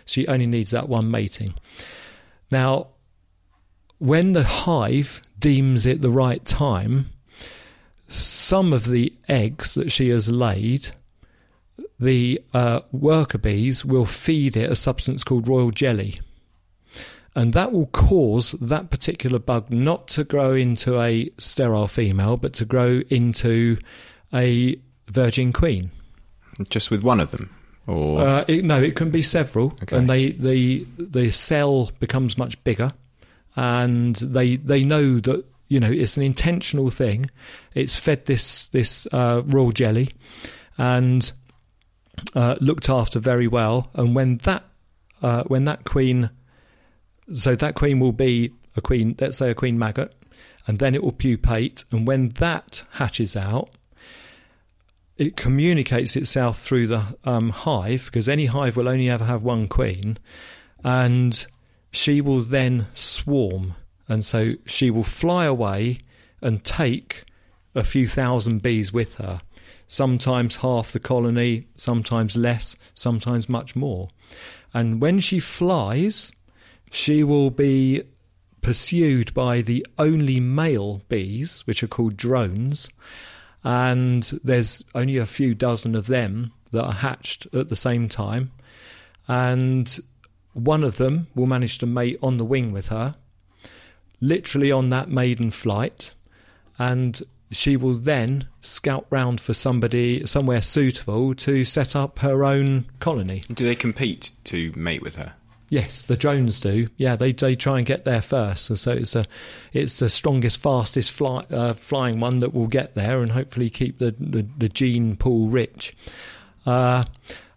She 0.05 0.27
only 0.27 0.47
needs 0.47 0.73
that 0.73 0.89
one 0.89 1.11
mating. 1.11 1.55
Now, 2.51 2.89
when 3.99 4.33
the 4.33 4.43
hive 4.43 5.23
deems 5.39 5.87
it 5.87 6.03
the 6.03 6.11
right 6.11 6.45
time, 6.45 7.11
some 8.09 8.73
of 8.73 8.87
the 8.87 9.13
eggs 9.29 9.75
that 9.75 9.91
she 9.91 10.11
has 10.11 10.29
laid, 10.29 10.89
the 11.99 12.43
uh, 12.53 12.81
worker 12.91 13.39
bees 13.39 13.85
will 13.85 14.05
feed 14.05 14.57
it 14.57 14.71
a 14.71 14.77
substance 14.77 15.25
called 15.25 15.49
royal 15.49 15.71
jelly. 15.71 16.21
And 17.35 17.55
that 17.55 17.73
will 17.73 17.87
cause 17.87 18.53
that 18.61 18.91
particular 18.91 19.39
bug 19.39 19.71
not 19.71 20.07
to 20.09 20.25
grow 20.25 20.53
into 20.55 21.01
a 21.01 21.31
sterile 21.39 21.89
female, 21.89 22.37
but 22.37 22.53
to 22.55 22.65
grow 22.67 23.03
into 23.09 23.79
a 24.35 24.77
virgin 25.09 25.53
queen. 25.53 25.91
Just 26.69 26.91
with 26.91 27.03
one 27.03 27.21
of 27.21 27.31
them, 27.31 27.49
or 27.87 28.21
Uh, 28.21 28.45
it, 28.49 28.65
no, 28.65 28.83
it 28.83 28.95
can 28.95 29.11
be 29.11 29.23
several, 29.23 29.73
Okay. 29.83 29.97
and 29.97 30.11
they 30.11 30.33
the 30.33 30.87
the 30.99 31.31
cell 31.31 31.91
becomes 31.99 32.37
much 32.37 32.63
bigger, 32.65 32.93
and 33.57 34.17
they 34.17 34.57
they 34.57 34.85
know 34.85 35.19
that 35.21 35.45
you 35.69 35.81
know 35.81 35.91
it's 35.91 36.19
an 36.19 36.23
intentional 36.23 36.91
thing. 36.91 37.31
It's 37.75 37.97
fed 37.99 38.27
this 38.27 38.67
this 38.69 39.07
uh, 39.13 39.41
royal 39.47 39.73
jelly, 39.73 40.11
and 40.77 41.33
uh, 42.35 42.57
looked 42.61 42.91
after 42.91 43.19
very 43.19 43.49
well. 43.49 43.89
And 43.95 44.15
when 44.15 44.37
that 44.39 44.65
uh, 45.23 45.45
when 45.45 45.65
that 45.65 45.85
queen, 45.85 46.29
so 47.33 47.57
that 47.57 47.75
queen 47.75 48.01
will 48.01 48.13
be 48.13 48.53
a 48.77 48.81
queen. 48.81 49.17
Let's 49.21 49.39
say 49.39 49.51
a 49.51 49.55
queen 49.55 49.79
maggot, 49.79 50.15
and 50.67 50.79
then 50.79 50.95
it 50.95 51.03
will 51.03 51.13
pupate. 51.13 51.85
And 51.91 52.07
when 52.07 52.31
that 52.31 52.83
hatches 52.93 53.37
out, 53.37 53.71
it 55.17 55.37
communicates 55.37 56.17
itself 56.17 56.63
through 56.63 56.87
the 56.89 57.17
um, 57.25 57.51
hive 57.51 58.07
because 58.07 58.29
any 58.29 58.47
hive 58.47 58.77
will 58.77 58.89
only 58.89 59.09
ever 59.09 59.25
have 59.25 59.43
one 59.43 59.69
queen, 59.69 60.19
and 60.83 61.47
she 61.91 62.21
will 62.21 62.41
then 62.41 62.87
swarm, 62.95 63.75
and 64.09 64.25
so 64.25 64.55
she 64.67 64.91
will 64.91 65.05
fly 65.05 65.45
away 65.45 65.99
and 66.41 66.65
take 66.65 67.25
a 67.75 67.85
few 67.85 68.09
thousand 68.09 68.63
bees 68.63 68.93
with 68.93 69.17
her. 69.17 69.41
Sometimes 69.89 70.57
half 70.57 70.93
the 70.93 70.99
colony, 70.99 71.67
sometimes 71.77 72.37
less, 72.37 72.77
sometimes 72.95 73.49
much 73.49 73.77
more. 73.77 74.09
And 74.73 75.01
when 75.03 75.21
she 75.21 75.39
flies, 75.39 76.33
she 76.93 77.25
will 77.25 77.51
be 77.51 78.03
pursued 78.61 79.33
by 79.33 79.63
the 79.63 79.85
only 79.99 80.39
male 80.39 81.01
bees, 81.09 81.63
which 81.67 81.83
are 81.83 81.89
called 81.89 82.17
drones, 82.17 82.91
and 83.65 84.39
there's 84.45 84.85
only 84.95 85.17
a 85.17 85.27
few 85.27 85.55
dozen 85.55 85.95
of 85.95 86.07
them 86.07 86.53
that 86.71 86.85
are 86.85 86.93
hatched 86.93 87.47
at 87.55 87.71
the 87.71 87.77
same 87.77 88.09
time, 88.09 88.53
and 89.27 90.01
one 90.53 90.85
of 90.85 90.99
them 90.99 91.29
will 91.35 91.47
manage 91.47 91.79
to 91.79 91.87
mate 91.87 92.19
on 92.23 92.37
the 92.37 92.45
wing 92.45 92.73
with 92.73 92.89
her, 92.89 93.17
literally 94.21 94.71
on 94.71 94.91
that 94.91 95.09
maiden 95.09 95.51
flight, 95.51 96.13
and 96.79 97.23
she 97.51 97.75
will 97.75 97.95
then 97.95 98.47
scout 98.61 99.07
round 99.09 99.41
for 99.41 99.55
somebody 99.55 100.27
somewhere 100.27 100.61
suitable 100.61 101.35
to 101.35 101.65
set 101.65 101.97
up 101.97 102.19
her 102.19 102.45
own 102.45 102.85
colony. 103.01 103.43
do 103.53 103.65
they 103.65 103.75
compete 103.75 104.33
to 104.45 104.73
mate 104.77 105.03
with 105.03 105.17
her? 105.17 105.33
Yes, 105.73 106.03
the 106.03 106.19
drones 106.19 106.61
do. 106.61 106.89
Yeah, 106.99 107.17
they 107.17 107.33
they 107.33 107.55
try 107.55 107.79
and 107.79 107.87
get 107.87 108.05
there 108.05 108.21
first. 108.21 108.77
So, 108.77 108.93
it's 108.93 109.13
the 109.13 109.27
it's 109.73 110.01
the 110.01 110.11
strongest, 110.11 110.59
fastest 110.59 111.11
fly, 111.11 111.47
uh, 111.51 111.73
flying 111.73 112.21
one 112.21 112.41
that 112.41 112.53
will 112.53 112.67
get 112.67 112.95
there 112.95 113.23
and 113.23 113.33
hopefully 113.33 113.71
keep 113.71 113.99
the 113.99 114.15
the, 114.21 114.47
the 114.59 114.69
gene 114.69 115.17
pool 115.17 115.49
rich. 115.49 115.97
Uh, 116.67 117.05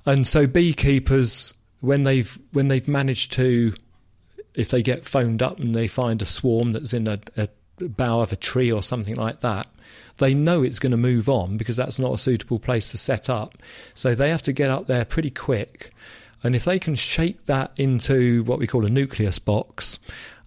and 0.06 0.26
so 0.26 0.48
beekeepers, 0.48 1.54
when 1.82 2.06
they've 2.06 2.40
when 2.54 2.70
they've 2.70 2.88
managed 2.88 3.34
to, 3.34 3.74
if 4.54 4.70
they 4.70 4.82
get 4.82 5.04
phoned 5.04 5.44
up 5.44 5.60
and 5.60 5.76
they 5.76 5.90
find 5.90 6.22
a 6.22 6.26
swarm 6.26 6.72
that's 6.72 6.94
in 6.94 7.10
a, 7.10 7.20
a 7.36 7.50
bough 7.82 8.22
of 8.22 8.32
a 8.32 8.38
tree 8.38 8.72
or 8.72 8.82
something 8.82 9.16
like 9.16 9.42
that, 9.42 9.68
they 10.20 10.34
know 10.34 10.64
it's 10.64 10.80
going 10.80 10.92
to 10.92 10.98
move 10.98 11.28
on 11.28 11.58
because 11.58 11.76
that's 11.76 12.00
not 12.00 12.14
a 12.14 12.18
suitable 12.18 12.60
place 12.60 12.92
to 12.92 12.98
set 12.98 13.30
up. 13.30 13.58
So 13.94 14.16
they 14.16 14.30
have 14.30 14.44
to 14.44 14.54
get 14.54 14.70
up 14.70 14.88
there 14.88 15.04
pretty 15.04 15.32
quick. 15.32 15.92
And 16.46 16.56
if 16.56 16.64
they 16.64 16.78
can 16.78 16.94
shake 16.94 17.48
that 17.48 17.72
into 17.76 18.44
what 18.44 18.60
we 18.60 18.68
call 18.68 18.86
a 18.86 18.90
nucleus 18.90 19.40
box, 19.40 19.98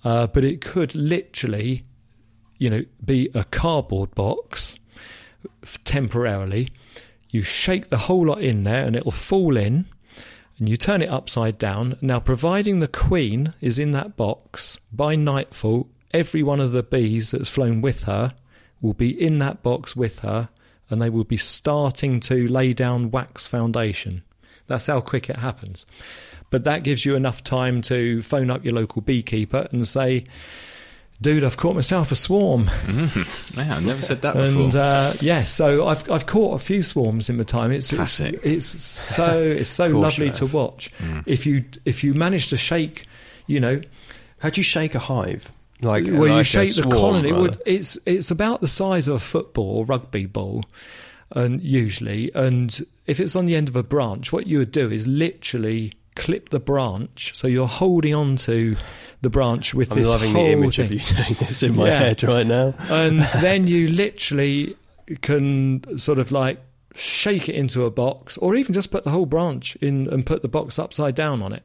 uh, 0.04 0.28
but 0.28 0.44
it 0.44 0.60
could 0.60 0.94
literally, 0.94 1.82
you 2.56 2.70
know, 2.70 2.84
be 3.04 3.30
a 3.34 3.42
cardboard 3.42 4.14
box 4.14 4.78
temporarily. 5.84 6.68
You 7.30 7.42
shake 7.42 7.88
the 7.88 7.96
whole 7.96 8.28
lot 8.28 8.40
in 8.40 8.62
there 8.62 8.86
and 8.86 8.94
it'll 8.94 9.10
fall 9.10 9.56
in 9.56 9.86
and 10.56 10.68
you 10.68 10.76
turn 10.76 11.02
it 11.02 11.10
upside 11.10 11.58
down. 11.58 11.98
Now, 12.00 12.20
providing 12.20 12.78
the 12.78 12.86
queen 12.86 13.54
is 13.60 13.76
in 13.76 13.90
that 13.90 14.16
box, 14.16 14.78
by 14.92 15.16
nightfall, 15.16 15.88
every 16.12 16.44
one 16.44 16.60
of 16.60 16.70
the 16.70 16.84
bees 16.84 17.32
that's 17.32 17.50
flown 17.50 17.80
with 17.80 18.04
her 18.04 18.36
will 18.80 18.94
be 18.94 19.10
in 19.20 19.40
that 19.40 19.64
box 19.64 19.96
with 19.96 20.20
her 20.20 20.48
and 20.90 21.02
they 21.02 21.10
will 21.10 21.24
be 21.24 21.36
starting 21.36 22.20
to 22.20 22.46
lay 22.46 22.72
down 22.72 23.10
wax 23.10 23.48
foundation. 23.48 24.22
That's 24.68 24.86
how 24.86 25.00
quick 25.00 25.28
it 25.28 25.36
happens. 25.36 25.84
But 26.50 26.64
that 26.64 26.82
gives 26.82 27.04
you 27.04 27.14
enough 27.16 27.42
time 27.44 27.82
to 27.82 28.22
phone 28.22 28.50
up 28.50 28.64
your 28.64 28.72
local 28.74 29.02
beekeeper 29.02 29.68
and 29.72 29.86
say, 29.86 30.24
Dude, 31.20 31.42
I've 31.42 31.56
caught 31.56 31.74
myself 31.74 32.12
a 32.12 32.14
swarm. 32.14 32.70
Yeah, 33.56 33.76
I've 33.76 33.84
never 33.84 34.00
said 34.02 34.22
that 34.22 34.34
before. 34.34 34.62
And 34.62 34.76
uh, 34.76 35.14
yeah, 35.20 35.42
so 35.42 35.86
I've 35.88 36.08
I've 36.08 36.26
caught 36.26 36.54
a 36.54 36.64
few 36.64 36.80
swarms 36.84 37.28
in 37.28 37.36
my 37.36 37.42
time. 37.42 37.72
It's 37.72 37.92
Classic. 37.92 38.34
It's, 38.44 38.72
it's 38.74 38.84
so 38.84 39.42
it's 39.42 39.68
so 39.68 39.86
Of 39.86 39.92
lovely 39.94 40.26
you 40.26 40.32
to 40.34 40.44
have. 40.46 40.54
watch. 40.54 40.92
If 41.26 41.44
you 41.44 41.64
if 41.84 42.04
you 42.04 42.14
manage 42.14 42.48
to 42.50 42.56
shake, 42.56 43.06
you 43.48 43.58
know, 43.58 43.80
How 44.38 44.50
do 44.50 44.60
you 44.60 44.64
shake 44.64 44.94
a 44.94 45.00
hive? 45.00 45.50
Like, 45.80 46.04
well, 46.04 46.12
you 46.12 46.32
like 46.34 46.40
a 46.42 46.44
shake 46.44 46.74
the 46.76 46.82
colony. 46.82 47.32
rather. 47.32 47.42
Well, 47.50 47.56
it's 47.66 47.98
it's 48.06 48.30
about 48.30 48.60
the 48.60 48.68
size 48.68 49.08
of 49.08 49.16
a 49.16 49.20
football 49.20 49.78
or 49.78 49.84
rugby 49.86 50.26
ball, 50.26 50.64
and 51.32 51.60
usually, 51.60 52.30
and 52.32 52.80
if 53.08 53.18
it's 53.18 53.34
on 53.34 53.46
the 53.46 53.56
end 53.56 53.68
of 53.68 53.74
a 53.74 53.82
branch, 53.82 54.32
what 54.32 54.46
you 54.46 54.58
would 54.58 54.70
do 54.70 54.90
is 54.90 55.06
literally 55.08 55.94
clip 56.14 56.50
the 56.50 56.60
branch, 56.60 57.32
so 57.36 57.48
you're 57.48 57.66
holding 57.66 58.14
on 58.14 58.36
to 58.36 58.76
the 59.22 59.30
branch 59.30 59.74
with 59.74 59.90
I'm 59.92 59.98
this 59.98 60.08
loving 60.08 60.32
whole 60.32 60.44
the 60.46 60.52
image 60.52 60.76
thing. 60.76 60.84
of 60.86 60.92
you 60.92 61.00
doing 61.00 61.36
this 61.40 61.62
in 61.62 61.74
my 61.74 61.88
Yeah. 61.88 61.98
head 61.98 62.22
right 62.22 62.46
now. 62.46 62.74
and 62.88 63.22
then 63.40 63.66
you 63.66 63.88
literally 63.88 64.76
can 65.22 65.98
sort 65.98 66.18
of 66.18 66.30
like 66.30 66.60
shake 66.94 67.48
it 67.48 67.54
into 67.54 67.84
a 67.84 67.90
box, 67.90 68.36
or 68.38 68.54
even 68.56 68.72
just 68.74 68.90
put 68.90 69.04
the 69.04 69.10
whole 69.10 69.26
branch 69.26 69.76
in 69.76 70.08
and 70.08 70.26
put 70.26 70.42
the 70.42 70.48
box 70.48 70.78
upside 70.78 71.14
down 71.14 71.40
on 71.42 71.52
it, 71.52 71.62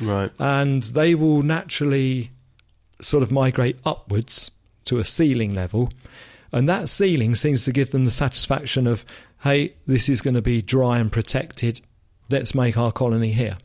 Right. 0.00 0.30
and 0.38 0.82
they 0.84 1.14
will 1.14 1.42
naturally 1.42 2.30
sort 3.00 3.22
of 3.22 3.30
migrate 3.32 3.78
upwards 3.84 4.50
to 4.84 4.98
a 4.98 5.04
ceiling 5.04 5.54
level. 5.54 5.90
And 6.52 6.68
that 6.68 6.88
ceiling 6.88 7.34
seems 7.34 7.64
to 7.64 7.72
give 7.72 7.90
them 7.90 8.04
the 8.04 8.10
satisfaction 8.10 8.86
of, 8.86 9.04
hey, 9.42 9.74
this 9.86 10.08
is 10.08 10.20
going 10.22 10.34
to 10.34 10.42
be 10.42 10.62
dry 10.62 10.98
and 10.98 11.12
protected. 11.12 11.80
Let's 12.30 12.54
make 12.54 12.76
our 12.76 12.92
colony 12.92 13.32
here. 13.32 13.58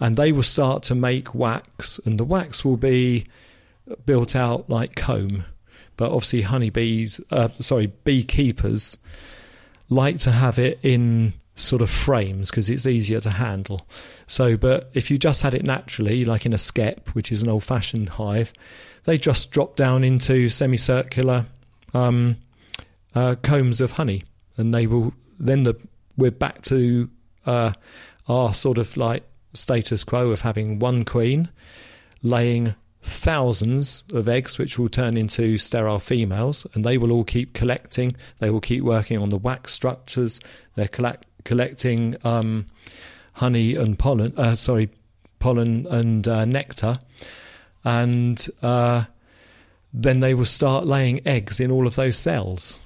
And 0.00 0.16
they 0.16 0.30
will 0.30 0.44
start 0.44 0.84
to 0.84 0.94
make 0.94 1.34
wax, 1.34 1.98
and 2.04 2.18
the 2.18 2.24
wax 2.24 2.64
will 2.64 2.76
be 2.76 3.26
built 4.06 4.36
out 4.36 4.68
like 4.70 4.94
comb, 4.94 5.44
but 5.96 6.12
obviously 6.12 6.42
honeybees, 6.42 7.20
uh, 7.30 7.48
sorry, 7.60 7.86
beekeepers 8.04 8.98
like 9.88 10.18
to 10.20 10.30
have 10.30 10.58
it 10.58 10.78
in 10.82 11.32
sort 11.56 11.82
of 11.82 11.90
frames 11.90 12.50
because 12.50 12.70
it's 12.70 12.86
easier 12.86 13.20
to 13.20 13.30
handle. 13.30 13.86
So, 14.26 14.56
but 14.56 14.90
if 14.94 15.10
you 15.10 15.18
just 15.18 15.42
had 15.42 15.54
it 15.54 15.64
naturally, 15.64 16.24
like 16.24 16.46
in 16.46 16.52
a 16.52 16.58
skep, 16.58 17.08
which 17.10 17.32
is 17.32 17.42
an 17.42 17.48
old-fashioned 17.48 18.10
hive, 18.10 18.52
they 19.04 19.18
just 19.18 19.50
drop 19.50 19.74
down 19.74 20.04
into 20.04 20.48
semicircular 20.48 21.46
um, 21.94 22.36
uh, 23.14 23.36
combs 23.42 23.80
of 23.80 23.92
honey, 23.92 24.24
and 24.56 24.74
they 24.74 24.86
will 24.86 25.14
then 25.38 25.62
the 25.62 25.74
we're 26.16 26.30
back 26.30 26.62
to 26.62 27.08
uh, 27.46 27.72
our 28.28 28.52
sort 28.54 28.78
of 28.78 28.96
like 28.96 29.24
status 29.54 30.04
quo 30.04 30.30
of 30.30 30.42
having 30.42 30.78
one 30.78 31.04
queen 31.04 31.48
laying 32.22 32.74
thousands 33.00 34.04
of 34.12 34.28
eggs, 34.28 34.58
which 34.58 34.78
will 34.78 34.88
turn 34.88 35.16
into 35.16 35.58
sterile 35.58 36.00
females, 36.00 36.66
and 36.74 36.84
they 36.84 36.98
will 36.98 37.12
all 37.12 37.24
keep 37.24 37.54
collecting. 37.54 38.14
They 38.38 38.50
will 38.50 38.60
keep 38.60 38.82
working 38.84 39.18
on 39.18 39.30
the 39.30 39.38
wax 39.38 39.72
structures. 39.72 40.40
They're 40.74 40.88
collect- 40.88 41.26
collecting 41.44 42.16
um, 42.24 42.66
honey 43.34 43.74
and 43.76 43.98
pollen. 43.98 44.34
Uh, 44.36 44.56
sorry, 44.56 44.90
pollen 45.38 45.86
and 45.86 46.26
uh, 46.26 46.44
nectar, 46.44 46.98
and 47.84 48.46
uh, 48.62 49.04
then 49.92 50.20
they 50.20 50.34
will 50.34 50.44
start 50.44 50.86
laying 50.86 51.26
eggs 51.26 51.60
in 51.60 51.70
all 51.70 51.86
of 51.86 51.96
those 51.96 52.16
cells. 52.16 52.78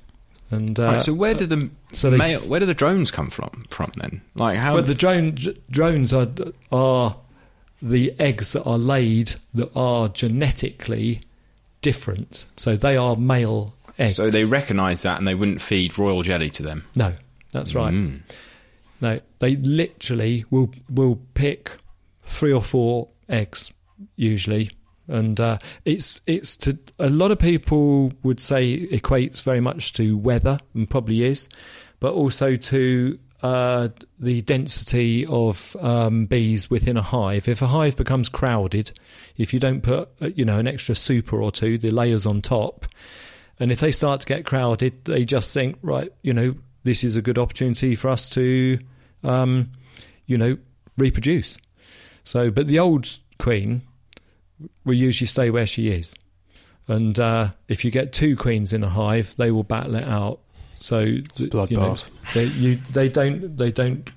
And 0.50 0.78
uh, 0.78 0.82
right, 0.82 1.03
so 1.03 1.14
where 1.14 1.32
do 1.34 1.46
the 1.46 1.70
so 1.94 2.11
male, 2.11 2.40
where 2.40 2.61
do 2.61 2.66
the 2.66 2.74
drones 2.74 3.11
come 3.11 3.30
from? 3.30 3.64
From 3.70 3.90
then, 3.96 4.20
like 4.34 4.59
how? 4.59 4.76
But 4.76 4.86
the 4.86 4.94
drone 4.94 5.34
d- 5.34 5.59
drones 5.70 6.12
are 6.12 6.28
are 6.70 7.16
the 7.80 8.14
eggs 8.18 8.53
that 8.53 8.62
are 8.64 8.78
laid 8.78 9.34
that 9.55 9.70
are 9.74 10.09
genetically 10.09 11.22
different. 11.80 12.44
So 12.57 12.76
they 12.76 12.96
are 12.98 13.16
male 13.16 13.74
eggs. 13.98 14.16
so 14.16 14.30
they 14.30 14.44
recognise 14.44 15.03
that, 15.03 15.18
and 15.18 15.26
they 15.26 15.34
wouldn't 15.34 15.62
feed 15.62 15.98
royal 15.98 16.22
jelly 16.22 16.50
to 16.50 16.62
them. 16.62 16.84
no, 16.96 17.14
that's 17.53 17.74
right. 17.74 17.92
Mm. 17.94 18.20
No, 19.00 19.20
they 19.38 19.57
literally 19.57 20.44
will 20.50 20.70
will 20.90 21.18
pick 21.34 21.72
three 22.24 22.53
or 22.53 22.62
four 22.62 23.09
eggs 23.28 23.72
usually, 24.16 24.70
and 25.09 25.38
uh, 25.40 25.59
it's 25.84 26.20
it's 26.26 26.57
to 26.59 26.78
a 26.98 27.11
lot 27.11 27.30
of 27.30 27.38
people 27.38 28.12
would 28.22 28.40
say 28.40 28.86
equates 28.88 29.42
very 29.42 29.61
much 29.61 29.92
to 29.94 30.16
weather 30.16 30.59
and 30.74 30.88
probably 30.88 31.24
is, 31.24 31.48
but 32.00 32.12
also 32.12 32.57
to 32.57 33.18
uh, 33.42 33.88
the 34.20 34.42
density 34.42 35.26
of 35.26 35.76
um, 35.80 36.26
bees 36.26 36.70
within 36.70 36.96
a 36.96 37.03
hive. 37.03 37.48
If 37.48 37.62
a 37.62 37.66
hive 37.66 37.96
becomes 37.96 38.28
crowded, 38.28 38.92
if 39.36 39.53
you 39.53 39.59
don't 39.59 39.82
put 39.82 40.09
uh, 40.20 40.30
you 40.34 40.44
know 40.44 40.59
an 40.59 40.66
extra 40.66 40.94
super 40.94 41.42
or 41.42 41.50
two, 41.50 41.78
the 41.78 41.90
layers 41.90 42.26
on 42.26 42.42
top, 42.42 42.86
and 43.59 43.72
if 43.72 43.80
they 43.80 43.90
start 43.90 44.20
to 44.20 44.26
get 44.26 44.44
crowded, 44.44 45.05
they 45.05 45.24
just 45.24 45.53
think 45.53 45.78
right, 45.82 46.12
you 46.22 46.32
know, 46.32 46.55
this 46.84 47.05
is 47.05 47.16
a 47.16 47.22
good 47.22 47.38
opportunity 47.38 47.94
for 47.94 48.09
us 48.09 48.28
to 48.30 48.78
um, 49.24 49.70
you 50.26 50.38
know, 50.38 50.59
reproduce. 50.96 51.59
So, 52.24 52.50
but 52.50 52.66
the 52.66 52.78
old 52.78 53.18
queen 53.38 53.82
will 54.84 54.94
usually 54.94 55.26
stay 55.26 55.50
where 55.50 55.66
she 55.66 55.88
is. 55.88 56.14
And 56.88 57.18
uh, 57.18 57.50
if 57.68 57.84
you 57.84 57.90
get 57.90 58.12
two 58.12 58.36
queens 58.36 58.72
in 58.72 58.82
a 58.82 58.88
hive, 58.88 59.34
they 59.36 59.50
will 59.50 59.62
battle 59.62 59.94
it 59.94 60.04
out. 60.04 60.40
So, 60.74 61.04
th- 61.04 61.52
you 61.70 61.76
know, 61.76 61.96
they, 62.34 62.44
you, 62.44 62.76
they 62.90 63.08
don't 63.08 63.56
they 63.56 63.70
don't 63.70 64.08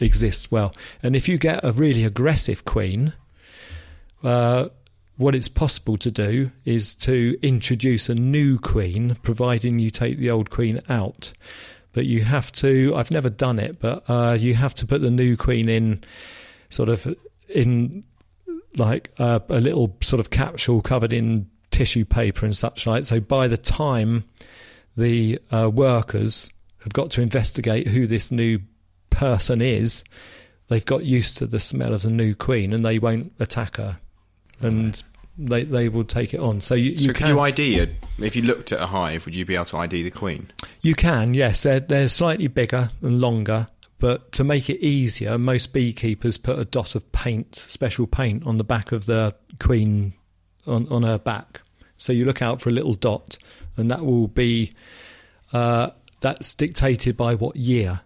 exist 0.00 0.52
well. 0.52 0.72
And 1.02 1.16
if 1.16 1.28
you 1.28 1.38
get 1.38 1.64
a 1.64 1.72
really 1.72 2.04
aggressive 2.04 2.64
queen, 2.64 3.14
uh, 4.22 4.68
what 5.16 5.34
it's 5.34 5.48
possible 5.48 5.96
to 5.98 6.10
do 6.10 6.50
is 6.64 6.94
to 6.96 7.36
introduce 7.42 8.08
a 8.08 8.14
new 8.14 8.58
queen, 8.58 9.16
providing 9.22 9.78
you 9.78 9.90
take 9.90 10.18
the 10.18 10.30
old 10.30 10.50
queen 10.50 10.80
out. 10.88 11.32
But 11.92 12.06
you 12.06 12.22
have 12.22 12.50
to. 12.52 12.92
I've 12.96 13.10
never 13.10 13.30
done 13.30 13.58
it, 13.58 13.80
but 13.80 14.04
uh, 14.08 14.36
you 14.38 14.54
have 14.54 14.74
to 14.76 14.86
put 14.86 15.00
the 15.00 15.10
new 15.10 15.36
queen 15.36 15.68
in, 15.68 16.04
sort 16.68 16.88
of 16.88 17.12
in 17.48 18.04
like 18.76 19.10
uh, 19.18 19.40
a 19.48 19.60
little 19.60 19.96
sort 20.00 20.20
of 20.20 20.30
capsule 20.30 20.82
covered 20.82 21.12
in 21.12 21.48
tissue 21.70 22.04
paper 22.04 22.46
and 22.46 22.56
such 22.56 22.86
like. 22.86 23.04
So 23.04 23.20
by 23.20 23.48
the 23.48 23.56
time 23.56 24.24
the 24.96 25.40
uh, 25.50 25.70
workers 25.72 26.50
have 26.82 26.92
got 26.92 27.10
to 27.12 27.22
investigate 27.22 27.88
who 27.88 28.06
this 28.06 28.30
new 28.30 28.60
person 29.10 29.60
is, 29.60 30.04
they've 30.68 30.84
got 30.84 31.04
used 31.04 31.36
to 31.38 31.46
the 31.46 31.60
smell 31.60 31.94
of 31.94 32.02
the 32.02 32.10
new 32.10 32.34
queen 32.34 32.72
and 32.72 32.84
they 32.84 32.98
won't 32.98 33.32
attack 33.40 33.76
her, 33.76 33.98
and 34.60 35.02
they 35.36 35.64
they 35.64 35.88
will 35.88 36.04
take 36.04 36.34
it 36.34 36.40
on. 36.40 36.60
So 36.60 36.74
you, 36.74 36.96
So 36.96 37.02
you 37.02 37.08
could 37.08 37.16
can 37.16 37.28
you 37.28 37.40
ID 37.40 37.76
it? 37.76 37.90
If 38.18 38.36
you 38.36 38.42
looked 38.42 38.70
at 38.72 38.80
a 38.80 38.86
hive, 38.86 39.24
would 39.24 39.34
you 39.34 39.44
be 39.44 39.54
able 39.54 39.64
to 39.66 39.78
ID 39.78 40.02
the 40.02 40.10
queen? 40.10 40.52
You 40.80 40.94
can, 40.94 41.34
yes. 41.34 41.62
They're, 41.62 41.80
they're 41.80 42.08
slightly 42.08 42.46
bigger 42.46 42.90
and 43.02 43.20
longer, 43.20 43.66
but 44.04 44.32
to 44.32 44.44
make 44.44 44.68
it 44.68 44.84
easier, 44.84 45.38
most 45.38 45.72
beekeepers 45.72 46.36
put 46.36 46.58
a 46.58 46.66
dot 46.66 46.94
of 46.94 47.10
paint, 47.12 47.64
special 47.68 48.06
paint, 48.06 48.44
on 48.44 48.58
the 48.58 48.62
back 48.62 48.92
of 48.92 49.06
the 49.06 49.34
queen 49.58 50.12
on, 50.66 50.86
on 50.88 51.04
her 51.04 51.16
back. 51.16 51.62
So 51.96 52.12
you 52.12 52.26
look 52.26 52.42
out 52.42 52.60
for 52.60 52.68
a 52.68 52.72
little 52.72 52.92
dot, 52.92 53.38
and 53.78 53.90
that 53.90 54.04
will 54.04 54.28
be 54.28 54.74
uh, 55.54 55.92
that's 56.20 56.52
dictated 56.52 57.16
by 57.16 57.34
what 57.34 57.56
year 57.56 58.02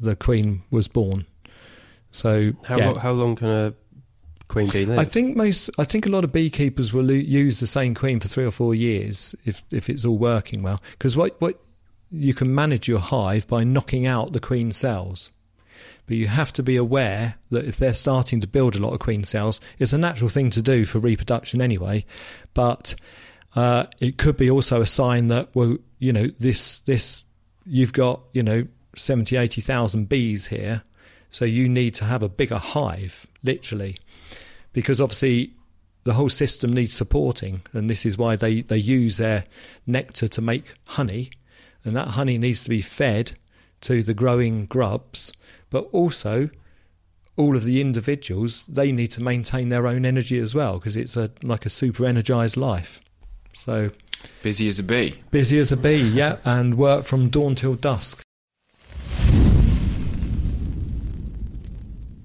the 0.00 0.16
queen 0.16 0.64
was 0.72 0.88
born. 0.88 1.26
So 2.10 2.50
How, 2.64 2.78
yeah. 2.78 2.90
lo- 2.90 2.98
how 2.98 3.12
long 3.12 3.36
can 3.36 3.48
a 3.48 3.74
queen 4.48 4.66
bee 4.66 4.84
live? 4.84 4.98
I 4.98 5.04
think 5.04 5.36
most. 5.36 5.70
I 5.78 5.84
think 5.84 6.06
a 6.06 6.10
lot 6.10 6.24
of 6.24 6.32
beekeepers 6.32 6.92
will 6.92 7.08
use 7.12 7.60
the 7.60 7.68
same 7.68 7.94
queen 7.94 8.18
for 8.18 8.26
three 8.26 8.44
or 8.44 8.50
four 8.50 8.74
years 8.74 9.36
if 9.44 9.62
if 9.70 9.88
it's 9.88 10.04
all 10.04 10.18
working 10.18 10.64
well. 10.64 10.82
Because 10.90 11.16
what 11.16 11.40
what 11.40 11.60
you 12.10 12.34
can 12.34 12.52
manage 12.52 12.88
your 12.88 12.98
hive 12.98 13.46
by 13.46 13.62
knocking 13.62 14.06
out 14.06 14.32
the 14.32 14.40
queen 14.40 14.72
cells, 14.72 15.30
but 16.06 16.16
you 16.16 16.26
have 16.28 16.52
to 16.54 16.62
be 16.62 16.76
aware 16.76 17.36
that 17.50 17.64
if 17.64 17.76
they're 17.76 17.94
starting 17.94 18.40
to 18.40 18.46
build 18.46 18.76
a 18.76 18.78
lot 18.78 18.92
of 18.92 19.00
queen 19.00 19.24
cells, 19.24 19.60
it's 19.78 19.92
a 19.92 19.98
natural 19.98 20.28
thing 20.30 20.50
to 20.50 20.62
do 20.62 20.84
for 20.84 20.98
reproduction 20.98 21.60
anyway. 21.60 22.04
But 22.54 22.94
uh, 23.54 23.86
it 24.00 24.18
could 24.18 24.36
be 24.36 24.50
also 24.50 24.80
a 24.80 24.86
sign 24.86 25.28
that 25.28 25.54
well, 25.54 25.76
you 25.98 26.12
know, 26.12 26.30
this 26.38 26.78
this 26.80 27.24
you've 27.64 27.92
got 27.92 28.20
you 28.32 28.42
know 28.42 28.66
70, 28.96 29.36
80,000 29.36 30.08
bees 30.08 30.46
here, 30.46 30.82
so 31.30 31.44
you 31.44 31.68
need 31.68 31.94
to 31.96 32.04
have 32.04 32.22
a 32.22 32.28
bigger 32.28 32.58
hive, 32.58 33.26
literally 33.42 33.96
because 34.76 35.00
obviously 35.00 35.54
the 36.04 36.12
whole 36.12 36.28
system 36.28 36.70
needs 36.70 36.94
supporting, 36.94 37.62
and 37.72 37.88
this 37.88 38.04
is 38.04 38.18
why 38.18 38.36
they, 38.36 38.60
they 38.60 38.76
use 38.76 39.16
their 39.16 39.44
nectar 39.86 40.28
to 40.28 40.42
make 40.42 40.74
honey, 40.84 41.30
and 41.82 41.96
that 41.96 42.08
honey 42.08 42.36
needs 42.36 42.62
to 42.62 42.68
be 42.68 42.82
fed 42.82 43.38
to 43.80 44.02
the 44.02 44.12
growing 44.12 44.66
grubs, 44.66 45.32
but 45.70 45.88
also 45.92 46.50
all 47.36 47.56
of 47.56 47.64
the 47.64 47.80
individuals 47.80 48.64
they 48.66 48.90
need 48.92 49.08
to 49.08 49.20
maintain 49.22 49.68
their 49.68 49.86
own 49.86 50.06
energy 50.06 50.38
as 50.38 50.54
well 50.54 50.78
because 50.78 50.96
it's 50.96 51.16
a 51.16 51.30
like 51.42 51.66
a 51.66 51.70
super 51.70 52.06
energized 52.06 52.56
life. 52.56 53.00
So 53.52 53.90
Busy 54.42 54.68
as 54.68 54.78
a 54.78 54.82
bee. 54.82 55.22
busy 55.30 55.58
as 55.58 55.70
a 55.72 55.76
bee, 55.76 56.02
yeah, 56.02 56.38
and 56.44 56.76
work 56.76 57.04
from 57.04 57.28
dawn 57.28 57.54
till 57.54 57.74
dusk. 57.74 58.22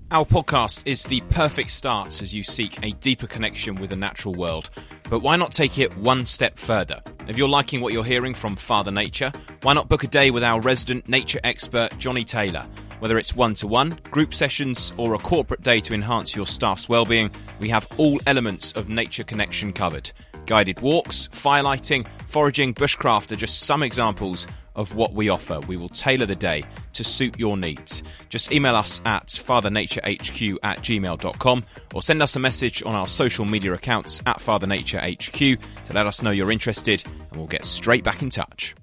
Our 0.10 0.26
podcast 0.26 0.84
is 0.86 1.04
the 1.04 1.22
perfect 1.30 1.70
start 1.72 2.22
as 2.22 2.36
you 2.36 2.44
seek 2.44 2.84
a 2.84 2.92
deeper 2.92 3.28
connection 3.28 3.76
with 3.76 3.92
the 3.92 3.96
natural 3.96 4.34
world. 4.34 4.70
But 5.10 5.22
why 5.22 5.38
not 5.38 5.54
take 5.54 5.78
it 5.80 5.96
one 5.98 6.26
step 6.26 6.58
further? 6.58 7.02
If 7.30 7.38
you're 7.38 7.48
liking 7.48 7.80
what 7.80 7.94
you're 7.94 8.04
hearing 8.04 8.34
from 8.34 8.58
Father 8.58 8.92
Nature, 8.92 9.32
why 9.62 9.72
not 9.72 9.88
book 9.88 10.04
a 10.04 10.08
day 10.08 10.30
with 10.30 10.44
our 10.44 10.60
resident 10.60 11.08
nature 11.08 11.40
expert, 11.46 11.98
Johnny 11.98 12.26
Taylor? 12.26 12.66
Whether 13.02 13.18
it's 13.18 13.36
one 13.36 13.56
to 13.56 13.66
one, 13.66 13.98
group 14.12 14.32
sessions, 14.32 14.94
or 14.96 15.16
a 15.16 15.18
corporate 15.18 15.64
day 15.64 15.82
to 15.82 15.94
enhance 15.96 16.36
your 16.36 16.46
staff's 16.46 16.88
well-being, 16.88 17.32
we 17.60 17.68
have 17.70 17.88
all 17.98 18.20
elements 18.28 18.74
of 18.74 18.90
nature 18.90 19.24
connection 19.24 19.74
covered. 19.74 20.12
Guided 20.46 20.82
walks, 20.82 21.28
firelighting, 21.30 22.06
foraging, 22.28 22.76
bushcraft 22.76 23.32
are 23.32 23.38
just 23.38 23.62
some 23.62 23.82
examples 23.82 24.46
of 24.76 24.94
what 24.94 25.16
we 25.16 25.30
offer. 25.30 25.60
We 25.62 25.78
will 25.78 25.90
tailor 25.90 26.28
the 26.28 26.36
day 26.36 26.64
to 26.94 27.04
suit 27.04 27.40
your 27.40 27.58
needs. 27.58 28.04
Just 28.30 28.52
email 28.52 28.76
us 28.76 29.02
at 29.04 29.30
fathernaturehq 29.30 30.58
at 30.62 30.78
gmail.com 30.82 31.66
or 31.96 32.04
send 32.04 32.22
us 32.22 32.36
a 32.36 32.40
message 32.40 32.84
on 32.84 32.94
our 32.94 33.08
social 33.08 33.46
media 33.46 33.74
accounts 33.74 34.22
at 34.28 34.38
fathernaturehq 34.38 35.60
to 35.88 35.94
let 35.94 36.06
us 36.06 36.22
know 36.22 36.30
you're 36.30 36.52
interested 36.52 37.04
and 37.32 37.38
we'll 37.38 37.48
get 37.48 37.66
straight 37.66 38.04
back 38.04 38.22
in 38.22 38.30
touch. 38.30 38.76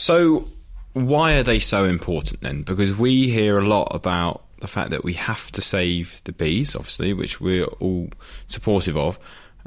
So, 0.00 0.48
why 0.94 1.34
are 1.34 1.42
they 1.42 1.58
so 1.58 1.84
important 1.84 2.40
then? 2.40 2.62
Because 2.62 2.96
we 2.96 3.30
hear 3.30 3.58
a 3.58 3.66
lot 3.66 3.94
about 3.94 4.44
the 4.60 4.66
fact 4.66 4.88
that 4.92 5.04
we 5.04 5.12
have 5.12 5.52
to 5.52 5.60
save 5.60 6.22
the 6.24 6.32
bees, 6.32 6.74
obviously, 6.74 7.12
which 7.12 7.38
we're 7.38 7.66
all 7.66 8.08
supportive 8.46 8.96
of. 8.96 9.18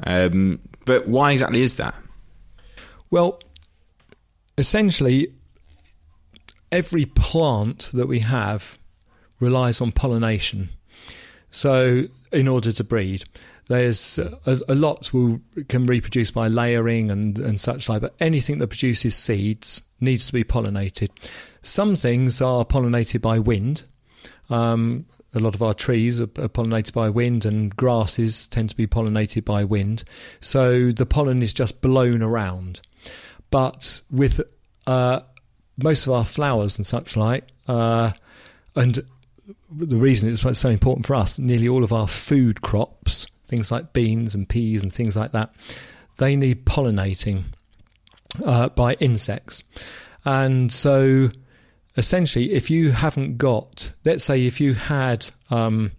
Um, 0.02 0.58
but 0.86 1.06
why 1.06 1.30
exactly 1.30 1.62
is 1.62 1.76
that? 1.76 1.94
Well, 3.12 3.40
essentially, 4.58 5.32
every 6.72 7.04
plant 7.04 7.90
that 7.94 8.08
we 8.08 8.18
have 8.18 8.76
relies 9.38 9.80
on 9.80 9.92
pollination. 9.92 10.70
So, 11.52 12.08
in 12.32 12.48
order 12.48 12.72
to 12.72 12.82
breed, 12.82 13.22
there's 13.68 14.18
a, 14.18 14.60
a 14.68 14.74
lot 14.74 15.12
will 15.12 15.40
can 15.68 15.86
reproduce 15.86 16.32
by 16.32 16.48
layering 16.48 17.12
and, 17.12 17.38
and 17.38 17.60
such 17.60 17.88
like, 17.88 18.02
but 18.02 18.16
anything 18.18 18.58
that 18.58 18.66
produces 18.66 19.14
seeds 19.14 19.80
needs 20.04 20.26
to 20.26 20.32
be 20.32 20.44
pollinated. 20.44 21.10
Some 21.62 21.96
things 21.96 22.40
are 22.40 22.64
pollinated 22.64 23.20
by 23.20 23.38
wind. 23.38 23.84
Um, 24.50 25.06
a 25.34 25.40
lot 25.40 25.54
of 25.54 25.62
our 25.62 25.74
trees 25.74 26.20
are, 26.20 26.24
are 26.24 26.48
pollinated 26.48 26.92
by 26.92 27.08
wind, 27.08 27.44
and 27.44 27.74
grasses 27.74 28.46
tend 28.48 28.70
to 28.70 28.76
be 28.76 28.86
pollinated 28.86 29.44
by 29.44 29.64
wind. 29.64 30.04
So 30.40 30.92
the 30.92 31.06
pollen 31.06 31.42
is 31.42 31.52
just 31.52 31.80
blown 31.80 32.22
around. 32.22 32.80
But 33.50 34.02
with 34.10 34.40
uh, 34.86 35.20
most 35.76 36.06
of 36.06 36.12
our 36.12 36.24
flowers 36.24 36.76
and 36.76 36.86
such 36.86 37.16
like, 37.16 37.44
uh, 37.66 38.12
and 38.76 39.04
the 39.70 39.96
reason 39.96 40.30
it's 40.30 40.58
so 40.58 40.68
important 40.68 41.06
for 41.06 41.14
us, 41.14 41.38
nearly 41.38 41.68
all 41.68 41.84
of 41.84 41.92
our 41.92 42.08
food 42.08 42.62
crops, 42.62 43.26
things 43.46 43.70
like 43.70 43.92
beans 43.92 44.34
and 44.34 44.48
peas 44.48 44.82
and 44.82 44.92
things 44.92 45.16
like 45.16 45.32
that, 45.32 45.54
they 46.16 46.36
need 46.36 46.64
pollinating 46.64 47.44
uh, 48.44 48.68
by 48.70 48.94
insects. 48.94 49.62
And 50.24 50.72
so 50.72 51.30
essentially, 51.96 52.52
if 52.52 52.70
you 52.70 52.92
haven't 52.92 53.36
got, 53.36 53.92
let's 54.04 54.24
say, 54.24 54.46
if 54.46 54.60
you 54.60 54.74
had 54.74 55.30
um, 55.50 55.92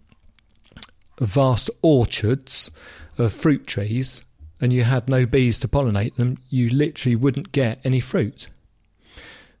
vast 1.20 1.70
orchards 1.82 2.70
of 3.18 3.32
fruit 3.32 3.66
trees 3.66 4.22
and 4.60 4.72
you 4.72 4.84
had 4.84 5.08
no 5.08 5.26
bees 5.26 5.58
to 5.60 5.68
pollinate 5.68 6.16
them, 6.16 6.38
you 6.50 6.68
literally 6.70 7.16
wouldn't 7.16 7.52
get 7.52 7.78
any 7.84 8.00
fruit. 8.00 8.48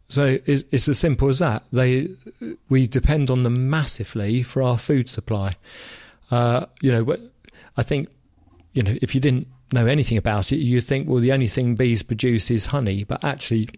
So 0.08 0.38
it's, 0.46 0.64
it's 0.70 0.88
as 0.88 0.98
simple 0.98 1.28
as 1.28 1.40
that. 1.40 1.64
They, 1.72 2.10
we 2.68 2.86
depend 2.86 3.30
on 3.30 3.42
them 3.42 3.68
massively 3.70 4.42
for 4.42 4.62
our 4.62 4.78
food 4.78 5.08
supply. 5.08 5.56
Uh, 6.30 6.66
you 6.80 6.92
know, 6.92 7.16
I 7.76 7.82
think, 7.82 8.08
you 8.72 8.82
know, 8.82 8.96
if 9.02 9.14
you 9.14 9.20
didn't 9.20 9.48
know 9.72 9.86
anything 9.86 10.18
about 10.18 10.52
it, 10.52 10.56
you'd 10.56 10.82
think, 10.82 11.08
well, 11.08 11.20
the 11.20 11.32
only 11.32 11.48
thing 11.48 11.74
bees 11.74 12.02
produce 12.02 12.50
is 12.50 12.66
honey. 12.66 13.04
But 13.04 13.24
actually, 13.24 13.68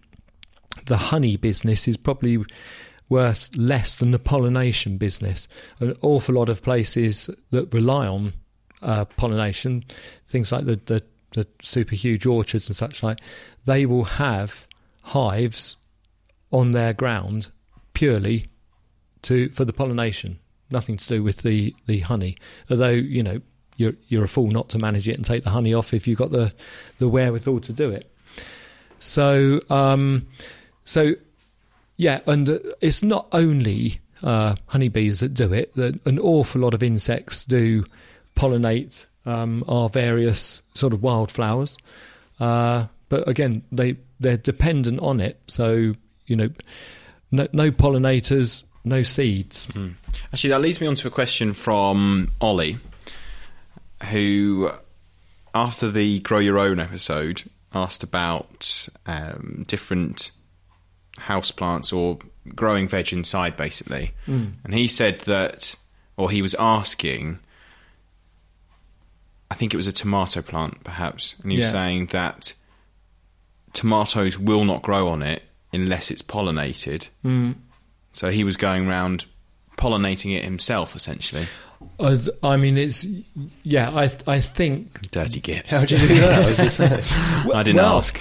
the 0.87 0.97
honey 0.97 1.37
business 1.37 1.89
is 1.89 1.97
probably 1.97 2.45
worth 3.09 3.49
less 3.57 3.97
than 3.97 4.11
the 4.11 4.19
pollination 4.19 4.99
business. 4.99 5.49
An 5.81 5.97
awful 6.03 6.35
lot 6.35 6.49
of 6.49 6.63
places 6.63 7.31
that 7.51 7.73
rely 7.73 8.07
on 8.07 8.35
uh, 8.83 9.05
pollination, 9.07 9.85
things 10.27 10.53
like 10.53 10.67
the, 10.67 10.81
the, 10.87 11.03
the 11.33 11.47
super 11.63 11.95
huge 11.95 12.27
orchards 12.27 12.69
and 12.69 12.77
such 12.77 13.03
like, 13.03 13.21
they 13.65 13.87
will 13.87 14.05
have 14.05 14.67
hives 15.03 15.77
on 16.53 16.73
their 16.73 16.93
ground 16.93 17.51
purely 17.95 18.47
to 19.23 19.49
for 19.51 19.65
the 19.65 19.73
pollination, 19.73 20.39
nothing 20.71 20.97
to 20.97 21.09
do 21.09 21.23
with 21.23 21.39
the, 21.39 21.75
the 21.87 22.01
honey. 22.01 22.37
Although 22.71 22.91
you 22.91 23.23
know 23.23 23.41
you're 23.79 23.95
you're 24.09 24.25
a 24.25 24.29
fool 24.29 24.51
not 24.51 24.69
to 24.71 24.79
manage 24.79 25.09
it 25.09 25.17
and 25.17 25.25
take 25.25 25.45
the 25.45 25.51
honey 25.51 25.73
off 25.73 25.95
if 25.95 26.07
you've 26.07 26.19
got 26.19 26.31
the 26.31 26.53
the 26.99 27.09
wherewithal 27.09 27.61
to 27.61 27.73
do 27.73 27.91
it. 27.91 28.07
So 28.99 29.63
um, 29.71 30.27
so 30.85 31.15
yeah, 31.97 32.21
and 32.27 32.61
it's 32.81 33.03
not 33.03 33.29
only 33.33 34.01
uh, 34.23 34.57
honeybees 34.67 35.21
that 35.21 35.35
do 35.35 35.53
it. 35.53 35.75
An 35.77 36.19
awful 36.19 36.61
lot 36.61 36.75
of 36.75 36.83
insects 36.83 37.45
do 37.45 37.85
pollinate 38.37 39.07
um, 39.25 39.65
our 39.69 39.89
various 39.89 40.61
sort 40.75 40.93
of 40.93 41.03
wildflowers. 41.03 41.77
Uh, 42.41 42.87
but 43.09 43.29
again, 43.29 43.63
they 43.73 43.97
they're 44.21 44.37
dependent 44.37 45.01
on 45.01 45.21
it. 45.21 45.41
So 45.47 45.95
you 46.27 46.37
know, 46.37 46.51
no, 47.31 47.47
no 47.53 47.71
pollinators, 47.71 48.65
no 48.85 49.03
seeds. 49.03 49.67
Mm. 49.69 49.95
Actually, 50.33 50.51
that 50.51 50.61
leads 50.61 50.81
me 50.81 50.87
on 50.87 50.95
to 50.97 51.09
a 51.09 51.11
question 51.11 51.53
from 51.53 52.31
Ollie, 52.41 52.79
who, 54.11 54.71
after 55.55 55.91
the 55.91 56.21
Grow 56.21 56.39
Your 56.39 56.59
Own 56.59 56.81
episode, 56.81 57.45
asked 57.73 58.03
about 58.03 58.89
um, 59.07 59.65
different 59.67 60.31
house 61.19 61.51
plants 61.51 61.93
or 61.93 62.19
growing 62.55 62.89
veg 62.89 63.13
inside, 63.13 63.57
basically. 63.57 64.13
Mm. 64.27 64.53
And 64.65 64.75
he 64.75 64.89
said 64.89 65.21
that, 65.23 65.77
or 66.17 66.31
he 66.31 66.43
was 66.43 66.55
asking, 66.59 67.41
I 69.51 69.55
think 69.55 69.75
it 69.75 69.77
was 69.77 69.87
a 69.87 69.93
tomato 69.93 70.43
plant, 70.43 70.85
perhaps, 70.85 71.37
and 71.43 71.51
he 71.51 71.59
was 71.59 71.71
saying 71.71 72.07
that 72.07 72.55
tomatoes 73.73 74.39
will 74.39 74.65
not 74.65 74.83
grow 74.83 75.09
on 75.09 75.23
it 75.23 75.43
unless 75.73 76.11
it's 76.11 76.23
pollinated. 76.23 77.09
Mm. 77.25 77.55
So 78.13 78.31
he 78.31 78.45
was 78.45 78.57
going 78.57 78.89
around 78.89 79.27
pollinating 79.79 80.37
it 80.37 80.45
himself, 80.45 80.95
essentially. 80.95 81.47
Uh, 82.01 82.19
I 82.43 82.57
mean, 82.57 82.77
it's 82.77 83.07
yeah. 83.63 83.91
I 83.91 84.11
I 84.27 84.41
think 84.41 85.11
dirty 85.11 85.41
git. 85.41 85.67
How 85.67 85.85
did 85.85 86.01
you 86.03 86.09
do 86.09 86.21
that? 86.21 86.43
I, 86.45 86.47
was 86.47 86.57
just 86.57 86.79
well, 86.81 87.55
I 87.55 87.63
didn't 87.63 87.77
well, 87.77 87.99
ask. 87.99 88.21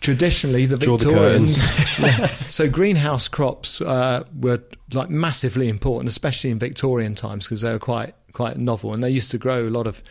Traditionally, 0.00 0.66
the 0.66 0.76
Draw 0.76 0.98
Victorians. 0.98 1.56
The 1.56 2.02
yeah, 2.18 2.26
so 2.50 2.68
greenhouse 2.68 3.26
crops 3.26 3.80
uh, 3.80 4.24
were 4.38 4.62
like 4.92 5.08
massively 5.08 5.68
important, 5.68 6.08
especially 6.08 6.50
in 6.50 6.58
Victorian 6.58 7.14
times, 7.14 7.46
because 7.46 7.62
they 7.62 7.72
were 7.72 7.78
quite 7.78 8.14
quite 8.32 8.58
novel, 8.58 8.92
and 8.92 9.02
they 9.02 9.10
used 9.10 9.30
to 9.30 9.38
grow 9.38 9.66
a 9.66 9.70
lot 9.70 9.86
of 9.86 10.02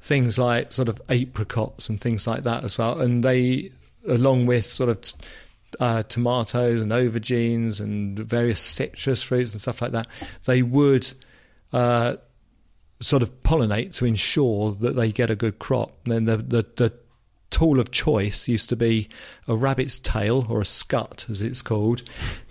things 0.00 0.38
like 0.38 0.72
sort 0.72 0.88
of 0.88 1.02
apricots 1.08 1.88
and 1.88 2.00
things 2.00 2.26
like 2.26 2.44
that 2.44 2.62
as 2.62 2.78
well, 2.78 3.00
and 3.00 3.24
they 3.24 3.70
along 4.06 4.46
with 4.46 4.64
sort 4.64 4.90
of 4.90 5.00
uh, 5.80 6.02
tomatoes 6.04 6.80
and 6.80 6.92
aubergines 6.92 7.80
and 7.80 8.18
various 8.18 8.60
citrus 8.60 9.22
fruits 9.22 9.52
and 9.52 9.60
stuff 9.60 9.82
like 9.82 9.92
that, 9.92 10.06
they 10.44 10.62
would 10.62 11.12
uh, 11.72 12.16
sort 13.00 13.22
of 13.22 13.42
pollinate 13.42 13.94
to 13.94 14.04
ensure 14.04 14.72
that 14.72 14.96
they 14.96 15.12
get 15.12 15.30
a 15.30 15.36
good 15.36 15.58
crop. 15.58 15.96
And 16.04 16.12
then 16.12 16.24
the, 16.24 16.36
the, 16.36 16.66
the 16.76 16.92
tool 17.50 17.78
of 17.78 17.90
choice 17.92 18.48
used 18.48 18.68
to 18.68 18.76
be 18.76 19.08
a 19.46 19.54
rabbit's 19.54 19.98
tail 19.98 20.46
or 20.48 20.60
a 20.60 20.64
scut, 20.64 21.26
as 21.30 21.40
it's 21.40 21.62
called, 21.62 22.02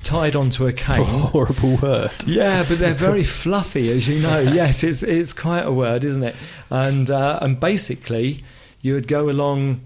tied 0.03 0.35
onto 0.35 0.65
a 0.65 0.73
cane. 0.73 1.03
horrible 1.05 1.77
word. 1.77 2.11
Yeah, 2.25 2.65
but 2.67 2.79
they're 2.79 2.93
very 2.93 3.23
fluffy, 3.41 3.91
as 3.91 4.07
you 4.07 4.21
know. 4.21 4.39
Yes, 4.39 4.83
it's 4.83 5.03
it's 5.03 5.33
quite 5.33 5.65
a 5.65 5.71
word, 5.71 6.03
isn't 6.05 6.23
it? 6.23 6.35
And 6.69 7.09
uh, 7.09 7.39
and 7.41 7.59
basically, 7.59 8.43
you 8.79 8.93
would 8.93 9.07
go 9.07 9.29
along 9.29 9.81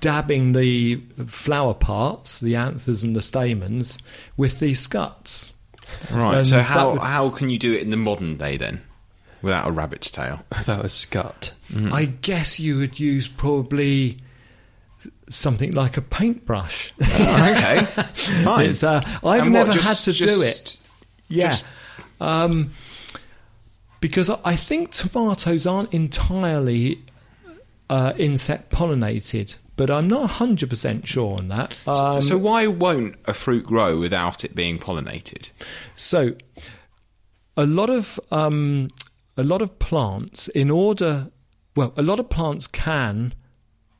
dabbing 0.00 0.52
the 0.52 0.96
flower 1.26 1.74
parts, 1.74 2.40
the 2.40 2.56
anthers 2.56 3.02
and 3.02 3.16
the 3.16 3.22
stamens, 3.22 3.98
with 4.36 4.60
these 4.60 4.80
scuts. 4.80 5.52
Right. 6.10 6.38
And 6.38 6.46
so 6.46 6.60
how 6.60 6.92
would, 6.92 7.00
how 7.00 7.30
can 7.30 7.48
you 7.48 7.58
do 7.58 7.72
it 7.72 7.82
in 7.82 7.90
the 7.90 7.96
modern 7.96 8.36
day 8.36 8.56
then, 8.56 8.82
without 9.42 9.66
a 9.66 9.70
rabbit's 9.70 10.10
tail? 10.10 10.40
Without 10.56 10.84
a 10.84 10.88
scut. 10.88 11.52
Mm-hmm. 11.70 11.92
I 11.92 12.06
guess 12.06 12.58
you 12.58 12.78
would 12.78 12.98
use 12.98 13.28
probably 13.28 14.18
something 15.28 15.72
like 15.72 15.96
a 15.96 16.02
paintbrush. 16.02 16.92
Uh, 17.00 17.54
okay, 17.56 17.84
fine. 18.44 18.74
Uh, 18.82 19.00
I've 19.24 19.44
and 19.44 19.52
never 19.52 19.68
what, 19.68 19.74
just, 19.74 19.88
had 19.88 20.12
to 20.12 20.12
just, 20.12 20.34
do 20.34 20.42
it. 20.42 20.80
Yeah. 21.28 21.50
Just, 21.50 21.64
um, 22.20 22.72
because 24.00 24.30
I 24.30 24.54
think 24.54 24.92
tomatoes 24.92 25.66
aren't 25.66 25.92
entirely 25.92 27.02
uh, 27.88 28.12
insect 28.16 28.72
pollinated, 28.72 29.56
but 29.76 29.90
I'm 29.90 30.08
not 30.08 30.30
100% 30.30 31.06
sure 31.06 31.36
on 31.38 31.48
that. 31.48 31.74
Um, 31.86 32.22
so, 32.22 32.38
why 32.38 32.66
won't 32.66 33.16
a 33.26 33.34
fruit 33.34 33.64
grow 33.64 33.98
without 33.98 34.44
it 34.44 34.54
being 34.54 34.78
pollinated? 34.78 35.50
So, 35.94 36.34
a 37.56 37.66
lot 37.66 37.90
of 37.90 38.18
um, 38.30 38.90
a 39.36 39.44
lot 39.44 39.62
of 39.62 39.78
plants, 39.78 40.48
in 40.48 40.70
order, 40.70 41.30
well, 41.74 41.92
a 41.96 42.02
lot 42.02 42.18
of 42.18 42.30
plants 42.30 42.66
can 42.66 43.34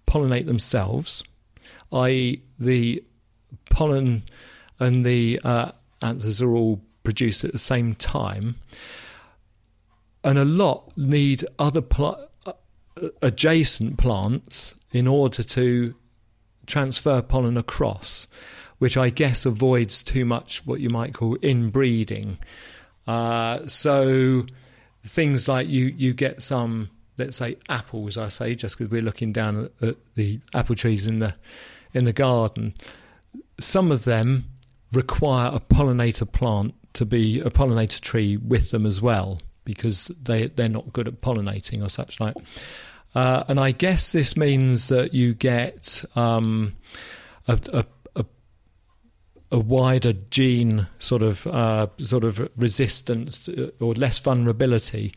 pollinate 0.07 0.47
themselves, 0.47 1.22
i.e., 1.93 2.43
the 2.59 3.05
pollen 3.70 4.22
and 4.78 5.05
the 5.05 5.41
uh, 5.45 5.72
anthers 6.01 6.41
are 6.41 6.55
all 6.55 6.80
produced 7.03 7.45
at 7.45 7.53
the 7.53 7.59
same 7.59 7.95
time, 7.95 8.57
and 10.24 10.39
a 10.39 10.45
lot 10.45 10.97
need 10.97 11.45
other 11.59 11.82
plants 11.82 12.22
adjacent 13.22 13.99
plants 13.99 14.74
in 14.92 15.07
order 15.07 15.42
to 15.42 15.94
transfer 16.66 17.22
pollen 17.22 17.57
across, 17.57 18.26
which 18.78 18.97
I 18.97 19.11
guess 19.11 19.47
avoids 19.47 20.03
too 20.03 20.24
much 20.24 20.66
what 20.66 20.80
you 20.80 20.90
might 20.90 21.14
call 21.14 21.36
inbreeding. 21.42 22.38
Uh, 23.07 23.66
so 23.66 24.47
things 25.05 25.47
like 25.49 25.68
you 25.68 25.86
you 25.97 26.12
get 26.12 26.42
some, 26.42 26.90
let's 27.18 27.36
say 27.36 27.57
apples. 27.68 28.16
I 28.16 28.28
say 28.28 28.55
just 28.55 28.78
because 28.78 28.90
we're 28.90 29.03
looking 29.03 29.32
down 29.32 29.70
at, 29.80 29.97
the 30.14 30.40
apple 30.55 30.74
trees 30.74 31.07
in 31.07 31.20
the 31.20 31.34
in 31.94 32.05
the 32.05 32.12
garden. 32.12 32.74
Some 33.59 33.90
of 33.90 34.05
them 34.05 34.47
require 34.92 35.51
a 35.55 35.61
pollinator 35.61 36.30
plant 36.30 36.74
to 36.94 37.05
be 37.05 37.40
a 37.40 37.51
pollinator 37.51 38.01
tree 38.01 38.36
with 38.36 38.70
them 38.70 38.86
as 38.86 39.01
well 39.01 39.40
because 39.66 40.10
they 40.22 40.46
they're 40.46 40.70
not 40.70 40.94
good 40.94 41.06
at 41.06 41.20
pollinating 41.20 41.84
or 41.84 41.90
such 41.90 42.18
like. 42.18 42.36
Uh, 43.14 43.44
and 43.48 43.58
I 43.60 43.72
guess 43.72 44.12
this 44.12 44.36
means 44.36 44.88
that 44.88 45.14
you 45.14 45.32
get 45.32 46.04
um, 46.16 46.76
a, 47.48 47.58
a, 47.72 47.86
a, 48.14 48.24
a, 49.52 49.58
wider 49.58 50.12
gene 50.30 50.86
sort 50.98 51.22
of 51.22 51.46
uh, 51.46 51.86
sort 51.98 52.24
of 52.24 52.46
resistance 52.56 53.48
uh, 53.48 53.70
or 53.80 53.94
less 53.94 54.18
vulnerability. 54.18 55.14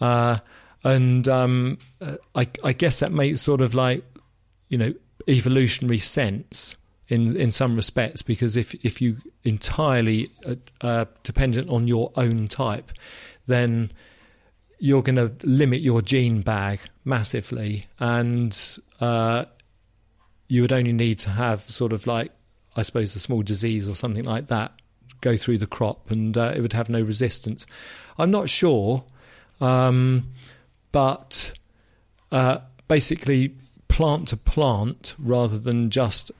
Uh, 0.00 0.38
and 0.82 1.28
um, 1.28 1.78
uh, 2.00 2.16
I, 2.34 2.48
I 2.64 2.72
guess 2.72 2.98
that 2.98 3.12
makes 3.12 3.42
sort 3.42 3.60
of 3.60 3.74
like 3.74 4.04
you 4.68 4.78
know 4.78 4.94
evolutionary 5.28 6.00
sense 6.00 6.76
in 7.08 7.36
in 7.36 7.50
some 7.50 7.76
respects 7.76 8.22
because 8.22 8.56
if 8.56 8.74
if 8.84 9.00
you 9.00 9.18
entirely 9.44 10.30
uh, 10.44 10.56
uh, 10.80 11.04
dependent 11.22 11.70
on 11.70 11.86
your 11.86 12.10
own 12.16 12.48
type, 12.48 12.90
then 13.46 13.92
you're 14.78 15.02
going 15.02 15.16
to 15.16 15.32
limit 15.46 15.80
your 15.80 16.02
gene 16.02 16.42
bag 16.42 16.80
massively, 17.04 17.86
and 17.98 18.78
uh, 19.00 19.44
you 20.48 20.62
would 20.62 20.72
only 20.72 20.92
need 20.92 21.18
to 21.20 21.30
have 21.30 21.62
sort 21.62 21.92
of 21.92 22.06
like 22.06 22.32
I 22.76 22.82
suppose 22.82 23.16
a 23.16 23.18
small 23.18 23.42
disease 23.42 23.88
or 23.88 23.96
something 23.96 24.24
like 24.24 24.48
that 24.48 24.72
go 25.22 25.36
through 25.36 25.58
the 25.58 25.66
crop, 25.66 26.10
and 26.10 26.36
uh, 26.36 26.52
it 26.54 26.60
would 26.60 26.74
have 26.74 26.88
no 26.88 27.00
resistance. 27.00 27.66
I'm 28.18 28.30
not 28.30 28.48
sure, 28.48 29.04
um, 29.60 30.32
but 30.92 31.54
uh, 32.30 32.58
basically 32.86 33.54
plant 33.88 34.28
to 34.28 34.36
plant 34.36 35.14
rather 35.18 35.58
than 35.58 35.90
just 35.90 36.30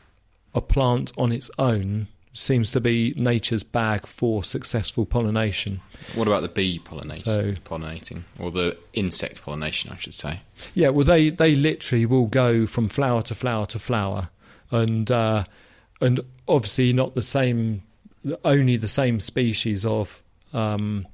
a 0.54 0.61
plant 0.61 1.12
on 1.16 1.32
its 1.32 1.50
own 1.59 2.09
seems 2.39 2.70
to 2.72 2.80
be 2.80 3.14
nature's 3.16 3.62
bag 3.62 4.07
for 4.07 4.45
successful 4.45 5.07
pollination. 5.07 5.80
What 6.14 6.28
about 6.28 6.43
the 6.43 6.49
bee 6.49 6.78
pollinating, 6.78 7.24
So- 7.24 7.53
pollinating, 7.64 8.22
or 8.39 8.51
the 8.51 8.76
insect 8.93 9.43
pollination, 9.43 9.91
I 9.93 9.97
should 9.97 10.14
say? 10.14 10.41
Yeah, 10.74 10.91
well, 10.91 11.05
they 11.07 11.30
they 11.30 11.55
literally 11.55 12.07
will 12.07 12.26
go 12.26 12.66
from 12.66 12.89
flower 12.89 13.22
to 13.22 13.34
flower 13.34 13.66
to 13.66 13.78
flower, 13.78 14.28
and 14.70 15.11
uh, 15.11 15.45
and 16.01 16.20
obviously 16.47 16.93
not 16.93 17.14
the 17.14 17.22
same, 17.22 17.82
only 18.45 18.76
the 18.76 18.89
same 18.89 19.18
species 19.20 19.84
of 19.84 20.22
um, 20.53 21.07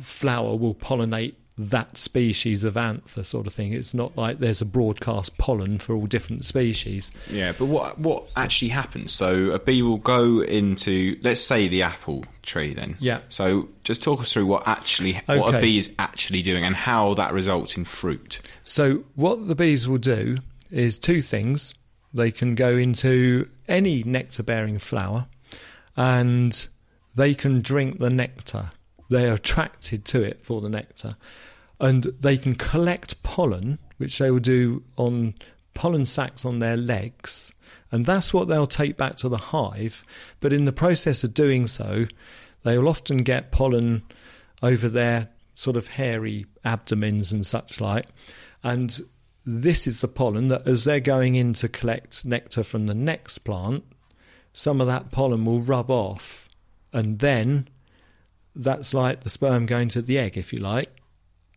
flower 0.00 0.56
will 0.56 0.74
pollinate 0.74 1.34
that 1.68 1.98
species 1.98 2.64
of 2.64 2.76
anther, 2.76 3.22
sort 3.22 3.46
of 3.46 3.52
thing. 3.52 3.72
It's 3.72 3.92
not 3.92 4.16
like 4.16 4.38
there's 4.38 4.62
a 4.62 4.64
broadcast 4.64 5.36
pollen 5.36 5.78
for 5.78 5.94
all 5.94 6.06
different 6.06 6.44
species. 6.44 7.10
Yeah, 7.30 7.52
but 7.52 7.66
what 7.66 7.98
what 7.98 8.28
actually 8.36 8.70
happens? 8.70 9.12
So 9.12 9.50
a 9.50 9.58
bee 9.58 9.82
will 9.82 9.98
go 9.98 10.40
into, 10.40 11.18
let's 11.22 11.40
say, 11.40 11.68
the 11.68 11.82
apple 11.82 12.24
tree. 12.42 12.74
Then, 12.74 12.96
Yeah. 13.00 13.20
So 13.28 13.68
just 13.84 14.02
talk 14.02 14.20
us 14.20 14.32
through 14.32 14.46
what 14.46 14.66
actually 14.66 15.20
what 15.26 15.54
a 15.54 15.60
bee 15.60 15.78
is 15.78 15.92
actually 15.98 16.42
doing 16.42 16.64
and 16.64 16.74
how 16.74 17.14
that 17.14 17.32
results 17.32 17.76
in 17.76 17.84
fruit. 17.84 18.40
So, 18.64 19.04
what 19.14 19.46
the 19.46 19.54
bees 19.54 19.86
will 19.86 19.98
do 19.98 20.38
is 20.70 20.98
two 20.98 21.20
things. 21.20 21.74
They 22.12 22.30
can 22.30 22.54
go 22.54 22.76
into 22.76 23.48
any 23.68 24.02
nectar 24.02 24.42
bearing 24.42 24.78
flower 24.78 25.26
and 25.96 26.68
they 27.14 27.34
can 27.34 27.60
drink 27.60 27.98
the 27.98 28.10
nectar. 28.10 28.70
They're 29.08 29.34
attracted 29.34 30.04
to 30.06 30.22
it 30.22 30.42
for 30.42 30.60
the 30.60 30.68
nectar. 30.68 31.16
And 31.80 32.04
they 32.20 32.36
can 32.36 32.54
collect 32.54 33.22
pollen, 33.22 33.78
which 33.96 34.18
they 34.18 34.30
will 34.30 34.38
do 34.38 34.82
on 34.96 35.34
pollen 35.74 36.04
sacs 36.04 36.44
on 36.44 36.58
their 36.58 36.76
legs. 36.76 37.52
And 37.90 38.06
that's 38.06 38.32
what 38.32 38.48
they'll 38.48 38.66
take 38.66 38.96
back 38.96 39.16
to 39.18 39.28
the 39.28 39.38
hive. 39.38 40.04
But 40.40 40.52
in 40.52 40.64
the 40.64 40.72
process 40.72 41.24
of 41.24 41.34
doing 41.34 41.66
so, 41.66 42.06
they 42.62 42.76
will 42.78 42.88
often 42.88 43.18
get 43.18 43.50
pollen 43.50 44.02
over 44.62 44.88
their 44.88 45.28
sort 45.54 45.76
of 45.76 45.88
hairy 45.88 46.46
abdomens 46.64 47.32
and 47.32 47.44
such 47.44 47.80
like. 47.80 48.06
And 48.62 49.00
this 49.44 49.86
is 49.86 50.00
the 50.00 50.08
pollen 50.08 50.48
that, 50.48 50.66
as 50.66 50.84
they're 50.84 51.00
going 51.00 51.34
in 51.34 51.54
to 51.54 51.68
collect 51.68 52.24
nectar 52.24 52.62
from 52.62 52.86
the 52.86 52.94
next 52.94 53.38
plant, 53.38 53.84
some 54.52 54.80
of 54.80 54.86
that 54.86 55.10
pollen 55.10 55.44
will 55.44 55.60
rub 55.60 55.90
off. 55.90 56.48
And 56.92 57.18
then 57.18 57.68
that's 58.54 58.92
like 58.92 59.22
the 59.22 59.30
sperm 59.30 59.66
going 59.66 59.88
to 59.90 60.02
the 60.02 60.18
egg, 60.18 60.36
if 60.36 60.52
you 60.52 60.58
like. 60.58 60.90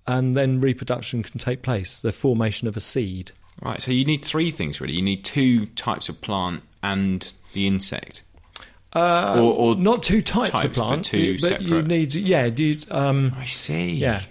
And 0.06 0.36
then 0.36 0.60
reproduction 0.60 1.24
can 1.24 1.39
take 1.39 1.62
place, 1.62 1.99
the 1.99 2.12
formation 2.12 2.68
of 2.68 2.76
a 2.76 2.82
seed. 2.82 3.32
Right. 3.62 3.82
So 3.82 3.91
you 3.91 4.04
need 4.04 4.24
three 4.24 4.51
things 4.51 4.82
really. 4.82 4.93
You 4.95 5.01
need 5.01 5.24
two 5.24 5.68
types 5.68 6.10
of 6.10 6.20
plant 6.22 6.64
and 6.82 7.32
the 7.54 7.68
insect. 7.68 8.24
Uh, 8.93 9.36
Or- 9.41 9.54
or 9.54 9.76
not 9.76 10.04
two 10.04 10.22
types, 10.22 10.51
types, 10.51 10.66
of 10.66 10.74
but 10.76 10.88
plant, 10.88 11.06
two 11.06 11.18
you- 11.18 11.39
but 11.39 11.62
you 11.62 11.82
need, 11.82 12.14
yeah, 12.14 12.49
do 12.49 12.64
you, 12.64 12.78
um, 12.91 13.34
I 13.38 13.45
see. 13.45 13.91
Yeah, 13.95 14.22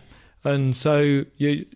and 0.44 0.76
so 0.76 1.24
you 1.36 1.66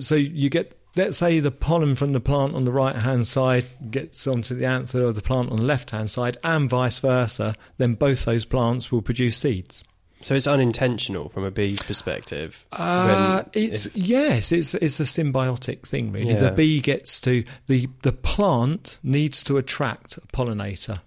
so 0.00 0.16
you 0.16 0.50
get 0.50 0.76
let's 0.96 1.18
say 1.18 1.38
the 1.40 1.50
pollen 1.50 1.94
from 1.94 2.12
the 2.12 2.20
plant 2.20 2.54
on 2.54 2.64
the 2.64 2.72
right 2.72 2.96
hand 2.96 3.26
side 3.26 3.66
gets 3.90 4.26
onto 4.26 4.54
the 4.54 4.64
anther 4.66 5.04
of 5.04 5.14
the 5.14 5.22
plant 5.22 5.50
on 5.50 5.58
the 5.58 5.62
left 5.64 5.90
hand 5.92 6.10
side, 6.10 6.36
and 6.42 6.68
vice 6.68 6.98
versa. 6.98 7.54
Then 7.78 7.94
both 7.94 8.24
those 8.24 8.44
plants 8.44 8.90
will 8.90 9.02
produce 9.02 9.36
seeds. 9.36 9.84
So 10.26 10.34
it's 10.34 10.48
unintentional 10.48 11.28
from 11.28 11.44
a 11.44 11.52
bee's 11.52 11.80
perspective. 11.84 12.66
Uh, 12.72 13.44
it's 13.52 13.86
yes, 13.94 14.50
it's 14.50 14.74
it's 14.74 14.98
a 14.98 15.04
symbiotic 15.04 15.86
thing 15.86 16.10
really. 16.10 16.32
Yeah. 16.32 16.40
The 16.40 16.50
bee 16.50 16.80
gets 16.80 17.20
to 17.20 17.44
the 17.68 17.88
the 18.02 18.10
plant 18.10 18.98
needs 19.04 19.44
to 19.44 19.56
attract 19.56 20.16
a 20.16 20.22
pollinator. 20.22 21.02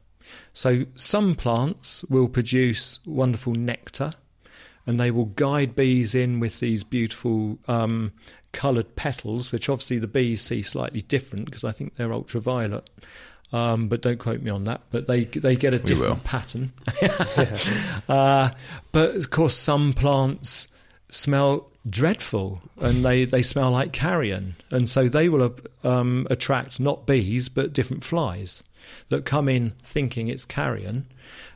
So 0.53 0.85
some 0.95 1.35
plants 1.35 2.05
will 2.05 2.29
produce 2.29 3.01
wonderful 3.05 3.51
nectar, 3.55 4.13
and 4.87 4.97
they 4.97 5.11
will 5.11 5.25
guide 5.25 5.75
bees 5.75 6.15
in 6.15 6.39
with 6.39 6.61
these 6.61 6.85
beautiful 6.85 7.59
um, 7.67 8.13
coloured 8.53 8.95
petals, 8.95 9.51
which 9.51 9.67
obviously 9.67 9.99
the 9.99 10.07
bees 10.07 10.41
see 10.41 10.61
slightly 10.61 11.01
different 11.01 11.43
because 11.43 11.65
I 11.65 11.73
think 11.73 11.97
they're 11.97 12.13
ultraviolet. 12.13 12.89
Um, 13.51 13.87
but 13.87 14.01
don't 14.01 14.19
quote 14.19 14.41
me 14.41 14.51
on 14.51 14.65
that. 14.65 14.81
But 14.91 15.07
they 15.07 15.25
they 15.25 15.55
get 15.55 15.73
a 15.73 15.79
different 15.79 16.23
pattern. 16.23 16.71
uh, 18.09 18.51
but 18.91 19.15
of 19.15 19.29
course, 19.31 19.55
some 19.55 19.93
plants 19.93 20.67
smell 21.09 21.67
dreadful 21.89 22.61
and 22.79 23.03
they, 23.03 23.25
they 23.25 23.41
smell 23.41 23.71
like 23.71 23.91
carrion. 23.91 24.55
And 24.69 24.87
so 24.89 25.07
they 25.07 25.29
will 25.29 25.55
um, 25.83 26.27
attract 26.29 26.79
not 26.79 27.05
bees, 27.05 27.49
but 27.49 27.73
different 27.73 28.03
flies 28.03 28.61
that 29.09 29.25
come 29.25 29.49
in 29.49 29.73
thinking 29.83 30.27
it's 30.27 30.45
carrion. 30.45 31.07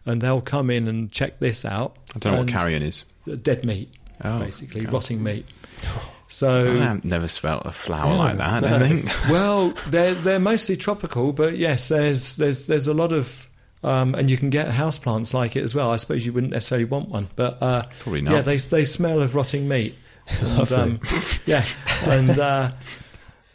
And 0.05 0.21
they'll 0.21 0.41
come 0.41 0.69
in 0.69 0.87
and 0.87 1.11
check 1.11 1.39
this 1.39 1.63
out. 1.63 1.95
I 2.15 2.19
don't 2.19 2.33
know 2.33 2.39
what 2.39 2.47
carrion 2.47 2.81
is. 2.83 3.05
Dead 3.41 3.63
meat, 3.63 3.89
Oh, 4.23 4.39
basically, 4.39 4.81
God. 4.81 4.93
rotting 4.93 5.23
meat. 5.23 5.45
So. 6.33 6.81
I've 6.81 7.05
never 7.05 7.27
smelt 7.27 7.65
a 7.65 7.71
flower 7.71 8.15
like 8.15 8.37
that. 8.37 8.63
I 8.63 8.79
think. 8.79 9.05
well, 9.29 9.69
they're 9.87 10.15
they're 10.15 10.39
mostly 10.39 10.75
tropical, 10.75 11.31
but 11.31 11.57
yes, 11.57 11.89
there's 11.89 12.35
there's 12.37 12.65
there's 12.65 12.87
a 12.87 12.93
lot 12.93 13.11
of 13.11 13.47
um, 13.83 14.15
and 14.15 14.29
you 14.29 14.37
can 14.37 14.49
get 14.49 14.69
houseplants 14.69 15.33
like 15.33 15.55
it 15.55 15.63
as 15.63 15.75
well. 15.75 15.91
I 15.91 15.97
suppose 15.97 16.25
you 16.25 16.33
wouldn't 16.33 16.53
necessarily 16.53 16.85
want 16.85 17.09
one, 17.09 17.29
but 17.35 17.61
uh, 17.61 17.83
Probably 17.99 18.21
not. 18.21 18.33
Yeah, 18.33 18.41
they 18.41 18.57
they 18.57 18.85
smell 18.85 19.21
of 19.21 19.35
rotting 19.35 19.67
meat. 19.67 19.95
And, 20.39 20.71
um, 20.71 21.01
yeah, 21.45 21.65
and 22.05 22.29
uh, 22.29 22.71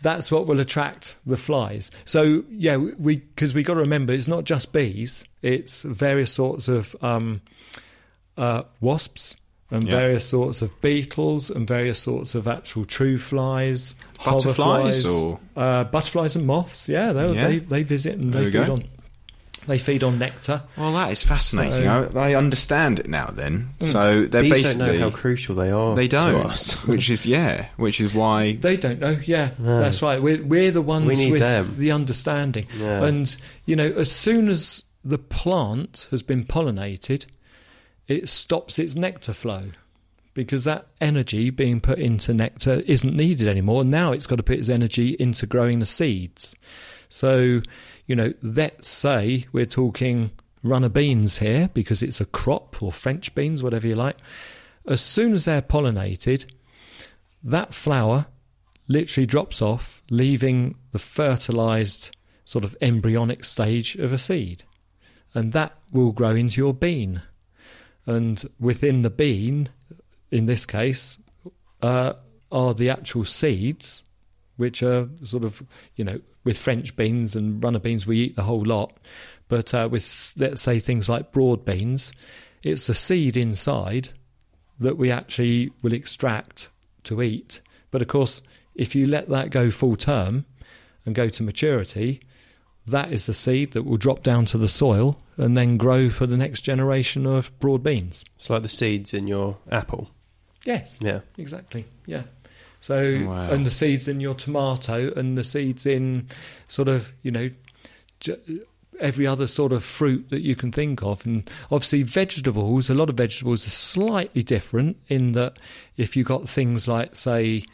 that's 0.03 0.31
what 0.31 0.47
will 0.47 0.61
attract 0.61 1.17
the 1.25 1.39
flies. 1.39 1.91
So 2.05 2.45
yeah, 2.51 2.77
we 2.77 3.17
because 3.17 3.55
we 3.55 3.63
got 3.63 3.75
to 3.75 3.81
remember 3.81 4.13
it's 4.13 4.29
not 4.29 4.45
just 4.45 4.71
bees; 4.71 5.25
it's 5.41 5.83
various 5.83 6.31
sorts 6.31 6.69
of 6.69 6.95
um, 7.01 7.41
uh, 8.37 8.65
wasps. 8.83 9.38
And 9.71 9.85
Yeah. 9.85 9.97
various 9.97 10.27
sorts 10.27 10.63
of 10.63 10.71
beetles 10.81 11.51
and 11.51 11.69
various 11.69 11.99
sorts 11.99 12.35
of 12.35 12.49
actual 12.49 12.87
true 12.87 13.19
flies, 13.19 13.95
Butterflies 14.25 15.05
or 15.05 15.39
uh, 15.57 15.85
butterflies 15.85 16.35
and 16.37 16.47
moths, 16.47 16.89
yeah, 16.89 17.13
they 17.13 17.33
Yeah. 17.35 17.49
they 17.49 17.59
they 17.59 17.83
visit 17.83 18.15
and 18.19 18.33
There 18.33 18.45
they 18.45 18.51
feed 18.51 18.67
go. 18.67 18.73
on 18.73 18.83
they 19.67 19.77
feed 19.79 20.03
on 20.03 20.19
nectar. 20.19 20.63
well, 20.79 20.95
that 20.95 21.13
is 21.13 21.23
fascinating. 21.23 21.73
So- 21.85 22.11
I, 22.17 22.31
I 22.31 22.35
understand 22.35 22.99
it 22.99 23.07
now. 23.09 23.27
Then, 23.31 23.69
so 23.81 24.25
they're 24.25 24.41
basically 24.43 24.87
don't 24.87 24.99
know 24.99 25.11
how 25.11 25.11
crucial 25.15 25.55
they 25.55 25.71
are. 25.71 25.95
they 25.95 26.09
don't, 26.09 26.47
us. 26.47 26.73
which 26.87 27.11
is 27.11 27.27
yeah, 27.27 27.67
which 27.77 28.01
is 28.01 28.15
why 28.15 28.53
They 28.61 28.79
don't 28.79 28.99
know. 28.99 29.19
Yeah, 29.27 29.51
No. 29.59 29.79
that's 29.81 30.01
right. 30.01 30.23
We're 30.23 30.43
we're 30.43 30.71
the 30.71 30.81
ones 30.83 31.07
We 31.07 31.17
need 31.17 31.33
with 31.33 31.43
them. 31.43 31.75
the 31.77 31.93
understanding. 31.93 32.67
Yeah. 32.81 33.05
And 33.05 33.37
you 33.67 33.77
know, 33.77 33.93
as 33.93 34.11
soon 34.11 34.49
as 34.49 34.85
the 35.05 35.19
plant 35.19 36.09
has 36.11 36.23
been 36.23 36.45
pollinated, 36.45 37.27
it 38.09 38.29
stops 38.29 38.79
its 38.79 38.95
nectar 38.95 39.33
flow 39.33 39.71
because 40.35 40.65
that 40.65 40.87
energy 41.01 41.51
being 41.51 41.81
put 41.81 41.99
into 41.99 42.33
nectar 42.33 42.83
isn't 42.87 43.15
needed 43.15 43.47
anymore. 43.49 43.85
Now 43.85 44.13
it's 44.13 44.27
got 44.27 44.37
to 44.37 44.43
put 44.43 44.59
its 44.59 44.69
energy 44.69 45.17
into 45.19 45.47
growing 45.47 45.79
the 45.79 45.87
seeds. 45.87 46.55
So, 47.09 47.63
you 48.07 48.17
know, 48.17 48.33
let's 48.43 48.89
say 48.89 49.47
we're 49.53 49.67
talking 49.67 50.31
runner 50.63 50.89
beans 50.89 51.39
here 51.39 51.71
because 51.75 52.03
it's 52.03 52.21
a 52.21 52.25
crop 52.25 52.83
or 52.83 52.93
French 52.93 53.35
beans, 53.35 53.63
whatever 53.63 53.87
you 53.87 53.95
like. 53.95 54.17
As 54.87 55.01
soon 55.01 55.33
as 55.33 55.45
they're 55.45 55.63
pollinated, 55.63 56.47
that 57.43 57.75
flower 57.75 58.27
literally 58.87 59.27
drops 59.27 59.61
off, 59.61 60.03
leaving 60.11 60.77
the 60.93 60.99
fertilized 60.99 62.17
sort 62.45 62.65
of 62.65 62.77
embryonic 62.81 63.45
stage 63.45 63.97
of 63.97 64.13
a 64.13 64.19
seed. 64.19 64.65
And 65.35 65.53
that 65.53 65.77
will 65.93 66.13
grow 66.13 66.31
into 66.31 66.61
your 66.61 66.75
bean. 66.75 67.23
And 68.09 68.43
within 68.59 69.03
the 69.03 69.11
bean, 69.11 69.69
in 70.31 70.47
this 70.47 70.65
case, 70.65 71.19
uh, 71.83 72.15
are 72.51 72.73
the 72.73 72.89
actual 72.89 73.27
seeds, 73.27 74.03
which 74.57 74.83
are 74.83 75.11
sort 75.23 75.45
of, 75.45 75.63
you 75.95 76.05
know, 76.05 76.19
with 76.43 76.57
French 76.57 76.97
beans 76.97 77.37
and 77.37 77.63
runner 77.63 77.79
beans, 77.79 78.07
we 78.07 78.21
eat 78.21 78.35
the 78.35 78.45
whole 78.45 78.65
lot. 78.65 78.97
But 79.49 79.75
uh, 79.75 79.91
with, 79.93 80.33
let's 80.39 80.63
say, 80.63 80.79
things 80.79 81.11
like 81.11 81.33
broad 81.33 81.67
beans, 81.67 82.13
it's 82.63 82.87
the 82.87 82.95
seed 82.95 83.37
inside 83.37 84.09
that 84.81 84.97
we 84.97 85.11
actually 85.11 85.71
will 85.83 85.93
extract 85.93 86.71
to 87.05 87.21
eat 87.21 87.61
But 87.91 88.01
of 88.01 88.09
course, 88.09 88.41
if 88.75 88.95
you 88.95 89.05
let 89.05 89.29
that 89.29 89.51
go 89.51 89.71
full 89.71 89.97
term 89.97 90.47
and 91.05 91.15
go 91.15 91.29
to 91.29 91.43
maturity, 91.43 92.21
that 92.89 93.13
is 93.13 93.27
the 93.27 93.35
seed 93.35 93.73
that 93.73 93.85
will 93.85 93.97
drop 93.97 94.23
down 94.23 94.45
to 94.47 94.59
the 94.59 94.69
soil 94.69 95.19
and 95.37 95.57
then 95.57 95.77
grow 95.77 96.11
for 96.11 96.27
the 96.27 96.37
next 96.37 96.63
generation 96.63 97.27
of 97.27 97.57
broad 97.61 97.83
beans. 97.83 98.25
It's 98.37 98.51
like 98.51 98.63
the 98.63 98.69
seeds 98.69 99.15
in 99.15 99.27
your 99.27 99.57
apple. 99.71 100.11
Yes, 100.65 100.99
Yeah. 101.01 101.21
exactly. 101.37 101.87
Yeah. 102.07 102.25
So, 102.81 103.25
Wow. 103.27 103.51
and 103.51 103.65
the 103.67 103.71
seeds 103.71 104.07
in 104.09 104.21
your 104.21 104.35
tomato 104.35 105.13
and 105.15 105.37
the 105.39 105.45
seeds 105.45 105.85
in 105.87 106.29
sort 106.69 106.89
of, 106.89 107.13
you 107.23 107.31
know, 107.31 107.51
every 109.01 109.27
other 109.27 109.47
sort 109.47 109.73
of 109.73 109.85
fruit 109.85 110.29
that 110.31 110.41
you 110.41 110.57
can 110.57 110.73
think 110.73 111.03
of. 111.03 111.25
And 111.25 111.49
obviously, 111.71 112.03
vegetables, 112.03 112.91
a 112.91 112.95
lot 112.95 113.09
of 113.11 113.17
vegetables 113.17 113.67
are 113.67 113.71
slightly 113.71 114.43
different 114.43 114.97
in 115.09 115.33
that 115.33 115.59
if 115.97 116.17
you've 116.17 116.27
got 116.27 116.49
things 116.49 116.89
like, 116.89 117.15
say, 117.17 117.65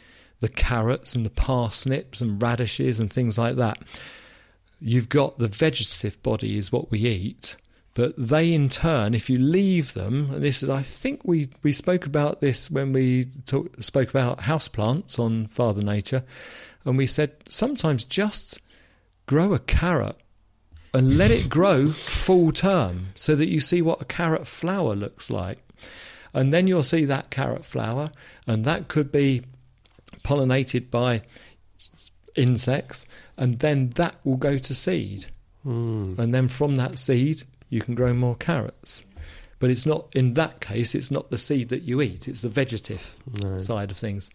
the 0.41 0.49
carrots 0.49 1.15
and 1.15 1.25
the 1.25 1.29
parsnips 1.31 2.21
and 2.21 2.41
radishes 2.41 2.99
and 2.99 3.11
things 3.11 3.37
like 3.37 3.55
that, 3.55 3.79
you've 4.79 5.09
got 5.09 5.37
the 5.37 5.47
vegetative 5.47 6.21
body 6.23 6.57
is 6.57 6.71
what 6.71 6.91
we 6.91 6.99
eat. 6.99 7.55
But 7.93 8.13
they, 8.17 8.53
in 8.53 8.67
turn, 8.67 9.13
if 9.13 9.29
you 9.29 9.39
leave 9.39 9.93
them, 9.93 10.31
and 10.33 10.43
this 10.43 10.61
is, 10.61 10.69
I 10.69 10.81
think 10.81 11.21
we, 11.23 11.49
we 11.63 11.71
spoke 11.71 12.05
about 12.05 12.41
this 12.41 12.69
when 12.69 12.91
we 12.91 13.29
talk, 13.45 13.81
spoke 13.81 14.09
about 14.09 14.39
houseplants 14.39 15.17
on 15.17 15.47
Father 15.47 15.81
Nature, 15.81 16.25
and 16.83 16.97
we 16.97 17.07
said 17.07 17.31
sometimes 17.47 18.03
just 18.03 18.59
grow 19.27 19.53
a 19.53 19.59
carrot 19.59 20.17
and 20.93 21.17
let 21.17 21.31
it 21.31 21.49
grow 21.49 21.89
full 21.89 22.51
term 22.51 23.07
so 23.15 23.33
that 23.35 23.47
you 23.47 23.61
see 23.61 23.81
what 23.81 24.01
a 24.01 24.05
carrot 24.05 24.45
flower 24.45 24.93
looks 24.93 25.29
like. 25.29 25.59
And 26.33 26.53
then 26.53 26.67
you'll 26.67 26.83
see 26.83 27.05
that 27.05 27.29
carrot 27.29 27.63
flower, 27.63 28.11
and 28.45 28.65
that 28.65 28.89
could 28.89 29.09
be 29.09 29.43
pollinated 30.25 30.91
by 30.91 31.21
insects, 32.35 33.05
and 33.37 33.59
then 33.59 33.89
that 33.91 34.15
will 34.23 34.37
go 34.37 34.57
to 34.57 34.73
seed. 34.73 35.25
Mm. 35.65 36.17
And 36.19 36.33
then 36.33 36.47
from 36.47 36.75
that 36.75 36.97
seed, 36.99 37.43
you 37.69 37.81
can 37.81 37.95
grow 37.95 38.13
more 38.13 38.35
carrots. 38.35 39.03
But 39.59 39.69
it's 39.69 39.85
not, 39.85 40.07
in 40.13 40.33
that 40.35 40.59
case, 40.61 40.93
it's 40.93 41.09
not 41.09 41.31
the 41.31 41.37
seed 41.37 41.69
that 41.69 41.83
you 41.83 42.01
eat, 42.01 42.27
it's 42.27 42.41
the 42.41 42.49
vegetative 42.49 43.15
No. 43.41 43.57
side 43.59 43.89
of 43.91 43.97
things. 43.97 44.29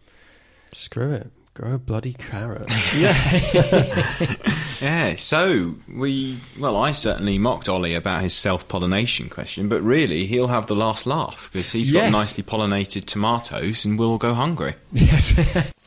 Screw 0.73 1.13
it. 1.13 1.31
Grow 1.53 1.75
a 1.75 1.79
bloody 1.79 2.15
carrot. 2.15 2.71
Yeah, 2.97 4.37
yeah. 4.81 5.17
so 5.17 5.75
we, 5.93 6.39
well, 6.59 6.77
I 6.77 6.93
certainly 6.93 7.39
mocked 7.39 7.69
Ollie 7.69 7.95
about 7.97 8.23
his 8.23 8.35
self 8.35 8.69
pollination 8.69 9.29
question, 9.29 9.69
but 9.69 9.83
really 9.83 10.27
he'll 10.27 10.47
have 10.47 10.69
the 10.69 10.77
last 10.77 11.07
laugh 11.07 11.51
because 11.53 11.73
he's 11.73 11.91
got 11.91 12.13
nicely 12.13 12.45
pollinated 12.45 13.05
tomatoes 13.05 13.85
and 13.85 13.99
we'll 13.99 14.17
go 14.17 14.33
hungry. 14.33 14.75
Yes. 14.93 15.39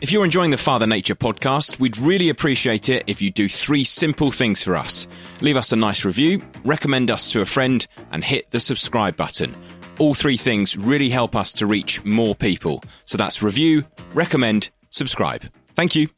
If 0.00 0.12
you're 0.12 0.24
enjoying 0.24 0.52
the 0.52 0.56
Father 0.56 0.86
Nature 0.86 1.16
podcast, 1.16 1.80
we'd 1.80 1.98
really 1.98 2.28
appreciate 2.28 2.88
it 2.88 3.02
if 3.08 3.20
you 3.20 3.32
do 3.32 3.48
three 3.48 3.82
simple 3.82 4.30
things 4.30 4.62
for 4.62 4.76
us. 4.76 5.08
Leave 5.40 5.56
us 5.56 5.72
a 5.72 5.76
nice 5.76 6.04
review, 6.04 6.40
recommend 6.64 7.10
us 7.10 7.32
to 7.32 7.40
a 7.40 7.44
friend, 7.44 7.84
and 8.12 8.22
hit 8.22 8.48
the 8.52 8.60
subscribe 8.60 9.16
button. 9.16 9.56
All 9.98 10.14
three 10.14 10.36
things 10.36 10.76
really 10.76 11.08
help 11.08 11.34
us 11.34 11.52
to 11.54 11.66
reach 11.66 12.04
more 12.04 12.36
people. 12.36 12.80
So 13.06 13.18
that's 13.18 13.42
review, 13.42 13.86
recommend, 14.14 14.70
subscribe. 14.90 15.50
Thank 15.74 15.96
you. 15.96 16.10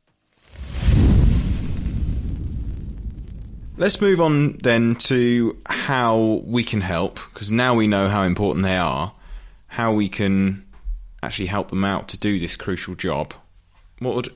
Let's 3.78 3.98
move 3.98 4.20
on 4.20 4.58
then 4.58 4.96
to 4.96 5.56
how 5.64 6.42
we 6.44 6.64
can 6.64 6.82
help, 6.82 7.18
because 7.32 7.50
now 7.50 7.74
we 7.74 7.86
know 7.86 8.10
how 8.10 8.24
important 8.24 8.62
they 8.62 8.76
are, 8.76 9.14
how 9.68 9.94
we 9.94 10.10
can 10.10 10.66
actually 11.22 11.46
help 11.46 11.70
them 11.70 11.86
out 11.86 12.08
to 12.08 12.18
do 12.18 12.38
this 12.38 12.56
crucial 12.56 12.94
job. 12.94 13.32
What 14.00 14.16
would 14.16 14.34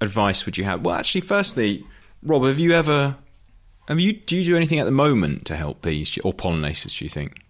advice 0.00 0.46
would 0.46 0.56
you 0.56 0.64
have? 0.64 0.82
Well, 0.82 0.94
actually, 0.94 1.22
firstly, 1.22 1.84
Rob, 2.22 2.44
have 2.44 2.58
you 2.58 2.72
ever 2.72 3.16
have 3.88 3.98
you 3.98 4.12
do 4.12 4.36
you 4.36 4.44
do 4.44 4.56
anything 4.56 4.78
at 4.78 4.84
the 4.84 4.92
moment 4.92 5.46
to 5.46 5.56
help 5.56 5.82
bees 5.82 6.16
or 6.22 6.32
pollinators? 6.32 6.98
Do 6.98 7.04
you 7.04 7.08
think? 7.08 7.42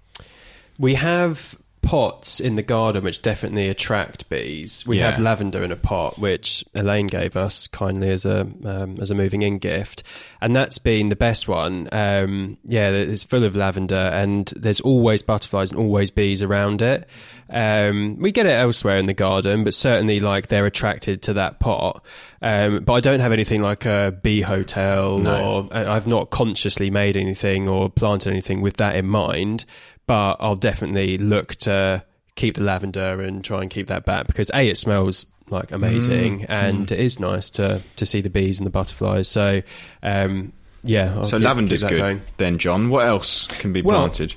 We 0.78 0.94
have 0.94 1.56
pots 1.88 2.38
in 2.38 2.54
the 2.56 2.62
garden 2.62 3.02
which 3.02 3.22
definitely 3.22 3.66
attract 3.66 4.28
bees. 4.28 4.84
We 4.86 4.98
Yeah. 4.98 5.10
have 5.12 5.18
lavender 5.18 5.62
in 5.64 5.72
a 5.72 5.76
pot, 5.76 6.18
which 6.18 6.62
Elaine 6.74 7.06
gave 7.06 7.34
us 7.34 7.66
kindly 7.66 8.10
as 8.10 8.26
a 8.26 8.40
um, 8.42 8.96
as 9.00 9.10
a 9.10 9.14
moving 9.14 9.40
in 9.40 9.56
gift, 9.56 10.02
and 10.42 10.54
that's 10.54 10.76
been 10.76 11.08
the 11.08 11.16
best 11.16 11.48
one. 11.48 11.88
Um, 11.90 12.58
yeah, 12.64 12.90
it's 12.90 13.24
full 13.24 13.42
of 13.42 13.56
lavender, 13.56 13.94
and 14.12 14.52
there's 14.54 14.80
always 14.82 15.22
butterflies 15.22 15.70
and 15.70 15.80
always 15.80 16.10
bees 16.10 16.42
around 16.42 16.82
it. 16.82 17.08
Um, 17.48 18.18
we 18.20 18.32
get 18.32 18.44
it 18.44 18.50
elsewhere 18.50 18.98
in 18.98 19.06
the 19.06 19.14
garden, 19.14 19.64
but 19.64 19.72
certainly 19.72 20.20
like 20.20 20.48
they're 20.48 20.66
attracted 20.66 21.22
to 21.22 21.32
that 21.34 21.58
pot. 21.58 22.04
Um, 22.42 22.80
but 22.84 22.92
I 22.92 23.00
don't 23.00 23.20
have 23.20 23.32
anything 23.32 23.62
like 23.62 23.86
a 23.86 24.14
bee 24.22 24.42
hotel, 24.42 25.18
No. 25.18 25.68
or 25.72 25.74
I've 25.74 26.06
not 26.06 26.28
consciously 26.28 26.90
made 26.90 27.16
anything 27.16 27.66
or 27.66 27.88
planted 27.88 28.30
anything 28.30 28.60
with 28.60 28.76
that 28.76 28.94
in 28.96 29.06
mind 29.06 29.64
but 30.08 30.38
I'll 30.40 30.56
definitely 30.56 31.18
look 31.18 31.54
to 31.56 32.04
keep 32.34 32.56
the 32.56 32.64
lavender 32.64 33.22
and 33.22 33.44
try 33.44 33.60
and 33.62 33.70
keep 33.70 33.86
that 33.86 34.04
back 34.04 34.26
because 34.26 34.50
a 34.54 34.68
it 34.68 34.76
smells 34.76 35.26
like 35.50 35.70
amazing 35.72 36.44
and 36.46 36.90
it 36.92 36.98
is 37.00 37.18
nice 37.20 37.48
to 37.50 37.82
to 37.96 38.04
see 38.04 38.20
the 38.20 38.28
bees 38.30 38.58
and 38.58 38.66
the 38.66 38.70
butterflies. 38.70 39.28
So 39.28 39.62
um, 40.02 40.52
yeah, 40.82 41.14
I'll 41.16 41.24
so 41.24 41.38
keep- 41.38 41.44
lavender's 41.46 41.82
keep 41.82 41.90
good. 41.90 41.98
going. 41.98 42.22
Then, 42.36 42.58
John, 42.58 42.88
what 42.90 43.06
else 43.06 43.46
can 43.46 43.72
be 43.72 43.82
Well, 43.82 44.00
planted? 44.00 44.34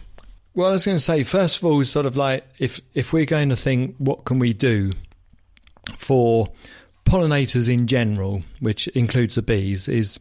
Well, 0.53 0.69
I 0.69 0.74
was 0.74 0.86
going 0.86 0.97
to 0.97 1.03
say, 1.03 1.24
first 1.24 1.57
of 1.57 1.63
all, 1.65 1.84
sort 1.86 2.05
of 2.05 2.15
like 2.17 2.45
if 2.59 2.82
if 2.93 3.13
we're 3.13 3.26
going 3.26 3.49
to 3.49 3.55
think, 3.55 3.95
what 3.97 4.26
can 4.26 4.38
we 4.39 4.53
do 4.53 4.91
for 5.97 6.49
pollinators 7.05 7.69
in 7.69 7.88
general, 7.88 8.43
which 8.59 8.88
includes 8.89 9.36
the 9.36 9.41
bees, 9.41 9.88
is 9.88 10.17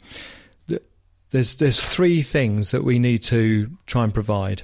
that 0.69 0.83
there's 1.31 1.57
there's 1.57 1.81
three 1.81 2.23
things 2.23 2.71
that 2.71 2.85
we 2.85 2.99
need 2.99 3.23
to 3.25 3.71
try 3.87 4.05
and 4.05 4.15
provide. 4.15 4.63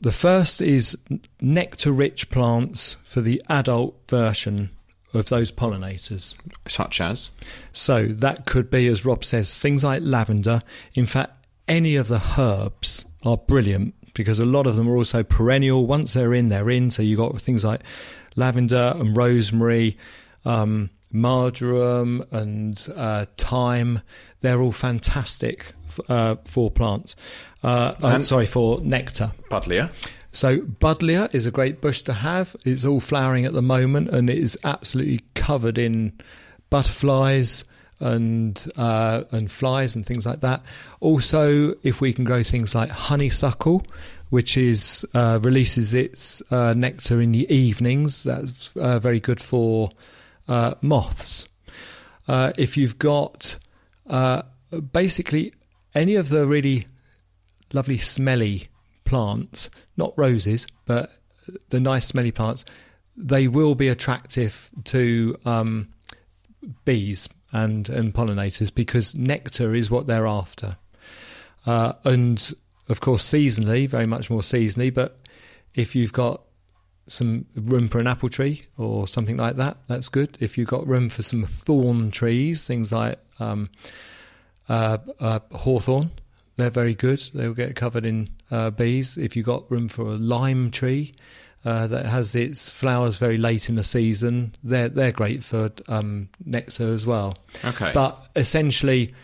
The- 0.00 0.12
first 0.12 0.60
is 0.60 0.96
nectar-rich 1.40 2.30
plants 2.30 2.96
for 3.04 3.20
the 3.20 3.42
adult 3.48 3.96
version 4.08 4.70
of 5.14 5.28
those 5.28 5.52
pollinators. 5.52 6.34
Such 6.66 7.00
as 7.00 7.30
So 7.72 8.06
that 8.06 8.46
could 8.46 8.70
be, 8.70 8.86
as 8.88 9.04
Rob 9.04 9.24
says, 9.24 9.58
things 9.58 9.84
like 9.84 10.02
lavender. 10.04 10.62
In 10.94 11.06
fact, 11.06 11.32
any 11.68 11.96
of 11.96 12.08
the 12.08 12.22
herbs 12.38 13.04
are 13.22 13.36
brilliant 13.36 13.94
because 14.14 14.40
a 14.40 14.44
lot 14.44 14.66
of 14.66 14.76
them 14.76 14.88
are 14.88 14.96
also 14.96 15.22
perennial. 15.22 15.86
Once 15.86 16.14
they're 16.14 16.34
in, 16.34 16.48
they're 16.48 16.70
in. 16.70 16.90
So 16.90 17.02
you've 17.02 17.18
got 17.18 17.40
things 17.40 17.64
like 17.64 17.82
lavender 18.36 18.94
and 18.96 19.16
rosemary, 19.16 19.96
um, 20.44 20.90
marjoram 21.10 22.24
and 22.30 22.88
uh, 22.94 23.26
thyme. 23.36 24.00
They're 24.40 24.60
all 24.60 24.72
fantastic 24.72 25.66
f- 25.88 26.10
uh, 26.10 26.36
for 26.44 26.70
plants. 26.70 27.14
Uh, 27.62 27.94
I'm 28.02 28.24
sorry, 28.24 28.46
for 28.46 28.80
nectar. 28.80 29.32
Buddleia. 29.50 29.90
So 30.32 30.60
buddleia 30.60 31.32
is 31.34 31.46
a 31.46 31.50
great 31.50 31.80
bush 31.80 32.02
to 32.02 32.12
have. 32.12 32.56
It's 32.64 32.84
all 32.84 33.00
flowering 33.00 33.44
at 33.44 33.52
the 33.52 33.62
moment, 33.62 34.08
and 34.08 34.30
it 34.30 34.38
is 34.38 34.58
absolutely 34.64 35.20
covered 35.34 35.78
in 35.78 36.12
butterflies 36.70 37.64
and 38.00 38.66
uh, 38.76 39.24
and 39.30 39.52
flies 39.52 39.94
and 39.94 40.04
things 40.04 40.26
like 40.26 40.40
that. 40.40 40.62
Also, 41.00 41.74
if 41.82 42.00
we 42.00 42.12
can 42.12 42.24
grow 42.24 42.42
things 42.42 42.74
like 42.74 42.90
honeysuckle, 42.90 43.86
which 44.30 44.56
is 44.56 45.06
uh, 45.14 45.38
releases 45.42 45.94
its 45.94 46.42
uh, 46.50 46.72
nectar 46.74 47.20
in 47.20 47.32
the 47.32 47.50
evenings, 47.54 48.24
that's 48.24 48.74
uh, 48.76 48.98
very 48.98 49.20
good 49.20 49.40
for 49.40 49.90
uh, 50.48 50.74
moths. 50.80 51.46
Uh, 52.26 52.52
if 52.56 52.76
you've 52.76 52.98
got 52.98 53.58
uh, 54.06 54.42
basically 54.92 55.52
any 55.94 56.14
of 56.14 56.30
the 56.30 56.46
really 56.46 56.86
lovely 57.74 57.98
smelly 57.98 58.68
plants, 59.04 59.70
not 59.96 60.12
roses, 60.16 60.66
but 60.86 61.12
the 61.70 61.80
nice 61.80 62.06
smelly 62.06 62.30
plants, 62.30 62.64
they 63.16 63.48
will 63.48 63.74
be 63.74 63.88
attractive 63.88 64.70
to 64.84 65.36
um, 65.44 65.88
bees 66.84 67.28
and, 67.52 67.88
and 67.88 68.14
pollinators 68.14 68.74
because 68.74 69.14
nectar 69.14 69.74
is 69.74 69.90
what 69.90 70.06
they're 70.06 70.26
after. 70.26 70.76
Uh, 71.66 71.92
and 72.04 72.52
of 72.88 73.00
course, 73.00 73.24
seasonally, 73.24 73.88
very 73.88 74.06
much 74.06 74.30
more 74.30 74.40
seasonally, 74.40 74.92
but 74.92 75.18
if 75.74 75.94
you've 75.94 76.12
got 76.12 76.42
some 77.06 77.46
room 77.54 77.88
for 77.88 77.98
an 77.98 78.06
apple 78.06 78.28
tree 78.28 78.62
or 78.78 79.06
something 79.06 79.36
like 79.36 79.56
that, 79.56 79.76
that's 79.88 80.08
good. 80.08 80.36
If 80.40 80.56
you've 80.56 80.68
got 80.68 80.86
room 80.86 81.08
for 81.08 81.22
some 81.22 81.44
thorn 81.44 82.10
trees, 82.10 82.66
things 82.66 82.92
like 82.92 83.18
um, 83.38 83.70
uh, 84.68 84.98
uh, 85.20 85.40
hawthorn, 85.52 86.10
they're 86.56 86.70
very 86.70 86.94
good. 86.94 87.20
They'll 87.34 87.54
get 87.54 87.74
covered 87.76 88.04
in 88.06 88.30
uh, 88.50 88.70
bees. 88.70 89.16
If 89.16 89.36
you've 89.36 89.46
got 89.46 89.70
room 89.70 89.88
for 89.88 90.02
a 90.02 90.16
lime 90.16 90.70
tree 90.70 91.14
uh, 91.64 91.86
that 91.86 92.06
has 92.06 92.34
its 92.34 92.68
flowers 92.68 93.18
very 93.18 93.38
late 93.38 93.68
in 93.68 93.76
the 93.76 93.84
season, 93.84 94.54
they're 94.62 94.88
they're 94.88 95.12
great 95.12 95.42
for 95.44 95.70
um, 95.88 96.28
nectar 96.44 96.92
as 96.92 97.06
well. 97.06 97.38
Okay. 97.64 97.90
But 97.94 98.28
essentially, 98.36 99.14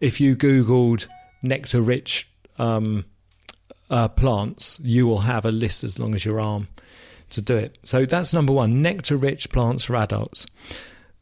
if 0.00 0.20
you 0.20 0.36
googled 0.36 1.06
nectar 1.42 1.80
rich 1.80 2.28
um, 2.58 3.04
uh, 3.90 4.08
plants, 4.08 4.78
you 4.82 5.06
will 5.06 5.20
have 5.20 5.44
a 5.44 5.52
list 5.52 5.84
as 5.84 5.98
long 5.98 6.14
as 6.14 6.24
your 6.24 6.40
arm. 6.40 6.68
to 7.30 7.40
do 7.40 7.56
it. 7.56 7.78
So 7.84 8.06
that's 8.06 8.32
number 8.32 8.52
one 8.52 8.80
nectar 8.82 9.16
rich 9.16 9.50
plants 9.50 9.84
for 9.84 9.96
adults. 9.96 10.46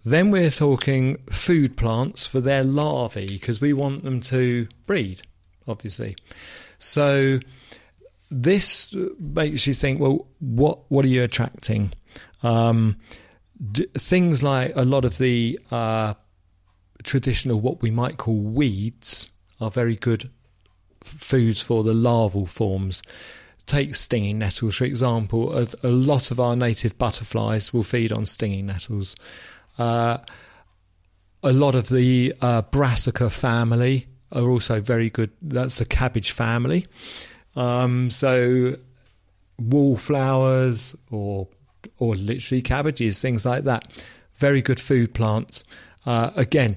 Then 0.04 0.30
we're 0.30 0.50
talking 0.52 1.16
food 1.30 1.76
plants 1.76 2.26
for 2.26 2.40
their 2.40 2.62
larvae 2.62 3.26
because 3.26 3.60
we 3.60 3.72
want 3.72 4.04
them 4.04 4.20
to 4.22 4.68
breed, 4.86 5.22
obviously. 5.66 6.16
So 6.78 7.40
this 8.30 8.94
makes 9.18 9.66
you 9.66 9.74
think, 9.74 10.00
well, 10.00 10.26
what 10.40 10.90
what 10.90 11.04
are 11.04 11.08
you 11.08 11.22
attracting? 11.22 11.92
Um, 12.42 12.96
d- 13.72 13.88
things 13.94 14.42
like 14.42 14.72
a 14.74 14.84
lot 14.84 15.04
of 15.04 15.18
the 15.18 15.58
uh, 15.70 16.14
traditional, 17.02 17.60
what 17.60 17.82
we 17.82 17.90
might 17.90 18.16
call 18.16 18.36
weeds, 18.36 19.30
are 19.60 19.70
very 19.70 19.96
good 19.96 20.30
foods 21.02 21.62
for 21.62 21.82
the 21.84 21.94
larval 21.94 22.46
forms. 22.46 23.02
Take 23.66 23.94
stinging 23.96 24.38
nettles, 24.38 24.76
for 24.76 24.84
example. 24.84 25.56
A, 25.56 25.66
a 25.82 25.88
lot 25.88 26.30
of 26.30 26.38
our 26.38 26.54
native 26.54 26.98
butterflies 26.98 27.72
will 27.72 27.82
feed 27.82 28.12
on 28.12 28.26
stinging 28.26 28.66
nettles. 28.66 29.16
Uh, 29.78 30.18
a 31.42 31.52
lot 31.52 31.74
of 31.74 31.88
the 31.88 32.34
uh, 32.40 32.62
brassica 32.62 33.30
family 33.30 34.06
are 34.32 34.48
also 34.48 34.80
very 34.80 35.10
good. 35.10 35.30
That's 35.42 35.78
the 35.78 35.84
cabbage 35.84 36.32
family. 36.32 36.86
Um, 37.54 38.10
so 38.10 38.76
wallflowers 39.58 40.94
or 41.10 41.48
or 41.98 42.14
literally 42.14 42.62
cabbages, 42.62 43.20
things 43.20 43.46
like 43.46 43.64
that. 43.64 43.86
Very 44.34 44.60
good 44.60 44.80
food 44.80 45.14
plants. 45.14 45.64
Uh, 46.04 46.30
again, 46.36 46.76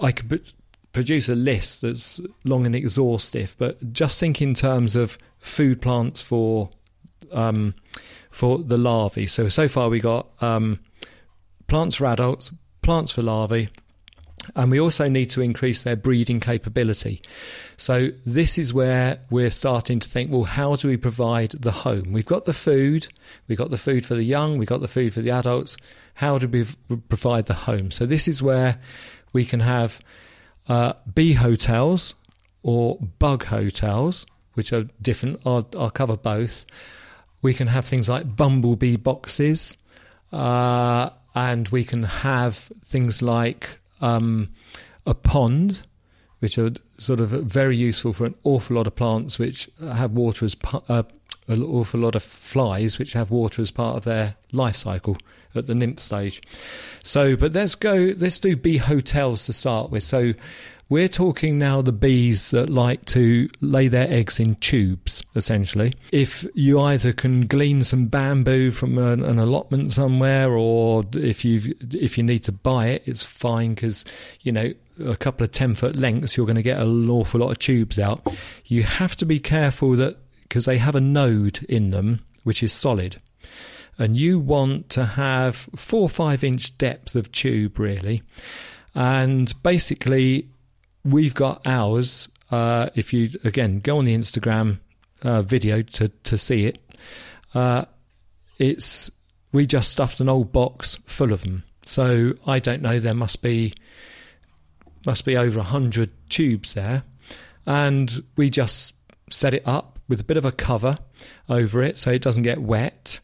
I 0.00 0.12
could 0.12 0.28
put, 0.28 0.52
produce 0.92 1.28
a 1.28 1.34
list 1.34 1.82
that's 1.82 2.20
long 2.44 2.66
and 2.66 2.74
exhaustive, 2.74 3.54
but 3.58 3.92
just 3.92 4.18
think 4.18 4.42
in 4.42 4.54
terms 4.54 4.96
of 4.96 5.18
food 5.38 5.80
plants 5.80 6.22
for 6.22 6.70
um, 7.32 7.74
for 8.30 8.58
the 8.58 8.78
larvae. 8.78 9.26
So 9.26 9.48
so 9.48 9.68
far 9.68 9.88
we 9.88 10.00
got 10.00 10.28
um, 10.40 10.80
plants 11.66 11.96
for 11.96 12.06
adults, 12.06 12.50
plants 12.82 13.12
for 13.12 13.22
larvae, 13.22 13.68
and 14.56 14.70
we 14.70 14.80
also 14.80 15.08
need 15.08 15.30
to 15.30 15.40
increase 15.40 15.82
their 15.82 15.96
breeding 15.96 16.40
capability. 16.40 17.20
So 17.76 18.10
this 18.24 18.58
is 18.58 18.74
where 18.74 19.20
we're 19.30 19.50
starting 19.50 20.00
to 20.00 20.08
think, 20.08 20.30
well, 20.30 20.44
how 20.44 20.76
do 20.76 20.88
we 20.88 20.96
provide 20.96 21.50
the 21.52 21.70
home? 21.70 22.12
We've 22.12 22.26
got 22.26 22.44
the 22.44 22.52
food, 22.52 23.08
we've 23.46 23.58
got 23.58 23.70
the 23.70 23.78
food 23.78 24.04
for 24.04 24.14
the 24.14 24.22
young, 24.22 24.58
we've 24.58 24.68
got 24.68 24.80
the 24.80 24.88
food 24.88 25.12
for 25.12 25.20
the 25.20 25.30
adults. 25.30 25.76
How 26.14 26.38
do 26.38 26.48
we 26.48 26.66
provide 27.08 27.46
the 27.46 27.54
home? 27.54 27.90
So 27.90 28.06
this 28.06 28.26
is 28.26 28.42
where 28.42 28.80
we 29.32 29.44
can 29.44 29.60
have 29.60 30.00
uh, 30.68 30.94
bee 31.14 31.34
hotels 31.34 32.14
or 32.62 32.98
bug 33.18 33.44
hotels, 33.44 34.26
which 34.54 34.72
are 34.72 34.88
different. 35.00 35.40
I'll, 35.46 35.68
I'll 35.78 35.90
cover 35.90 36.16
both. 36.16 36.66
We 37.40 37.54
can 37.54 37.68
have 37.68 37.84
things 37.84 38.08
like 38.08 38.36
bumblebee 38.36 38.96
boxes. 38.96 39.76
Uh, 40.32 41.10
and 41.34 41.68
we 41.68 41.84
can 41.84 42.02
have 42.02 42.56
things 42.84 43.22
like 43.22 43.78
um, 44.00 44.50
a 45.06 45.14
pond, 45.14 45.82
which 46.40 46.58
are 46.58 46.70
sort 46.98 47.20
of 47.20 47.30
very 47.30 47.76
useful 47.76 48.12
for 48.12 48.26
an 48.26 48.34
awful 48.44 48.76
lot 48.76 48.86
of 48.86 48.94
plants 48.94 49.38
which 49.38 49.68
have 49.80 50.12
water 50.12 50.44
as 50.44 50.56
uh, 50.88 51.02
an 51.48 51.62
awful 51.62 52.00
lot 52.00 52.14
of 52.14 52.22
flies 52.22 52.98
which 52.98 53.14
have 53.14 53.30
water 53.30 53.62
as 53.62 53.70
part 53.70 53.96
of 53.96 54.04
their 54.04 54.36
life 54.52 54.76
cycle 54.76 55.16
at 55.54 55.66
the 55.66 55.74
nymph 55.74 56.00
stage. 56.00 56.42
So, 57.02 57.36
but 57.36 57.52
let's 57.52 57.74
go. 57.74 58.14
Let's 58.16 58.38
do 58.38 58.56
bee 58.56 58.76
hotels 58.76 59.46
to 59.46 59.52
start 59.52 59.90
with. 59.90 60.02
So, 60.02 60.34
we're 60.88 61.08
talking 61.08 61.58
now 61.58 61.82
the 61.82 61.92
bees 61.92 62.50
that 62.50 62.70
like 62.70 63.04
to 63.06 63.48
lay 63.60 63.88
their 63.88 64.10
eggs 64.10 64.40
in 64.40 64.54
tubes, 64.56 65.22
essentially. 65.34 65.94
If 66.12 66.46
you 66.54 66.80
either 66.80 67.12
can 67.12 67.46
glean 67.46 67.84
some 67.84 68.06
bamboo 68.06 68.70
from 68.70 68.96
an, 68.98 69.22
an 69.22 69.38
allotment 69.38 69.92
somewhere, 69.92 70.52
or 70.52 71.04
if 71.12 71.44
you 71.44 71.74
if 71.92 72.16
you 72.16 72.24
need 72.24 72.44
to 72.44 72.52
buy 72.52 72.88
it, 72.88 73.02
it's 73.06 73.22
fine 73.22 73.74
because 73.74 74.04
you 74.40 74.52
know 74.52 74.72
a 75.04 75.16
couple 75.16 75.44
of 75.44 75.52
ten 75.52 75.74
foot 75.74 75.96
lengths, 75.96 76.36
you're 76.36 76.46
going 76.46 76.56
to 76.56 76.62
get 76.62 76.80
an 76.80 77.10
awful 77.10 77.40
lot 77.40 77.50
of 77.50 77.58
tubes 77.58 77.98
out. 77.98 78.26
You 78.64 78.82
have 78.82 79.16
to 79.16 79.26
be 79.26 79.38
careful 79.38 79.92
that 79.96 80.16
because 80.42 80.64
they 80.64 80.78
have 80.78 80.94
a 80.94 81.00
node 81.00 81.62
in 81.64 81.90
them 81.90 82.24
which 82.42 82.62
is 82.62 82.72
solid 82.72 83.20
and 83.98 84.16
you 84.16 84.38
want 84.38 84.88
to 84.88 85.04
have 85.04 85.56
four 85.76 86.02
or 86.02 86.08
five 86.08 86.42
inch 86.42 86.78
depth 86.78 87.14
of 87.14 87.30
tube 87.32 87.78
really 87.78 88.22
and 88.94 89.52
basically 89.62 90.48
we've 91.04 91.34
got 91.34 91.66
ours. 91.66 92.28
Uh, 92.50 92.88
if 92.94 93.12
you 93.12 93.30
again 93.44 93.80
go 93.80 93.98
on 93.98 94.04
the 94.04 94.16
Instagram 94.16 94.78
uh, 95.22 95.42
video 95.42 95.82
to 95.82 96.08
to 96.08 96.38
see 96.38 96.66
it, 96.66 96.78
uh, 97.54 97.84
it's 98.58 99.10
we 99.52 99.66
just 99.66 99.90
stuffed 99.90 100.20
an 100.20 100.28
old 100.28 100.52
box 100.52 100.98
full 101.04 101.32
of 101.32 101.42
them. 101.42 101.64
So 101.82 102.34
I 102.46 102.58
don't 102.58 102.82
know. 102.82 102.98
There 102.98 103.14
must 103.14 103.42
be 103.42 103.74
must 105.06 105.24
be 105.24 105.36
over 105.36 105.60
a 105.60 105.64
hundred 105.64 106.10
tubes 106.28 106.74
there, 106.74 107.04
and 107.66 108.22
we 108.36 108.50
just 108.50 108.94
set 109.30 109.54
it 109.54 109.62
up 109.66 109.98
with 110.08 110.20
a 110.20 110.24
bit 110.24 110.36
of 110.36 110.44
a 110.44 110.52
cover 110.52 110.98
over 111.48 111.82
it 111.82 111.98
so 111.98 112.10
it 112.10 112.22
doesn't 112.22 112.42
get 112.42 112.60
wet, 112.60 113.20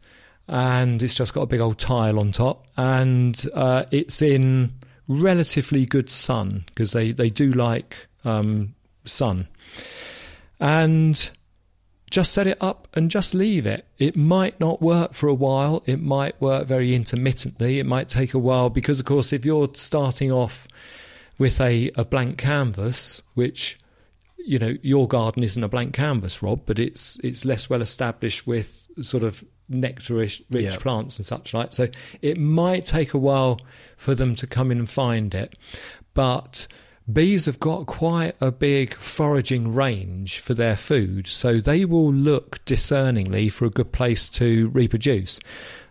and 0.48 1.02
it's 1.02 1.14
just 1.14 1.34
got 1.34 1.42
a 1.42 1.46
big 1.46 1.60
old 1.60 1.78
tile 1.78 2.18
on 2.18 2.32
top, 2.32 2.66
and 2.76 3.44
uh, 3.54 3.84
it's 3.90 4.20
in 4.22 4.72
relatively 5.08 5.86
good 5.86 6.10
sun 6.10 6.64
because 6.66 6.92
they, 6.92 7.12
they 7.12 7.30
do 7.30 7.50
like 7.50 8.06
um, 8.24 8.74
sun. 9.04 9.48
And 10.60 11.30
just 12.10 12.32
set 12.32 12.46
it 12.46 12.56
up 12.60 12.86
and 12.94 13.10
just 13.10 13.34
leave 13.34 13.66
it. 13.66 13.86
It 13.98 14.16
might 14.16 14.60
not 14.60 14.80
work 14.80 15.14
for 15.14 15.28
a 15.28 15.34
while. 15.34 15.82
It 15.84 16.00
might 16.00 16.40
work 16.40 16.66
very 16.66 16.94
intermittently. 16.94 17.80
It 17.80 17.86
might 17.86 18.08
take 18.08 18.34
a 18.34 18.38
while 18.38 18.70
because, 18.70 19.00
of 19.00 19.06
course, 19.06 19.32
if 19.32 19.44
you're 19.44 19.68
starting 19.74 20.30
off 20.30 20.68
with 21.38 21.60
a, 21.60 21.90
a 21.96 22.04
blank 22.04 22.38
canvas, 22.38 23.20
which 23.34 23.80
you 24.36 24.58
know 24.58 24.76
your 24.82 25.08
garden 25.08 25.42
isn't 25.42 25.64
a 25.64 25.68
blank 25.68 25.92
canvas, 25.94 26.42
Rob, 26.42 26.62
but 26.66 26.78
it's 26.78 27.18
it's 27.24 27.44
less 27.44 27.68
well 27.68 27.82
established 27.82 28.46
with 28.46 28.86
sort 29.02 29.24
of 29.24 29.44
nectar-rich 29.68 30.42
yeah. 30.50 30.76
plants 30.76 31.16
and 31.16 31.26
such 31.26 31.54
like. 31.54 31.72
So 31.72 31.88
it 32.22 32.38
might 32.38 32.86
take 32.86 33.14
a 33.14 33.18
while 33.18 33.60
for 33.96 34.14
them 34.14 34.34
to 34.36 34.46
come 34.46 34.70
in 34.70 34.78
and 34.78 34.90
find 34.90 35.34
it, 35.34 35.58
but 36.14 36.66
bees 37.12 37.46
have 37.46 37.60
got 37.60 37.86
quite 37.86 38.34
a 38.40 38.50
big 38.50 38.94
foraging 38.94 39.74
range 39.74 40.38
for 40.38 40.54
their 40.54 40.76
food, 40.76 41.26
so 41.26 41.60
they 41.60 41.84
will 41.84 42.12
look 42.12 42.64
discerningly 42.64 43.48
for 43.48 43.66
a 43.66 43.70
good 43.70 43.92
place 43.92 44.28
to 44.30 44.68
reproduce. 44.68 45.38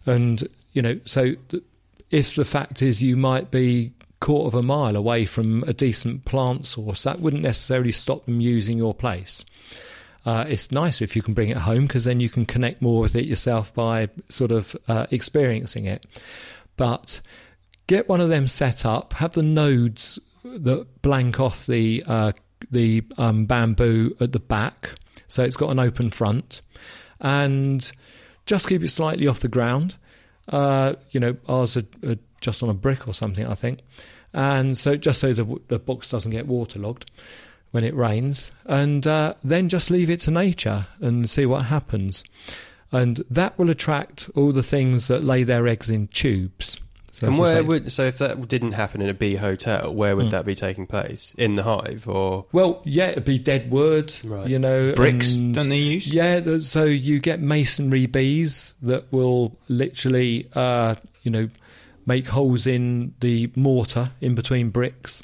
And 0.06 0.48
you 0.72 0.82
know, 0.82 1.00
so 1.06 1.36
if 2.10 2.36
the 2.36 2.46
fact 2.46 2.82
is 2.82 3.02
you 3.02 3.16
might 3.16 3.52
be 3.52 3.94
quarter 4.20 4.48
of 4.48 4.56
a 4.56 4.64
mile 4.64 4.96
away 4.96 5.26
from 5.26 5.64
a 5.64 5.74
decent 5.74 6.26
plant 6.26 6.66
source, 6.66 7.04
that 7.04 7.20
wouldn't 7.20 7.44
necessarily 7.44 7.92
stop 7.92 8.26
them 8.26 8.40
using 8.40 8.78
your 8.78 8.94
place. 8.94 9.44
Uh, 10.26 10.46
it's 10.48 10.72
nicer 10.72 11.04
if 11.04 11.16
you 11.16 11.22
can 11.22 11.34
bring 11.34 11.50
it 11.50 11.58
home 11.58 11.86
because 11.86 12.06
then 12.06 12.20
you 12.20 12.30
can 12.30 12.46
connect 12.46 12.82
more 12.82 13.02
with 13.02 13.16
it 13.16 13.26
yourself 13.26 13.74
by 13.74 14.10
sort 14.30 14.52
of 14.52 14.76
uh, 14.88 15.06
experiencing 15.12 15.86
it. 15.86 16.06
But 16.78 17.20
get 17.88 18.08
one 18.08 18.22
of 18.22 18.30
them 18.30 18.48
set 18.48 18.86
up, 18.86 19.14
have 19.14 19.34
the 19.34 19.44
nodes 19.44 20.20
that 20.44 21.02
blank 21.02 21.40
off 21.40 21.66
the 21.66 22.04
uh, 22.08 22.32
the 22.72 23.04
um, 23.18 23.46
bamboo 23.46 24.16
at 24.20 24.32
the 24.32 24.40
back, 24.40 24.92
so 25.28 25.44
it's 25.44 25.58
got 25.58 25.70
an 25.70 25.80
open 25.80 26.10
front, 26.10 26.62
and 27.20 27.92
just 28.46 28.68
keep 28.68 28.82
it 28.82 28.90
slightly 28.90 29.28
off 29.28 29.42
the 29.42 29.48
ground. 29.48 29.96
Uh, 30.48 30.96
you 31.12 31.20
know, 31.20 31.38
ours 31.48 31.78
are, 31.78 31.86
are, 32.06 32.18
just 32.42 32.62
on 32.64 32.70
a 32.70 32.74
brick 32.74 33.08
or 33.08 33.14
something, 33.14 33.46
I 33.46 33.56
think, 33.56 33.80
and 34.34 34.78
so 34.78 34.96
just 34.96 35.20
so 35.20 35.34
the, 35.34 35.62
the 35.68 35.80
box 35.80 36.10
doesn't 36.10 36.32
get 36.32 36.48
waterlogged 36.48 37.10
when 37.74 37.84
it 37.84 37.96
rains, 37.96 38.52
and 38.68 39.08
uh, 39.08 39.34
then 39.44 39.68
just 39.68 39.90
leave 39.90 40.08
it 40.08 40.20
to 40.22 40.30
nature 40.30 40.86
and 41.02 41.28
see 41.28 41.44
what 41.44 41.66
happens. 41.66 42.24
And 42.92 43.24
that 43.32 43.58
will 43.58 43.72
attract 43.72 44.30
all 44.36 44.52
the 44.52 44.62
things 44.62 45.08
that 45.08 45.24
lay 45.24 45.42
their 45.44 45.68
eggs 45.68 45.90
in 45.90 46.08
tubes. 46.10 46.80
So 47.12 47.28
and 47.28 47.40
where 47.40 47.64
would 47.64 47.92
so 47.92 48.04
if 48.04 48.20
that 48.20 48.48
didn't 48.48 48.74
happen 48.74 49.02
in 49.02 49.10
a 49.10 49.14
bee 49.16 49.36
hotel, 49.36 49.92
where 49.92 50.16
would 50.16 50.28
mm. 50.28 50.32
that 50.32 50.46
be 50.46 50.54
taking 50.54 50.86
place? 50.86 51.34
In 51.36 51.56
the 51.56 51.64
hive 51.64 52.08
or? 52.08 52.46
Well, 52.52 52.84
yeah, 52.86 53.08
it'd 53.08 53.26
be 53.26 53.40
dead 53.40 53.72
wood. 53.72 54.16
Right. 54.24 54.48
You 54.48 54.60
know, 54.60 54.94
bricks. 54.94 55.38
And, 55.40 55.56
don't 55.56 55.70
they 55.70 55.78
use? 55.78 56.14
Yeah, 56.14 56.60
so 56.60 56.86
you 56.86 57.20
get 57.20 57.40
masonry 57.42 58.06
bees 58.06 58.76
that 58.84 59.12
will 59.12 59.58
literally, 59.68 60.48
uh, 60.54 60.96
you 61.24 61.32
know, 61.32 61.50
make 62.06 62.28
holes 62.28 62.68
in 62.68 63.16
the 63.20 63.52
mortar 63.56 64.12
in 64.22 64.36
between 64.36 64.70
bricks 64.70 65.24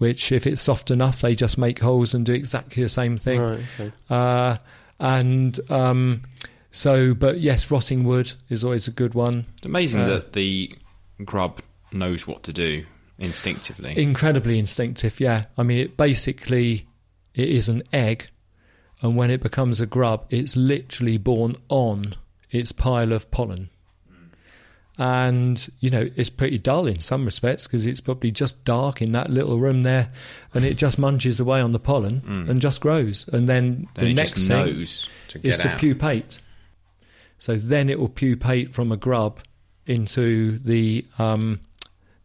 which 0.00 0.32
if 0.32 0.46
it's 0.46 0.62
soft 0.62 0.90
enough, 0.90 1.20
they 1.20 1.34
just 1.34 1.58
make 1.58 1.78
holes 1.80 2.14
and 2.14 2.24
do 2.24 2.32
exactly 2.32 2.82
the 2.82 2.88
same 2.88 3.18
thing. 3.18 3.38
Right, 3.38 3.60
okay. 3.78 3.92
uh, 4.08 4.56
and 4.98 5.60
um, 5.68 6.22
so, 6.70 7.12
but 7.12 7.38
yes, 7.40 7.70
rotting 7.70 8.04
wood 8.04 8.32
is 8.48 8.64
always 8.64 8.88
a 8.88 8.92
good 8.92 9.12
one. 9.12 9.44
It's 9.58 9.66
amazing 9.66 10.00
uh, 10.00 10.06
that 10.08 10.32
the 10.32 10.74
grub 11.22 11.60
knows 11.92 12.26
what 12.26 12.42
to 12.44 12.52
do 12.52 12.86
instinctively. 13.18 13.92
Incredibly 14.02 14.58
instinctive, 14.58 15.20
yeah. 15.20 15.44
I 15.58 15.64
mean, 15.64 15.76
it 15.76 15.98
basically 15.98 16.88
it 17.34 17.50
is 17.50 17.68
an 17.68 17.82
egg, 17.92 18.30
and 19.02 19.16
when 19.16 19.30
it 19.30 19.42
becomes 19.42 19.82
a 19.82 19.86
grub, 19.86 20.24
it's 20.30 20.56
literally 20.56 21.18
born 21.18 21.56
on 21.68 22.14
its 22.50 22.72
pile 22.72 23.12
of 23.12 23.30
pollen. 23.30 23.68
And, 25.02 25.66
you 25.80 25.88
know, 25.88 26.10
it's 26.14 26.28
pretty 26.28 26.58
dull 26.58 26.86
in 26.86 27.00
some 27.00 27.24
respects 27.24 27.66
because 27.66 27.86
it's 27.86 28.02
probably 28.02 28.30
just 28.30 28.62
dark 28.66 29.00
in 29.00 29.12
that 29.12 29.30
little 29.30 29.56
room 29.56 29.82
there 29.82 30.12
and 30.52 30.62
it 30.62 30.74
just 30.76 30.98
munches 30.98 31.40
away 31.40 31.62
on 31.62 31.72
the 31.72 31.78
pollen 31.78 32.22
and 32.50 32.60
just 32.60 32.82
grows. 32.82 33.26
And 33.32 33.48
then, 33.48 33.88
Then 33.94 34.04
the 34.04 34.12
next 34.12 34.46
thing 34.46 34.66
is 35.48 35.56
to 35.58 35.70
out. 35.72 35.78
pupate. 35.78 36.38
So 37.38 37.56
then 37.56 37.88
it 37.88 37.98
will 37.98 38.10
pupate 38.10 38.74
from 38.74 38.92
a 38.92 38.98
grub 38.98 39.40
into 39.86 40.58
the 40.58 41.06
um, 41.18 41.60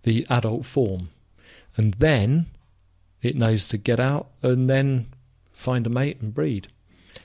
the 0.04 0.26
adult 0.30 0.66
form, 0.66 1.12
and 1.78 1.94
then 1.94 2.48
it 3.22 3.38
knows 3.38 3.70
to 3.70 3.78
get 3.78 4.02
out 4.02 4.28
and 4.42 4.70
then 4.70 5.08
find 5.54 5.88
a 5.88 5.90
mate 5.90 6.20
and 6.22 6.34
breed. 6.34 6.68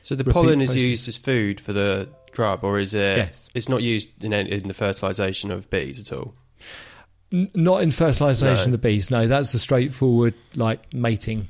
So 0.03 0.15
the 0.15 0.25
pollen 0.25 0.61
is 0.61 0.71
process. 0.71 0.83
used 0.83 1.09
as 1.09 1.17
food 1.17 1.61
for 1.61 1.73
the 1.73 2.09
grub, 2.33 2.65
or 2.65 2.79
is 2.79 2.95
it? 2.95 3.19
Yes. 3.19 3.51
It's 3.55 3.69
not 3.69 3.83
used 3.83 4.23
in, 4.25 4.33
in 4.33 4.69
the 4.69 4.75
fertilization 4.75 5.51
of 5.51 5.69
bees 5.71 5.99
at 6.01 6.13
all. 6.13 6.35
N- 7.33 7.51
not 7.55 7.83
in 7.83 7.91
fertilization 7.91 8.71
No. 8.73 8.75
of 8.75 8.81
bees. 8.81 9.11
No, 9.11 9.27
that's 9.29 9.53
a 9.55 9.59
straightforward 9.59 10.35
like 10.55 10.93
mating. 10.95 11.49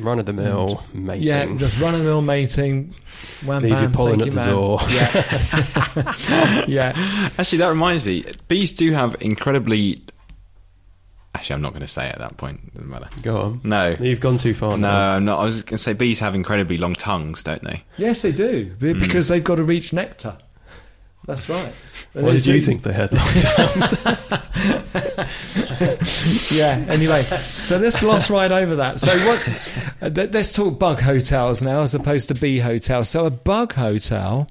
Run 0.00 0.18
of 0.18 0.26
the 0.26 0.32
mill 0.32 0.82
mating. 0.92 1.22
Yeah, 1.22 1.46
just 1.56 1.78
run 1.78 1.94
of 1.94 2.00
the 2.00 2.06
mill 2.06 2.20
mating. 2.22 2.94
Wham, 3.44 3.62
Leave 3.62 3.80
your 3.80 3.90
pollen 3.90 4.20
at 4.20 4.26
you, 4.26 4.32
the 4.32 4.36
man. 4.36 4.48
door. 4.48 4.80
Yeah, 4.88 6.64
yeah. 6.68 7.30
Actually, 7.38 7.58
that 7.58 7.68
reminds 7.68 8.04
me. 8.04 8.24
Bees 8.48 8.72
do 8.72 8.90
have 8.92 9.14
incredibly. 9.20 10.02
Actually, 11.34 11.54
I'm 11.54 11.62
not 11.62 11.70
going 11.72 11.82
to 11.82 11.88
say 11.88 12.06
it 12.06 12.12
at 12.12 12.18
that 12.18 12.36
point. 12.36 12.72
Doesn't 12.74 12.88
matter. 12.88 13.08
Go 13.22 13.40
on. 13.40 13.60
No. 13.64 13.96
You've 13.98 14.20
gone 14.20 14.38
too 14.38 14.54
far. 14.54 14.72
No, 14.72 14.88
now. 14.88 15.10
I'm 15.16 15.24
not. 15.24 15.40
I 15.40 15.44
was 15.44 15.62
going 15.62 15.76
to 15.76 15.78
say 15.78 15.92
bees 15.92 16.20
have 16.20 16.34
incredibly 16.34 16.78
long 16.78 16.94
tongues, 16.94 17.42
don't 17.42 17.62
they? 17.64 17.82
Yes, 17.98 18.22
they 18.22 18.32
do 18.32 18.72
Hmm. 18.78 18.98
because 19.00 19.28
they've 19.28 19.42
got 19.42 19.56
to 19.56 19.64
reach 19.64 19.92
nectar. 19.92 20.38
That's 21.26 21.48
right. 21.48 21.72
And 22.14 22.26
Why 22.26 22.32
did 22.32 22.46
you 22.46 22.60
think 22.60 22.82
they 22.82 22.92
had 22.92 23.12
long 23.12 23.26
tongues? 23.26 23.94
yeah. 26.52 26.84
Anyway, 26.88 27.22
so 27.22 27.78
let's 27.78 27.96
gloss 27.98 28.30
right 28.30 28.52
over 28.52 28.76
that. 28.76 29.00
So 29.00 29.10
what's? 29.26 29.48
Uh, 30.00 30.10
th- 30.10 30.32
let's 30.32 30.52
talk 30.52 30.78
bug 30.78 31.00
hotels 31.00 31.62
now, 31.62 31.80
as 31.80 31.94
opposed 31.94 32.28
to 32.28 32.34
bee 32.34 32.58
hotels. 32.58 33.08
So 33.08 33.24
a 33.26 33.30
bug 33.30 33.72
hotel 33.72 34.48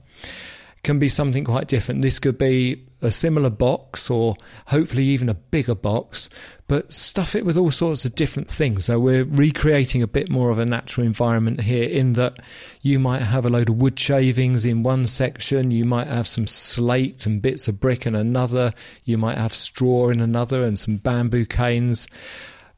can 0.84 1.00
be 1.00 1.10
something 1.10 1.46
quite 1.46 1.68
different. 1.68 2.02
This 2.02 2.20
could 2.20 2.38
be 2.38 2.86
a 3.02 3.12
similar 3.12 3.50
box, 3.50 4.10
or 4.10 4.36
hopefully 4.68 5.04
even 5.04 5.28
a 5.28 5.34
bigger 5.34 5.76
box, 5.76 6.30
but 6.68 6.94
stuff 6.94 7.36
it 7.36 7.46
with 7.46 7.58
all 7.58 7.72
sorts 7.72 8.06
of 8.06 8.16
different 8.16 8.50
things. 8.50 8.86
So 8.86 9.00
we're 9.00 9.26
recreating 9.26 10.02
a 10.02 10.08
bit 10.08 10.30
more 10.30 10.50
of 10.52 10.60
a 10.60 10.66
natural 10.66 11.06
environment 11.06 11.62
here, 11.62 11.88
in 11.88 12.14
that 12.14 12.38
you 12.82 13.00
might 13.00 13.22
have 13.22 13.46
a 13.46 13.50
load 13.50 13.70
of 13.70 13.78
wood 13.78 14.00
shavings 14.00 14.66
in 14.66 14.84
one 14.84 15.06
section, 15.08 15.72
you 15.72 15.84
might 15.84 16.08
have 16.08 16.28
some 16.28 16.48
slate 16.48 17.26
and 17.26 17.42
bits 17.42 17.68
of 17.68 17.80
brick 17.80 18.06
in 18.06 18.16
another, 18.16 18.74
you 19.04 19.18
might 19.18 19.38
have 19.38 19.54
straw 19.54 20.10
in 20.10 20.22
another, 20.22 20.64
and 20.64 20.80
some 20.80 20.98
bamboo 20.98 21.46
canes, 21.46 22.08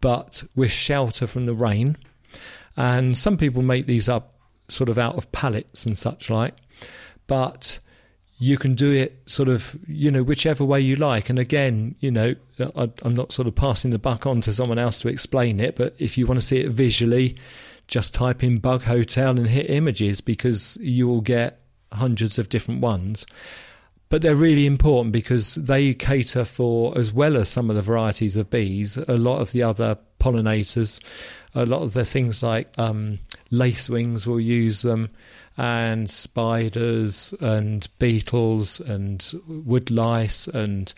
but 0.01 0.43
with 0.55 0.71
shelter 0.71 1.27
from 1.27 1.45
the 1.45 1.55
rain. 1.55 1.97
And 2.77 3.17
some 3.17 3.37
people 3.37 3.61
make 3.61 3.85
these 3.85 4.09
up 4.09 4.33
sort 4.69 4.89
of 4.89 4.97
out 4.97 5.15
of 5.15 5.31
pallets 5.31 5.85
and 5.85 5.95
such 5.95 6.29
like, 6.31 6.55
but 7.27 7.79
you 8.37 8.57
can 8.57 8.75
do 8.75 8.91
it 8.91 9.17
sort 9.25 9.47
of 9.47 9.77
you 9.87 10.11
know 10.11 10.23
whichever 10.23 10.63
way 10.65 10.79
you 10.79 10.95
like. 10.95 11.29
And 11.29 11.39
again 11.39 11.95
you 11.99 12.11
know 12.11 12.35
I, 12.59 12.89
i'm 13.03 13.15
not 13.15 13.31
sort 13.31 13.47
of 13.47 13.55
passing 13.55 13.91
the 13.91 13.99
buck 13.99 14.25
on 14.25 14.41
to 14.41 14.53
someone 14.53 14.79
else 14.79 14.99
to 15.01 15.09
explain 15.09 15.59
it 15.59 15.75
but 15.75 15.93
if 15.99 16.17
you 16.17 16.25
want 16.25 16.39
to 16.39 16.47
see 16.47 16.61
it 16.61 16.69
visually 16.69 17.35
just 17.87 18.13
type 18.13 18.43
in 18.43 18.59
bug 18.59 18.83
hotel 18.83 19.31
and 19.31 19.47
hit 19.47 19.69
images 19.69 20.21
because 20.21 20.77
you 20.81 21.07
will 21.07 21.21
get 21.21 21.59
hundreds 21.91 22.39
of 22.39 22.49
different 22.49 22.81
ones. 22.81 23.25
But 24.09 24.21
they're 24.21 24.35
really 24.35 24.65
important 24.65 25.11
because 25.13 25.55
they 25.55 25.93
cater 25.93 26.45
for 26.45 26.97
as 26.97 27.11
well 27.11 27.37
as 27.37 27.49
some 27.49 27.69
of 27.69 27.75
the 27.75 27.81
varieties 27.81 28.37
of 28.37 28.49
bees 28.49 28.97
a 28.97 29.17
lot 29.17 29.41
of 29.41 29.51
the 29.51 29.63
other 29.63 29.97
pollinators 30.19 30.99
a 31.55 31.65
lot 31.65 31.81
of 31.81 31.93
the 31.93 32.05
things 32.05 32.43
like 32.43 32.71
um, 32.77 33.19
lacewings 33.51 34.27
will 34.27 34.39
use 34.39 34.83
them 34.83 35.09
and 35.57 36.09
spiders 36.09 37.33
and 37.39 37.87
beetles 37.97 38.79
and 38.79 39.33
wood 39.47 39.89
lice 39.89 40.47
and 40.47 40.93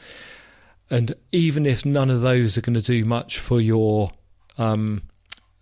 and 0.89 1.14
even 1.32 1.66
if 1.66 1.86
none 1.86 2.10
of 2.10 2.22
those 2.22 2.58
are 2.58 2.62
going 2.62 2.74
to 2.74 2.82
do 2.82 3.03
much 3.03 3.39
for 3.39 3.60
your 3.60 4.12
um, 4.58 5.03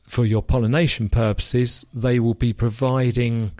for 0.07 0.25
your 0.25 0.43
pollination 0.43 1.09
purposes, 1.09 1.85
they 1.93 2.19
will 2.19 2.35
be 2.35 2.53
providing 2.53 3.51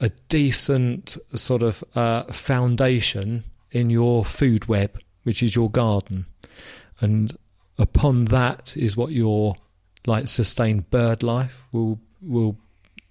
a 0.00 0.10
decent 0.28 1.16
sort 1.34 1.62
of 1.62 1.82
uh, 1.94 2.24
foundation 2.24 3.44
in 3.70 3.88
your 3.88 4.24
food 4.24 4.66
web, 4.66 5.00
which 5.22 5.42
is 5.42 5.54
your 5.54 5.70
garden, 5.70 6.26
and 7.00 7.36
upon 7.78 8.26
that 8.26 8.76
is 8.76 8.96
what 8.96 9.12
your 9.12 9.54
like 10.06 10.28
sustained 10.28 10.90
bird 10.90 11.22
life 11.22 11.62
will 11.72 12.00
will 12.20 12.56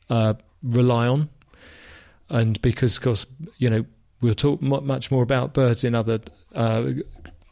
uh, 0.09 0.33
rely 0.61 1.07
on 1.07 1.29
and 2.35 2.61
because, 2.61 2.97
of 2.97 3.03
course, 3.03 3.25
you 3.59 3.69
know, 3.69 3.85
we'll 4.19 4.35
talk 4.35 4.61
much 4.61 5.09
more 5.09 5.23
about 5.23 5.53
birds 5.53 5.85
in 5.85 5.95
other, 5.95 6.19
uh, 6.53 6.91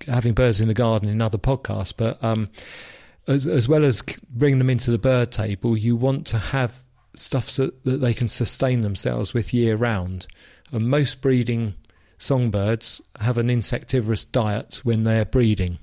having 0.07 0.33
birds 0.33 0.59
in 0.59 0.67
the 0.67 0.73
garden 0.73 1.07
in 1.07 1.21
other 1.21 1.37
podcasts, 1.37 1.93
but 1.95 2.21
um, 2.21 2.49
as, 3.25 3.47
as 3.47 3.69
well 3.69 3.85
as 3.85 4.01
bringing 4.29 4.57
them 4.57 4.69
into 4.69 4.91
the 4.91 4.97
bird 4.97 5.31
table, 5.31 5.77
you 5.77 5.95
want 5.95 6.27
to 6.27 6.37
have 6.37 6.83
stuff 7.15 7.49
so 7.49 7.71
that 7.85 8.01
they 8.01 8.13
can 8.13 8.27
sustain 8.27 8.81
themselves 8.81 9.33
with 9.33 9.53
year 9.53 9.77
round. 9.77 10.27
And 10.73 10.89
most 10.89 11.21
breeding 11.21 11.75
songbirds 12.19 13.01
have 13.21 13.37
an 13.37 13.49
insectivorous 13.49 14.25
diet 14.25 14.81
when 14.83 15.05
they're 15.05 15.23
breeding. 15.23 15.79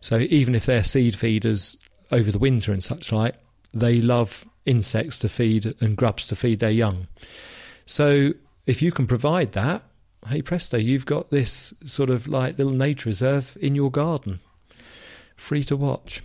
So 0.00 0.20
even 0.20 0.54
if 0.54 0.64
they're 0.64 0.84
seed 0.84 1.16
feeders 1.16 1.76
over 2.10 2.32
the 2.32 2.38
winter 2.38 2.72
and 2.72 2.82
such 2.82 3.12
like, 3.12 3.34
they 3.74 4.00
love 4.00 4.46
insects 4.64 5.18
to 5.18 5.28
feed 5.28 5.74
and 5.82 5.98
grubs 5.98 6.26
to 6.28 6.36
feed 6.36 6.60
their 6.60 6.70
young. 6.70 7.08
So 7.92 8.32
if 8.64 8.80
you 8.80 8.90
can 8.90 9.06
provide 9.06 9.52
that, 9.52 9.82
hey 10.26 10.40
presto, 10.40 10.78
you've 10.78 11.04
got 11.04 11.28
this 11.28 11.74
sort 11.84 12.08
of 12.08 12.26
like 12.26 12.56
little 12.56 12.72
nature 12.72 13.10
reserve 13.10 13.54
in 13.60 13.74
your 13.74 13.90
garden, 13.90 14.40
free 15.36 15.62
to 15.64 15.76
watch. 15.76 16.22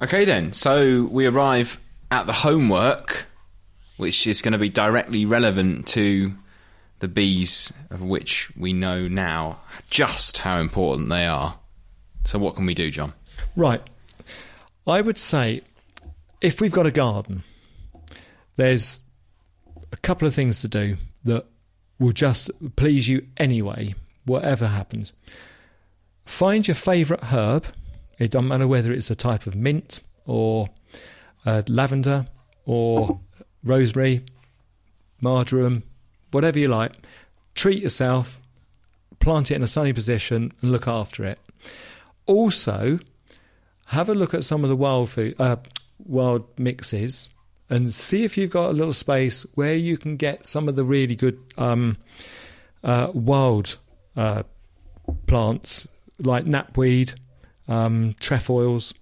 Okay, 0.00 0.24
then. 0.24 0.52
So 0.52 1.08
we 1.10 1.26
arrive 1.26 1.80
at 2.12 2.28
the 2.28 2.32
homework, 2.32 3.26
which 3.96 4.24
is 4.24 4.40
going 4.40 4.52
to 4.52 4.58
be 4.58 4.68
directly 4.68 5.24
relevant 5.24 5.88
to 5.88 6.34
the 7.00 7.08
bees, 7.08 7.72
of 7.90 8.02
which 8.02 8.56
we 8.56 8.72
know 8.72 9.08
now 9.08 9.62
just 9.90 10.38
how 10.38 10.60
important 10.60 11.08
they 11.08 11.26
are. 11.26 11.58
So, 12.24 12.38
what 12.38 12.54
can 12.54 12.66
we 12.66 12.74
do, 12.74 12.92
John? 12.92 13.14
Right. 13.56 13.82
I 14.86 15.00
would 15.00 15.18
say 15.18 15.62
if 16.40 16.60
we've 16.60 16.70
got 16.70 16.86
a 16.86 16.92
garden, 16.92 17.42
there's 18.60 19.02
a 19.90 19.96
couple 19.96 20.28
of 20.28 20.34
things 20.34 20.60
to 20.60 20.68
do 20.68 20.96
that 21.24 21.46
will 21.98 22.12
just 22.12 22.50
please 22.76 23.08
you 23.08 23.26
anyway, 23.38 23.94
whatever 24.24 24.66
happens. 24.66 25.12
Find 26.26 26.66
your 26.68 26.74
favourite 26.74 27.24
herb. 27.24 27.66
It 28.18 28.30
doesn't 28.30 28.48
matter 28.48 28.68
whether 28.68 28.92
it's 28.92 29.10
a 29.10 29.14
type 29.14 29.46
of 29.46 29.54
mint 29.54 30.00
or 30.26 30.68
uh, 31.46 31.62
lavender 31.68 32.26
or 32.66 33.20
rosemary, 33.64 34.24
marjoram, 35.22 35.82
whatever 36.30 36.58
you 36.58 36.68
like. 36.68 36.92
Treat 37.54 37.82
yourself, 37.82 38.38
plant 39.20 39.50
it 39.50 39.54
in 39.54 39.62
a 39.62 39.66
sunny 39.66 39.94
position, 39.94 40.52
and 40.60 40.70
look 40.70 40.86
after 40.86 41.24
it. 41.24 41.38
Also, 42.26 42.98
have 43.86 44.10
a 44.10 44.14
look 44.14 44.34
at 44.34 44.44
some 44.44 44.64
of 44.64 44.70
the 44.70 44.76
wild 44.76 45.08
food, 45.08 45.34
uh, 45.38 45.56
wild 45.98 46.46
mixes, 46.58 47.30
and 47.70 47.94
see 47.94 48.24
if 48.24 48.36
you've 48.36 48.50
got 48.50 48.70
a 48.70 48.72
little 48.72 48.92
space 48.92 49.46
where 49.54 49.74
you 49.74 49.96
can 49.96 50.16
get 50.16 50.46
some 50.46 50.68
of 50.68 50.76
the 50.76 50.84
really 50.84 51.16
good 51.16 51.38
um, 51.56 51.96
uh, 52.82 53.10
wild 53.14 53.78
uh, 54.16 54.42
plants 55.26 55.86
like 56.18 56.44
knapweed, 56.44 57.14
um, 57.68 58.14
trefoils, 58.20 58.92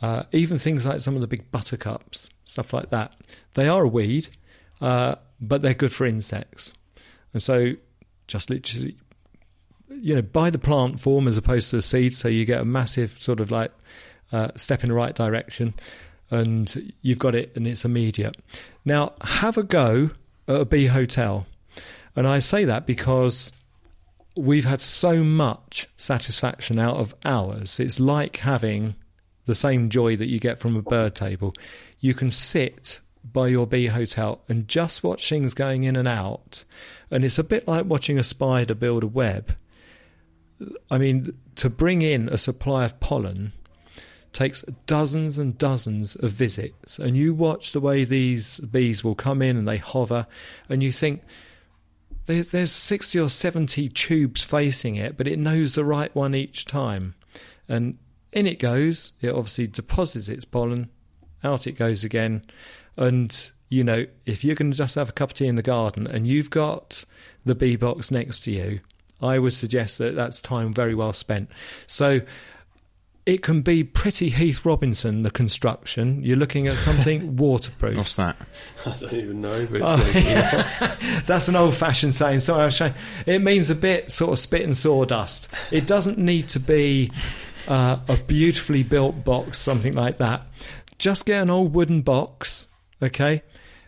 uh, 0.00 0.22
even 0.32 0.56
things 0.56 0.86
like 0.86 1.00
some 1.00 1.14
of 1.14 1.20
the 1.20 1.26
big 1.26 1.50
buttercups, 1.50 2.28
stuff 2.44 2.72
like 2.72 2.90
that. 2.90 3.12
They 3.54 3.68
are 3.68 3.82
a 3.82 3.88
weed, 3.88 4.28
uh, 4.80 5.16
but 5.40 5.62
they're 5.62 5.74
good 5.74 5.92
for 5.92 6.06
insects, 6.06 6.72
and 7.34 7.42
so 7.42 7.74
just 8.26 8.48
literally 8.48 8.96
you 9.88 10.14
know, 10.14 10.22
buy 10.22 10.50
the 10.50 10.58
plant 10.58 11.00
form 11.00 11.28
as 11.28 11.36
opposed 11.36 11.70
to 11.70 11.76
the 11.76 11.82
seed, 11.82 12.16
so 12.16 12.28
you 12.28 12.44
get 12.44 12.60
a 12.60 12.64
massive 12.64 13.16
sort 13.20 13.40
of 13.40 13.50
like 13.50 13.72
uh, 14.32 14.48
step 14.56 14.82
in 14.82 14.88
the 14.88 14.94
right 14.94 15.14
direction, 15.14 15.74
and 16.30 16.92
you've 17.02 17.18
got 17.18 17.34
it, 17.34 17.52
and 17.54 17.66
it's 17.66 17.84
immediate. 17.84 18.36
Now, 18.84 19.12
have 19.22 19.56
a 19.56 19.62
go 19.62 20.10
at 20.48 20.60
a 20.60 20.64
bee 20.64 20.86
hotel, 20.86 21.46
and 22.14 22.26
I 22.26 22.38
say 22.38 22.64
that 22.64 22.86
because 22.86 23.52
we've 24.36 24.64
had 24.64 24.80
so 24.80 25.22
much 25.24 25.88
satisfaction 25.96 26.78
out 26.78 26.96
of 26.96 27.14
ours. 27.24 27.80
It's 27.80 27.98
like 27.98 28.38
having 28.38 28.96
the 29.46 29.54
same 29.54 29.88
joy 29.88 30.16
that 30.16 30.28
you 30.28 30.38
get 30.38 30.58
from 30.58 30.76
a 30.76 30.82
bird 30.82 31.14
table. 31.14 31.54
You 32.00 32.12
can 32.14 32.30
sit 32.30 33.00
by 33.24 33.48
your 33.48 33.66
bee 33.66 33.86
hotel 33.86 34.42
and 34.48 34.68
just 34.68 35.02
watch 35.02 35.28
things 35.28 35.54
going 35.54 35.84
in 35.84 35.96
and 35.96 36.08
out, 36.08 36.64
and 37.10 37.24
it's 37.24 37.38
a 37.38 37.44
bit 37.44 37.66
like 37.66 37.86
watching 37.86 38.18
a 38.18 38.24
spider 38.24 38.74
build 38.74 39.02
a 39.02 39.08
web. 39.08 39.56
I 40.90 40.98
mean, 40.98 41.36
to 41.56 41.68
bring 41.70 42.02
in 42.02 42.28
a 42.28 42.38
supply 42.38 42.84
of 42.84 42.98
pollen 43.00 43.52
takes 44.36 44.62
dozens 44.86 45.38
and 45.38 45.56
dozens 45.56 46.14
of 46.16 46.30
visits, 46.30 46.98
and 46.98 47.16
you 47.16 47.32
watch 47.34 47.72
the 47.72 47.80
way 47.80 48.04
these 48.04 48.58
bees 48.58 49.02
will 49.02 49.14
come 49.14 49.40
in 49.40 49.56
and 49.56 49.66
they 49.66 49.78
hover, 49.78 50.26
and 50.68 50.82
you 50.82 50.92
think 50.92 51.22
there's 52.26 52.72
60 52.72 53.18
or 53.18 53.28
70 53.28 53.88
tubes 53.88 54.44
facing 54.44 54.96
it, 54.96 55.16
but 55.16 55.26
it 55.26 55.38
knows 55.38 55.74
the 55.74 55.84
right 55.84 56.14
one 56.14 56.34
each 56.34 56.64
time. 56.64 57.14
And 57.68 57.98
in 58.32 58.46
it 58.46 58.58
goes, 58.58 59.12
it 59.20 59.30
obviously 59.30 59.68
deposits 59.68 60.28
its 60.28 60.44
pollen, 60.44 60.90
out 61.42 61.66
it 61.66 61.78
goes 61.78 62.04
again. 62.04 62.44
And, 62.96 63.50
you 63.68 63.84
know, 63.84 64.06
if 64.26 64.42
you 64.42 64.56
can 64.56 64.72
just 64.72 64.96
have 64.96 65.08
a 65.08 65.12
cup 65.12 65.30
of 65.30 65.34
tea 65.34 65.46
in 65.46 65.54
the 65.54 65.62
garden 65.62 66.06
and 66.06 66.26
you've 66.26 66.50
got 66.50 67.04
the 67.44 67.54
bee 67.54 67.76
box 67.76 68.10
next 68.10 68.40
to 68.40 68.50
you, 68.50 68.80
I 69.22 69.38
would 69.38 69.54
suggest 69.54 69.98
that 69.98 70.14
that's 70.14 70.40
time 70.40 70.74
very 70.74 70.94
well 70.94 71.12
spent. 71.12 71.48
So 71.86 72.20
it 73.26 73.42
can 73.42 73.60
be 73.62 73.82
pretty 73.84 74.28
Heath 74.30 74.64
Robinson, 74.64 75.22
the 75.24 75.30
construction. 75.30 76.22
You're 76.22 76.36
looking 76.36 76.68
at 76.68 76.78
something 76.78 77.36
waterproof. 77.38 77.96
What's 77.96 78.16
that? 78.16 78.36
I 78.86 78.96
don't 79.00 79.12
even 79.12 79.40
know, 79.40 79.66
but 79.66 79.80
it's 79.82 80.16
Oh, 80.16 80.18
yeah. 80.18 81.22
That's 81.26 81.48
an 81.48 81.56
old 81.56 81.74
fashioned 81.74 82.14
saying. 82.14 82.38
Sorry, 82.40 82.62
I 82.62 82.64
was 82.66 82.74
showing. 82.76 82.94
It 83.26 83.40
means 83.42 83.68
a 83.68 83.74
bit 83.74 84.10
sort 84.12 84.32
of 84.32 84.38
spit 84.38 84.62
and 84.62 84.76
sawdust. 84.76 85.48
It 85.72 85.86
doesn't 85.86 86.18
need 86.18 86.48
to 86.50 86.60
be 86.60 87.10
uh, 87.68 87.98
a 88.08 88.16
beautifully 88.16 88.84
built 88.84 89.24
box, 89.24 89.58
something 89.58 89.92
like 89.94 90.18
that. 90.18 90.42
Just 90.98 91.26
get 91.26 91.42
an 91.42 91.50
old 91.50 91.74
wooden 91.74 92.02
box, 92.02 92.68
okay? 93.02 93.42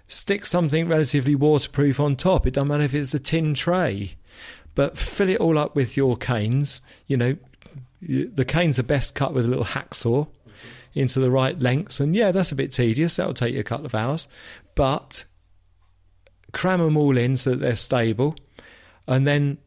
Stick 0.09 0.47
something 0.47 0.89
relatively 0.89 1.35
waterproof 1.35 2.01
on 2.01 2.17
top. 2.17 2.47
It 2.47 2.55
doesn't 2.55 2.69
matter 2.69 2.83
if 2.83 2.95
it's 2.95 3.15
a 3.15 3.19
tin 3.19 3.55
tray, 3.55 4.17
but 4.75 4.99
fill 4.99 5.29
it 5.29 5.39
all 5.41 5.57
up 5.59 5.77
with 5.77 5.97
your 5.97 6.17
canes. 6.17 6.81
You 7.07 7.17
know, 7.19 7.27
you- 7.29 7.39
the 8.01 8.45
canes 8.45 8.79
are 8.79 8.85
best 8.85 9.15
cut 9.15 9.35
with 9.35 9.45
a 9.45 9.49
little 9.49 9.65
hacksaw 9.65 10.29
into 10.95 11.21
the 11.21 11.31
right 11.31 11.59
lengths. 11.59 12.01
And 12.01 12.15
yeah, 12.15 12.33
that's 12.33 12.53
a 12.53 12.57
bit 12.57 12.73
tedious. 12.73 13.17
That'll 13.17 13.35
take 13.35 13.55
you 13.55 13.61
a 13.61 13.65
couple 13.65 13.87
of 13.87 13.95
hours. 13.95 14.29
But 14.75 15.25
cram 16.53 16.81
them 16.81 16.97
all 16.97 17.17
in 17.17 17.37
so 17.37 17.51
that 17.51 17.61
they're 17.61 17.77
stable, 17.77 18.37
and 19.07 19.27
then 19.27 19.59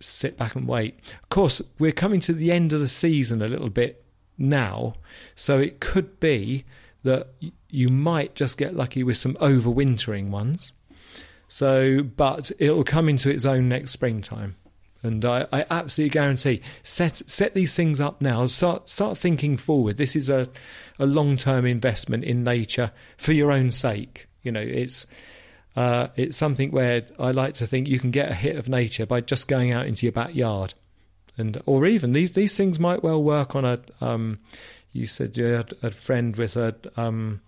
sit 0.00 0.36
back 0.36 0.54
and 0.54 0.66
wait. 0.66 0.98
Of 1.22 1.28
course, 1.28 1.62
we're 1.78 1.92
coming 1.92 2.20
to 2.20 2.32
the 2.32 2.52
end 2.52 2.72
of 2.72 2.80
the 2.80 2.88
season 2.88 3.42
a 3.42 3.48
little 3.48 3.68
bit 3.68 4.04
now, 4.38 4.94
so 5.34 5.58
it 5.58 5.80
could 5.80 6.18
be 6.20 6.64
that 7.02 7.28
you 7.68 7.88
might 7.88 8.34
just 8.34 8.58
get 8.58 8.74
lucky 8.76 9.02
with 9.02 9.16
some 9.16 9.34
overwintering 9.34 10.30
ones. 10.30 10.72
So, 11.48 12.02
but 12.02 12.52
it'll 12.58 12.84
come 12.84 13.08
into 13.08 13.30
its 13.30 13.44
own 13.44 13.68
next 13.68 13.90
springtime. 13.90 14.56
And 15.02 15.24
I, 15.24 15.46
I 15.50 15.64
absolutely 15.70 16.10
guarantee 16.10 16.60
set 16.82 17.22
set 17.26 17.54
these 17.54 17.74
things 17.74 18.00
up 18.00 18.20
now. 18.20 18.46
Start 18.46 18.88
start 18.88 19.16
thinking 19.16 19.56
forward. 19.56 19.96
This 19.96 20.14
is 20.14 20.28
a 20.28 20.48
a 20.98 21.06
long 21.06 21.36
term 21.36 21.64
investment 21.64 22.24
in 22.24 22.44
nature 22.44 22.92
for 23.16 23.32
your 23.32 23.50
own 23.50 23.72
sake. 23.72 24.28
You 24.42 24.52
know, 24.52 24.60
it's 24.60 25.06
uh, 25.74 26.08
it's 26.16 26.36
something 26.36 26.70
where 26.70 27.02
I 27.18 27.30
like 27.30 27.54
to 27.54 27.66
think 27.66 27.88
you 27.88 27.98
can 27.98 28.10
get 28.10 28.30
a 28.30 28.34
hit 28.34 28.56
of 28.56 28.68
nature 28.68 29.06
by 29.06 29.20
just 29.22 29.48
going 29.48 29.72
out 29.72 29.86
into 29.86 30.04
your 30.04 30.12
backyard, 30.12 30.74
and 31.38 31.62
or 31.64 31.86
even 31.86 32.12
these 32.12 32.32
these 32.32 32.56
things 32.56 32.78
might 32.78 33.02
well 33.02 33.22
work 33.22 33.54
on 33.54 33.64
a. 33.64 33.80
Um, 34.00 34.38
you 34.92 35.06
said 35.06 35.36
you 35.36 35.44
had 35.44 35.72
a 35.82 35.92
friend 35.92 36.36
with 36.36 36.56
a 36.56 36.74
um, 36.96 37.40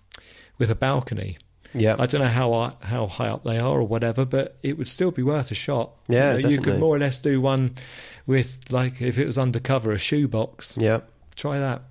with 0.58 0.70
a 0.70 0.76
balcony. 0.76 1.36
Yeah. 1.74 1.96
I 1.98 2.06
don't 2.06 2.20
know 2.20 2.28
how 2.28 2.76
how 2.80 3.06
high 3.06 3.28
up 3.28 3.44
they 3.44 3.58
are 3.58 3.80
or 3.80 3.84
whatever, 3.84 4.24
but 4.24 4.56
it 4.62 4.78
would 4.78 4.88
still 4.88 5.10
be 5.10 5.22
worth 5.22 5.50
a 5.50 5.54
shot. 5.54 5.92
Yeah, 6.08 6.36
you, 6.36 6.42
know, 6.42 6.48
you 6.48 6.60
could 6.60 6.78
more 6.78 6.94
or 6.94 6.98
less 6.98 7.18
do 7.18 7.40
one 7.40 7.76
with 8.26 8.58
like 8.70 9.00
if 9.00 9.18
it 9.18 9.26
was 9.26 9.38
undercover 9.38 9.92
a 9.92 9.98
shoebox. 9.98 10.76
yeah. 10.76 11.00
Try 11.34 11.58
that. 11.58 11.82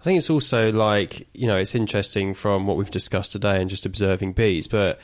I 0.00 0.04
think 0.04 0.16
it's 0.18 0.30
also 0.30 0.72
like, 0.72 1.26
you 1.34 1.46
know, 1.46 1.58
it's 1.58 1.74
interesting 1.74 2.32
from 2.32 2.66
what 2.66 2.78
we've 2.78 2.90
discussed 2.90 3.32
today 3.32 3.60
and 3.60 3.68
just 3.68 3.84
observing 3.84 4.32
bees, 4.32 4.68
but 4.68 4.98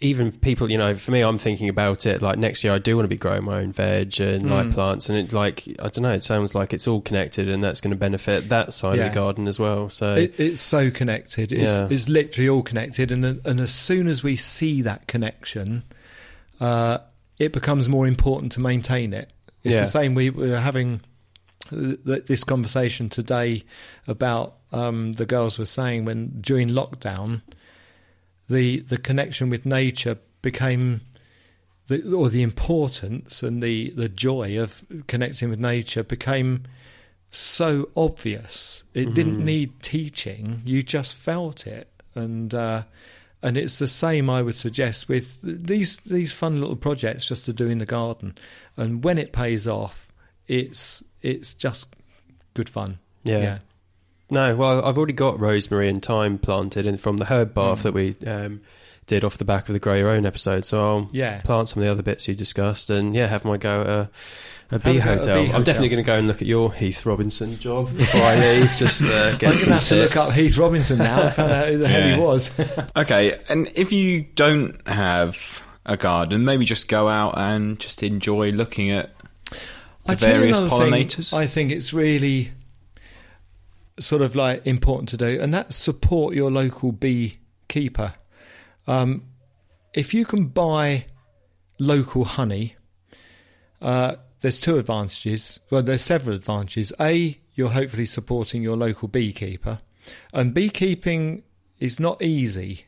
even 0.00 0.30
people, 0.30 0.70
you 0.70 0.76
know, 0.76 0.94
for 0.94 1.10
me, 1.10 1.22
I'm 1.22 1.38
thinking 1.38 1.68
about 1.70 2.04
it 2.04 2.20
like 2.20 2.38
next 2.38 2.62
year 2.62 2.74
I 2.74 2.78
do 2.78 2.96
want 2.96 3.04
to 3.04 3.08
be 3.08 3.16
growing 3.16 3.44
my 3.44 3.60
own 3.60 3.72
veg 3.72 4.20
and 4.20 4.50
like 4.50 4.66
Mm. 4.66 4.74
plants. 4.74 5.08
And 5.08 5.18
it 5.18 5.32
like, 5.32 5.66
I 5.78 5.88
don't 5.88 6.02
know, 6.02 6.12
it 6.12 6.22
sounds 6.22 6.54
like 6.54 6.74
it's 6.74 6.86
all 6.86 7.00
connected 7.00 7.48
and 7.48 7.64
that's 7.64 7.80
going 7.80 7.92
to 7.92 7.96
benefit 7.96 8.50
that 8.50 8.74
side 8.74 8.98
Yeah. 8.98 9.06
of 9.06 9.12
the 9.12 9.14
garden 9.14 9.48
as 9.48 9.58
well. 9.58 9.88
So, 9.88 10.14
It, 10.14 10.34
it's 10.38 10.60
so 10.60 10.90
connected. 10.90 11.50
It's, 11.50 11.62
Yeah. 11.62 11.88
it's 11.90 12.08
literally 12.10 12.48
all 12.48 12.62
connected, 12.62 13.10
and 13.10 13.24
and 13.44 13.60
as 13.60 13.72
soon 13.72 14.06
as 14.08 14.22
we 14.22 14.36
see 14.36 14.82
that 14.82 15.06
connection, 15.06 15.82
uh, 16.60 16.98
it 17.38 17.52
becomes 17.52 17.88
more 17.88 18.06
important 18.06 18.52
to 18.52 18.60
maintain 18.60 19.12
it. 19.14 19.32
It's 19.64 19.74
Yeah. 19.74 19.80
the 19.80 19.86
same. 19.86 20.14
We 20.14 20.30
were 20.30 20.58
having 20.60 21.00
uh, 21.72 21.94
th- 22.06 22.26
this 22.26 22.44
conversation 22.44 23.08
today 23.08 23.64
about 24.06 24.54
um, 24.72 25.14
the 25.14 25.26
girls 25.26 25.58
were 25.58 25.64
saying 25.64 26.04
when 26.04 26.38
during 26.40 26.68
lockdown, 26.68 27.40
the 28.48 28.80
the 28.80 28.98
connection 28.98 29.50
with 29.50 29.66
nature 29.66 30.18
became. 30.42 31.02
The, 31.88 32.12
or 32.12 32.30
the 32.30 32.42
importance 32.42 33.44
and 33.44 33.62
the, 33.62 33.90
the 33.90 34.08
joy 34.08 34.58
of 34.60 34.84
connecting 35.06 35.50
with 35.50 35.60
nature 35.60 36.02
became 36.02 36.64
so 37.30 37.90
obvious. 37.96 38.82
It 38.92 39.14
didn't 39.14 39.44
need 39.44 39.80
teaching; 39.82 40.62
you 40.64 40.82
just 40.82 41.14
felt 41.14 41.64
it, 41.66 41.88
and 42.14 42.52
uh, 42.54 42.84
and 43.42 43.56
it's 43.56 43.78
the 43.78 43.86
same. 43.86 44.28
I 44.30 44.42
would 44.42 44.56
suggest 44.56 45.08
with 45.08 45.38
these 45.42 45.96
these 45.98 46.32
fun 46.32 46.60
little 46.60 46.76
projects 46.76 47.28
just 47.28 47.44
to 47.44 47.52
do 47.52 47.68
in 47.68 47.78
the 47.78 47.86
garden, 47.86 48.36
and 48.76 49.04
when 49.04 49.18
it 49.18 49.32
pays 49.32 49.68
off, 49.68 50.12
it's 50.48 51.04
it's 51.22 51.54
just 51.54 51.94
good 52.54 52.68
fun. 52.68 52.98
yeah. 53.38 53.58
No, 54.30 54.56
well, 54.56 54.84
I've 54.84 54.96
already 54.98 55.12
got 55.12 55.38
rosemary 55.38 55.88
and 55.88 56.02
thyme 56.04 56.38
planted 56.38 56.84
in 56.86 56.96
from 56.96 57.18
the 57.18 57.26
herb 57.26 57.54
bath 57.54 57.80
Mm. 57.80 57.82
that 57.82 57.92
we 57.94 58.16
um, 58.26 58.60
did 59.06 59.22
off 59.24 59.38
the 59.38 59.44
back 59.44 59.68
of 59.68 59.72
the 59.72 59.78
Grow 59.78 59.94
Your 59.94 60.10
Own 60.10 60.26
episode. 60.26 60.64
So 60.64 60.80
I'll 60.84 61.08
yeah. 61.12 61.40
plant 61.42 61.68
some 61.68 61.82
of 61.82 61.86
the 61.86 61.92
other 61.92 62.02
bits 62.02 62.26
you 62.26 62.34
discussed 62.34 62.90
and 62.90 63.14
yeah, 63.14 63.28
have 63.28 63.44
my 63.44 63.56
go 63.56 63.80
at 63.82 63.86
a, 63.86 63.90
a 63.92 64.10
Have 64.72 64.82
bee 64.82 64.90
a 64.90 64.94
go 64.94 65.00
at 65.00 65.06
a 65.06 65.20
hotel. 65.20 65.54
I'm 65.56 65.62
definitely 65.62 65.90
going 65.90 66.02
to 66.02 66.06
go 66.06 66.16
and 66.18 66.26
look 66.26 66.42
at 66.42 66.48
your 66.48 66.72
Heath 66.72 67.06
Robinson 67.06 67.56
job 67.60 67.96
before 67.96 68.20
I 68.22 68.34
leave. 68.36 68.72
Just 68.76 69.02
uh, 69.04 69.36
get 69.38 69.50
I'm 69.50 69.56
some 69.56 69.68
going 69.68 69.68
to 69.68 69.72
have 69.74 69.82
to 69.88 69.94
look 69.94 70.10
tips. 70.12 70.28
up 70.30 70.34
Heath 70.34 70.56
Robinson 70.58 70.98
now 70.98 71.22
and 71.22 71.32
find 71.34 71.52
out 71.52 71.68
who 71.68 71.78
the 71.78 71.86
hell 71.88 72.00
Yeah. 72.00 72.16
he 72.16 72.20
was. 72.20 72.60
Okay, 72.96 73.38
and 73.48 73.70
if 73.76 73.92
you 73.92 74.22
don't 74.34 74.80
have 74.88 75.62
a 75.84 75.96
garden, 75.96 76.44
maybe 76.44 76.64
just 76.64 76.88
go 76.88 77.08
out 77.08 77.38
and 77.38 77.78
just 77.78 78.02
enjoy 78.02 78.50
looking 78.50 78.90
at 78.90 79.12
the 80.04 80.12
I 80.12 80.14
various 80.16 80.58
another 80.58 80.70
thing 80.84 80.92
pollinators. 80.92 81.32
I 81.32 81.46
think 81.46 81.70
it's 81.70 81.92
really 81.92 82.50
sort 83.98 84.22
of 84.22 84.36
like 84.36 84.66
important 84.66 85.08
to 85.10 85.16
do, 85.16 85.40
and 85.40 85.52
that's 85.52 85.76
support 85.76 86.34
your 86.34 86.50
local 86.50 86.92
beekeeper. 86.92 88.14
Um, 88.86 89.24
if 89.94 90.12
you 90.12 90.24
can 90.24 90.46
buy 90.46 91.06
local 91.78 92.24
honey, 92.24 92.76
uh, 93.80 94.16
there's 94.40 94.60
two 94.60 94.78
advantages. 94.78 95.60
Well, 95.70 95.82
there's 95.82 96.02
several 96.02 96.36
advantages. 96.36 96.92
A, 97.00 97.38
you're 97.54 97.70
hopefully 97.70 98.06
supporting 98.06 98.62
your 98.62 98.76
local 98.76 99.08
beekeeper, 99.08 99.78
and 100.32 100.52
beekeeping 100.54 101.42
is 101.78 101.98
not 101.98 102.22
easy. 102.22 102.84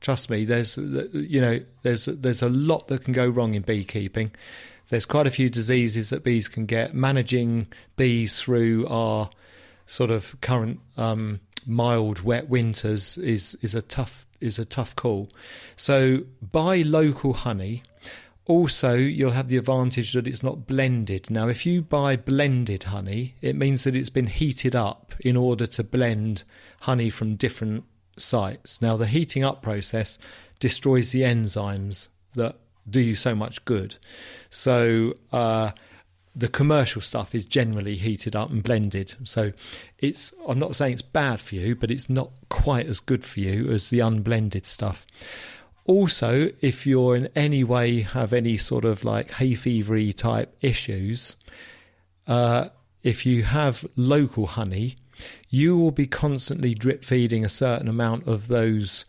Trust 0.00 0.30
me. 0.30 0.44
There's 0.44 0.76
you 0.76 1.40
know 1.40 1.60
there's 1.82 2.06
there's 2.06 2.42
a 2.42 2.48
lot 2.48 2.88
that 2.88 3.04
can 3.04 3.12
go 3.12 3.28
wrong 3.28 3.54
in 3.54 3.62
beekeeping. 3.62 4.32
There's 4.90 5.04
quite 5.04 5.26
a 5.26 5.30
few 5.30 5.50
diseases 5.50 6.10
that 6.10 6.24
bees 6.24 6.48
can 6.48 6.66
get. 6.66 6.94
Managing 6.94 7.66
bees 7.96 8.40
through 8.40 8.86
our 8.88 9.28
sort 9.88 10.12
of 10.12 10.40
current 10.40 10.78
um, 10.96 11.40
mild, 11.66 12.20
wet 12.20 12.48
winters 12.48 13.18
is 13.18 13.56
is 13.60 13.74
a 13.74 13.82
tough 13.82 14.24
is 14.40 14.58
a 14.58 14.64
tough 14.64 14.94
call. 14.94 15.28
So 15.74 16.20
buy 16.40 16.82
local 16.82 17.32
honey. 17.32 17.82
Also, 18.44 18.94
you'll 18.94 19.32
have 19.32 19.48
the 19.48 19.58
advantage 19.58 20.14
that 20.14 20.26
it's 20.26 20.42
not 20.42 20.66
blended. 20.66 21.30
Now, 21.30 21.48
if 21.48 21.66
you 21.66 21.82
buy 21.82 22.16
blended 22.16 22.84
honey, 22.84 23.34
it 23.42 23.54
means 23.54 23.84
that 23.84 23.94
it's 23.94 24.08
been 24.08 24.26
heated 24.26 24.74
up 24.74 25.14
in 25.20 25.36
order 25.36 25.66
to 25.66 25.84
blend 25.84 26.44
honey 26.80 27.10
from 27.10 27.36
different 27.36 27.84
sites. 28.16 28.80
Now, 28.80 28.96
the 28.96 29.06
heating 29.06 29.44
up 29.44 29.60
process 29.60 30.16
destroys 30.60 31.12
the 31.12 31.22
enzymes 31.22 32.08
that 32.36 32.56
do 32.88 33.02
you 33.02 33.16
so 33.16 33.34
much 33.34 33.62
good. 33.66 33.96
So, 34.48 35.18
uh, 35.30 35.72
the 36.38 36.48
commercial 36.48 37.02
stuff 37.02 37.34
is 37.34 37.44
generally 37.44 37.96
heated 37.96 38.36
up 38.36 38.48
and 38.50 38.62
blended. 38.62 39.14
So 39.24 39.52
it's 39.98 40.32
I'm 40.46 40.58
not 40.58 40.76
saying 40.76 40.94
it's 40.94 41.02
bad 41.02 41.40
for 41.40 41.56
you, 41.56 41.74
but 41.74 41.90
it's 41.90 42.08
not 42.08 42.30
quite 42.48 42.86
as 42.86 43.00
good 43.00 43.24
for 43.24 43.40
you 43.40 43.70
as 43.72 43.90
the 43.90 44.00
unblended 44.00 44.64
stuff. 44.64 45.04
Also, 45.84 46.50
if 46.60 46.86
you're 46.86 47.16
in 47.16 47.28
any 47.34 47.64
way 47.64 48.02
have 48.02 48.32
any 48.32 48.56
sort 48.56 48.84
of 48.84 49.02
like 49.02 49.32
hay 49.32 49.52
fevery 49.52 50.14
type 50.14 50.56
issues, 50.60 51.34
uh, 52.28 52.68
if 53.02 53.26
you 53.26 53.42
have 53.42 53.84
local 53.96 54.46
honey, 54.46 54.96
you 55.50 55.76
will 55.76 55.90
be 55.90 56.06
constantly 56.06 56.72
drip 56.72 57.04
feeding 57.04 57.44
a 57.44 57.48
certain 57.48 57.88
amount 57.88 58.28
of 58.28 58.46
those 58.46 59.04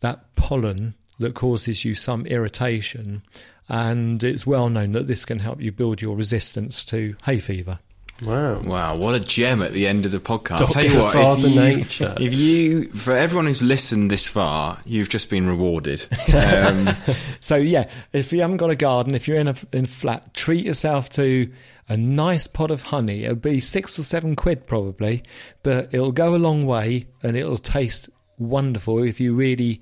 that 0.00 0.34
pollen 0.36 0.94
that 1.18 1.34
causes 1.34 1.86
you 1.86 1.94
some 1.94 2.26
irritation. 2.26 3.22
And 3.68 4.22
it's 4.22 4.46
well 4.46 4.68
known 4.68 4.92
that 4.92 5.06
this 5.06 5.24
can 5.24 5.40
help 5.40 5.60
you 5.60 5.72
build 5.72 6.00
your 6.00 6.16
resistance 6.16 6.84
to 6.86 7.16
hay 7.24 7.40
fever. 7.40 7.80
Wow. 8.22 8.60
Wow, 8.60 8.96
what 8.96 9.14
a 9.14 9.20
gem 9.20 9.60
at 9.60 9.72
the 9.72 9.86
end 9.86 10.06
of 10.06 10.12
the 10.12 10.20
podcast. 10.20 10.58
Dr. 10.58 10.72
Tell 10.72 10.86
you 10.86 10.98
what, 10.98 11.12
Father 11.12 11.48
if 11.48 11.54
you, 11.54 11.60
Nature. 11.60 12.14
if 12.18 12.32
you, 12.32 12.88
for 12.92 13.14
everyone 13.14 13.46
who's 13.46 13.62
listened 13.62 14.10
this 14.10 14.26
far, 14.26 14.80
you've 14.86 15.10
just 15.10 15.28
been 15.28 15.46
rewarded. 15.46 16.06
Um, 16.34 16.88
So 17.40 17.56
yeah, 17.56 17.88
if 18.12 18.32
you 18.32 18.40
haven't 18.40 18.56
got 18.56 18.70
a 18.70 18.76
garden, 18.76 19.14
if 19.14 19.28
you're 19.28 19.38
in 19.38 19.48
a, 19.48 19.54
in 19.72 19.84
a 19.84 19.88
flat, 19.88 20.32
treat 20.34 20.64
yourself 20.64 21.10
to 21.10 21.52
a 21.88 21.96
nice 21.96 22.46
pot 22.46 22.70
of 22.70 22.82
honey. 22.82 23.24
It'll 23.24 23.36
be 23.36 23.60
six 23.60 23.98
or 23.98 24.02
seven 24.02 24.34
quid 24.34 24.66
probably, 24.66 25.22
but 25.62 25.90
it'll 25.92 26.12
go 26.12 26.34
a 26.34 26.36
long 26.36 26.66
way 26.66 27.06
and 27.22 27.36
it'll 27.36 27.58
taste 27.58 28.08
wonderful 28.38 29.02
if 29.02 29.20
you 29.20 29.34
really 29.34 29.80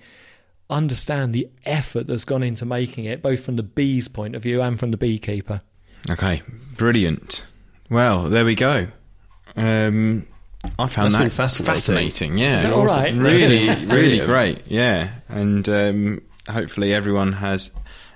understand 0.70 1.34
the 1.34 1.48
effort 1.64 2.06
that's 2.06 2.24
gone 2.24 2.42
into 2.42 2.64
making 2.64 3.04
it, 3.04 3.22
both 3.22 3.44
from 3.44 3.56
the 3.56 3.62
bee's 3.62 4.08
point 4.08 4.34
of 4.34 4.42
view 4.42 4.62
and 4.62 4.78
from 4.78 4.90
the 4.90 4.96
beekeeper. 4.96 5.60
okay, 6.10 6.42
brilliant. 6.76 7.46
Well, 7.90 8.24
there 8.30 8.44
we 8.44 8.54
go. 8.54 8.88
Um, 9.56 10.26
I 10.78 10.86
found 10.86 11.12
That's 11.12 11.16
that 11.16 11.32
fascinating. 11.32 11.66
fascinating. 11.74 12.38
Yeah, 12.38 12.56
Is 12.56 12.62
that 12.62 12.72
all 12.72 12.86
right? 12.86 13.14
really, 13.14 13.68
really 13.86 14.24
great. 14.24 14.66
Yeah, 14.66 15.12
and 15.28 15.68
um, 15.68 16.22
hopefully 16.48 16.92
everyone 16.94 17.34
has 17.34 17.70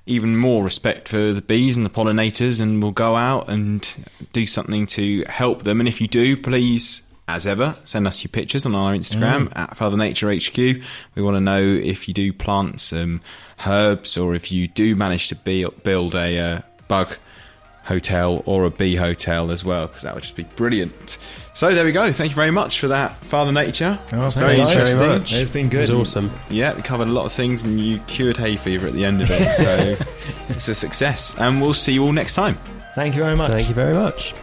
even 0.06 0.34
more 0.36 0.64
respect 0.64 1.06
for 1.08 1.34
the 1.34 1.42
bees 1.42 1.76
and 1.76 1.84
the 1.84 1.90
pollinators, 1.90 2.60
and 2.62 2.82
will 2.82 2.92
go 2.92 3.14
out 3.16 3.48
and 3.50 4.06
do 4.32 4.46
something 4.46 4.86
to 4.86 5.22
help 5.28 5.64
them. 5.64 5.80
And 5.80 5.88
if 5.88 6.00
you 6.00 6.08
do, 6.08 6.36
please. 6.36 7.02
As 7.28 7.46
ever, 7.46 7.76
send 7.84 8.06
us 8.06 8.24
your 8.24 8.30
pictures 8.30 8.64
on 8.64 8.74
our 8.74 8.94
Instagram 8.94 9.52
at 9.54 9.76
Father 9.76 9.98
Nature 9.98 10.34
HQ. 10.34 10.56
We 10.56 11.22
want 11.22 11.36
to 11.36 11.40
know 11.42 11.60
if 11.62 12.08
you 12.08 12.14
do 12.14 12.32
plant 12.32 12.80
some 12.80 13.20
herbs 13.66 14.16
or 14.16 14.34
if 14.34 14.50
you 14.50 14.66
do 14.66 14.96
manage 14.96 15.28
to 15.28 15.34
be, 15.36 15.66
build 15.82 16.14
a 16.14 16.38
uh, 16.38 16.60
bug 16.88 17.16
hotel 17.84 18.42
or 18.46 18.64
a 18.64 18.70
bee 18.70 18.96
hotel 18.96 19.50
as 19.50 19.62
well, 19.62 19.88
because 19.88 20.02
that 20.02 20.14
would 20.14 20.22
just 20.22 20.36
be 20.36 20.44
brilliant. 20.44 21.18
So 21.52 21.70
there 21.74 21.84
we 21.84 21.92
go. 21.92 22.12
Thank 22.14 22.30
you 22.30 22.34
very 22.36 22.50
much 22.50 22.80
for 22.80 22.88
that, 22.88 23.14
Father 23.16 23.52
Nature. 23.52 23.98
Oh, 24.14 24.26
It's 24.26 24.34
thank 24.34 24.46
very 24.46 24.56
you. 24.60 24.66
interesting. 24.66 24.98
very 24.98 25.18
much. 25.18 25.32
It's 25.34 25.50
been 25.50 25.66
It 25.66 25.70
good. 25.70 25.80
was 25.80 25.90
awesome. 26.16 26.30
Yeah, 26.48 26.74
we 26.74 26.80
covered 26.80 27.08
a 27.08 27.12
lot 27.12 27.26
of 27.26 27.32
things, 27.32 27.62
and 27.62 27.78
you 27.78 27.98
cured 28.06 28.38
hay 28.38 28.56
fever 28.56 28.86
at 28.86 28.94
the 28.94 29.04
end 29.04 29.20
of 29.20 29.28
it. 29.30 29.54
So 29.54 29.96
it's 30.48 30.68
a 30.68 30.74
success, 30.74 31.34
and 31.38 31.60
we'll 31.60 31.74
see 31.74 31.92
you 31.92 32.04
all 32.04 32.12
next 32.12 32.32
time. 32.34 32.54
Thank 32.94 33.14
you 33.16 33.22
very 33.22 33.36
much. 33.36 33.50
Thank 33.50 33.68
you 33.68 33.74
very 33.74 33.92
much. 33.94 34.34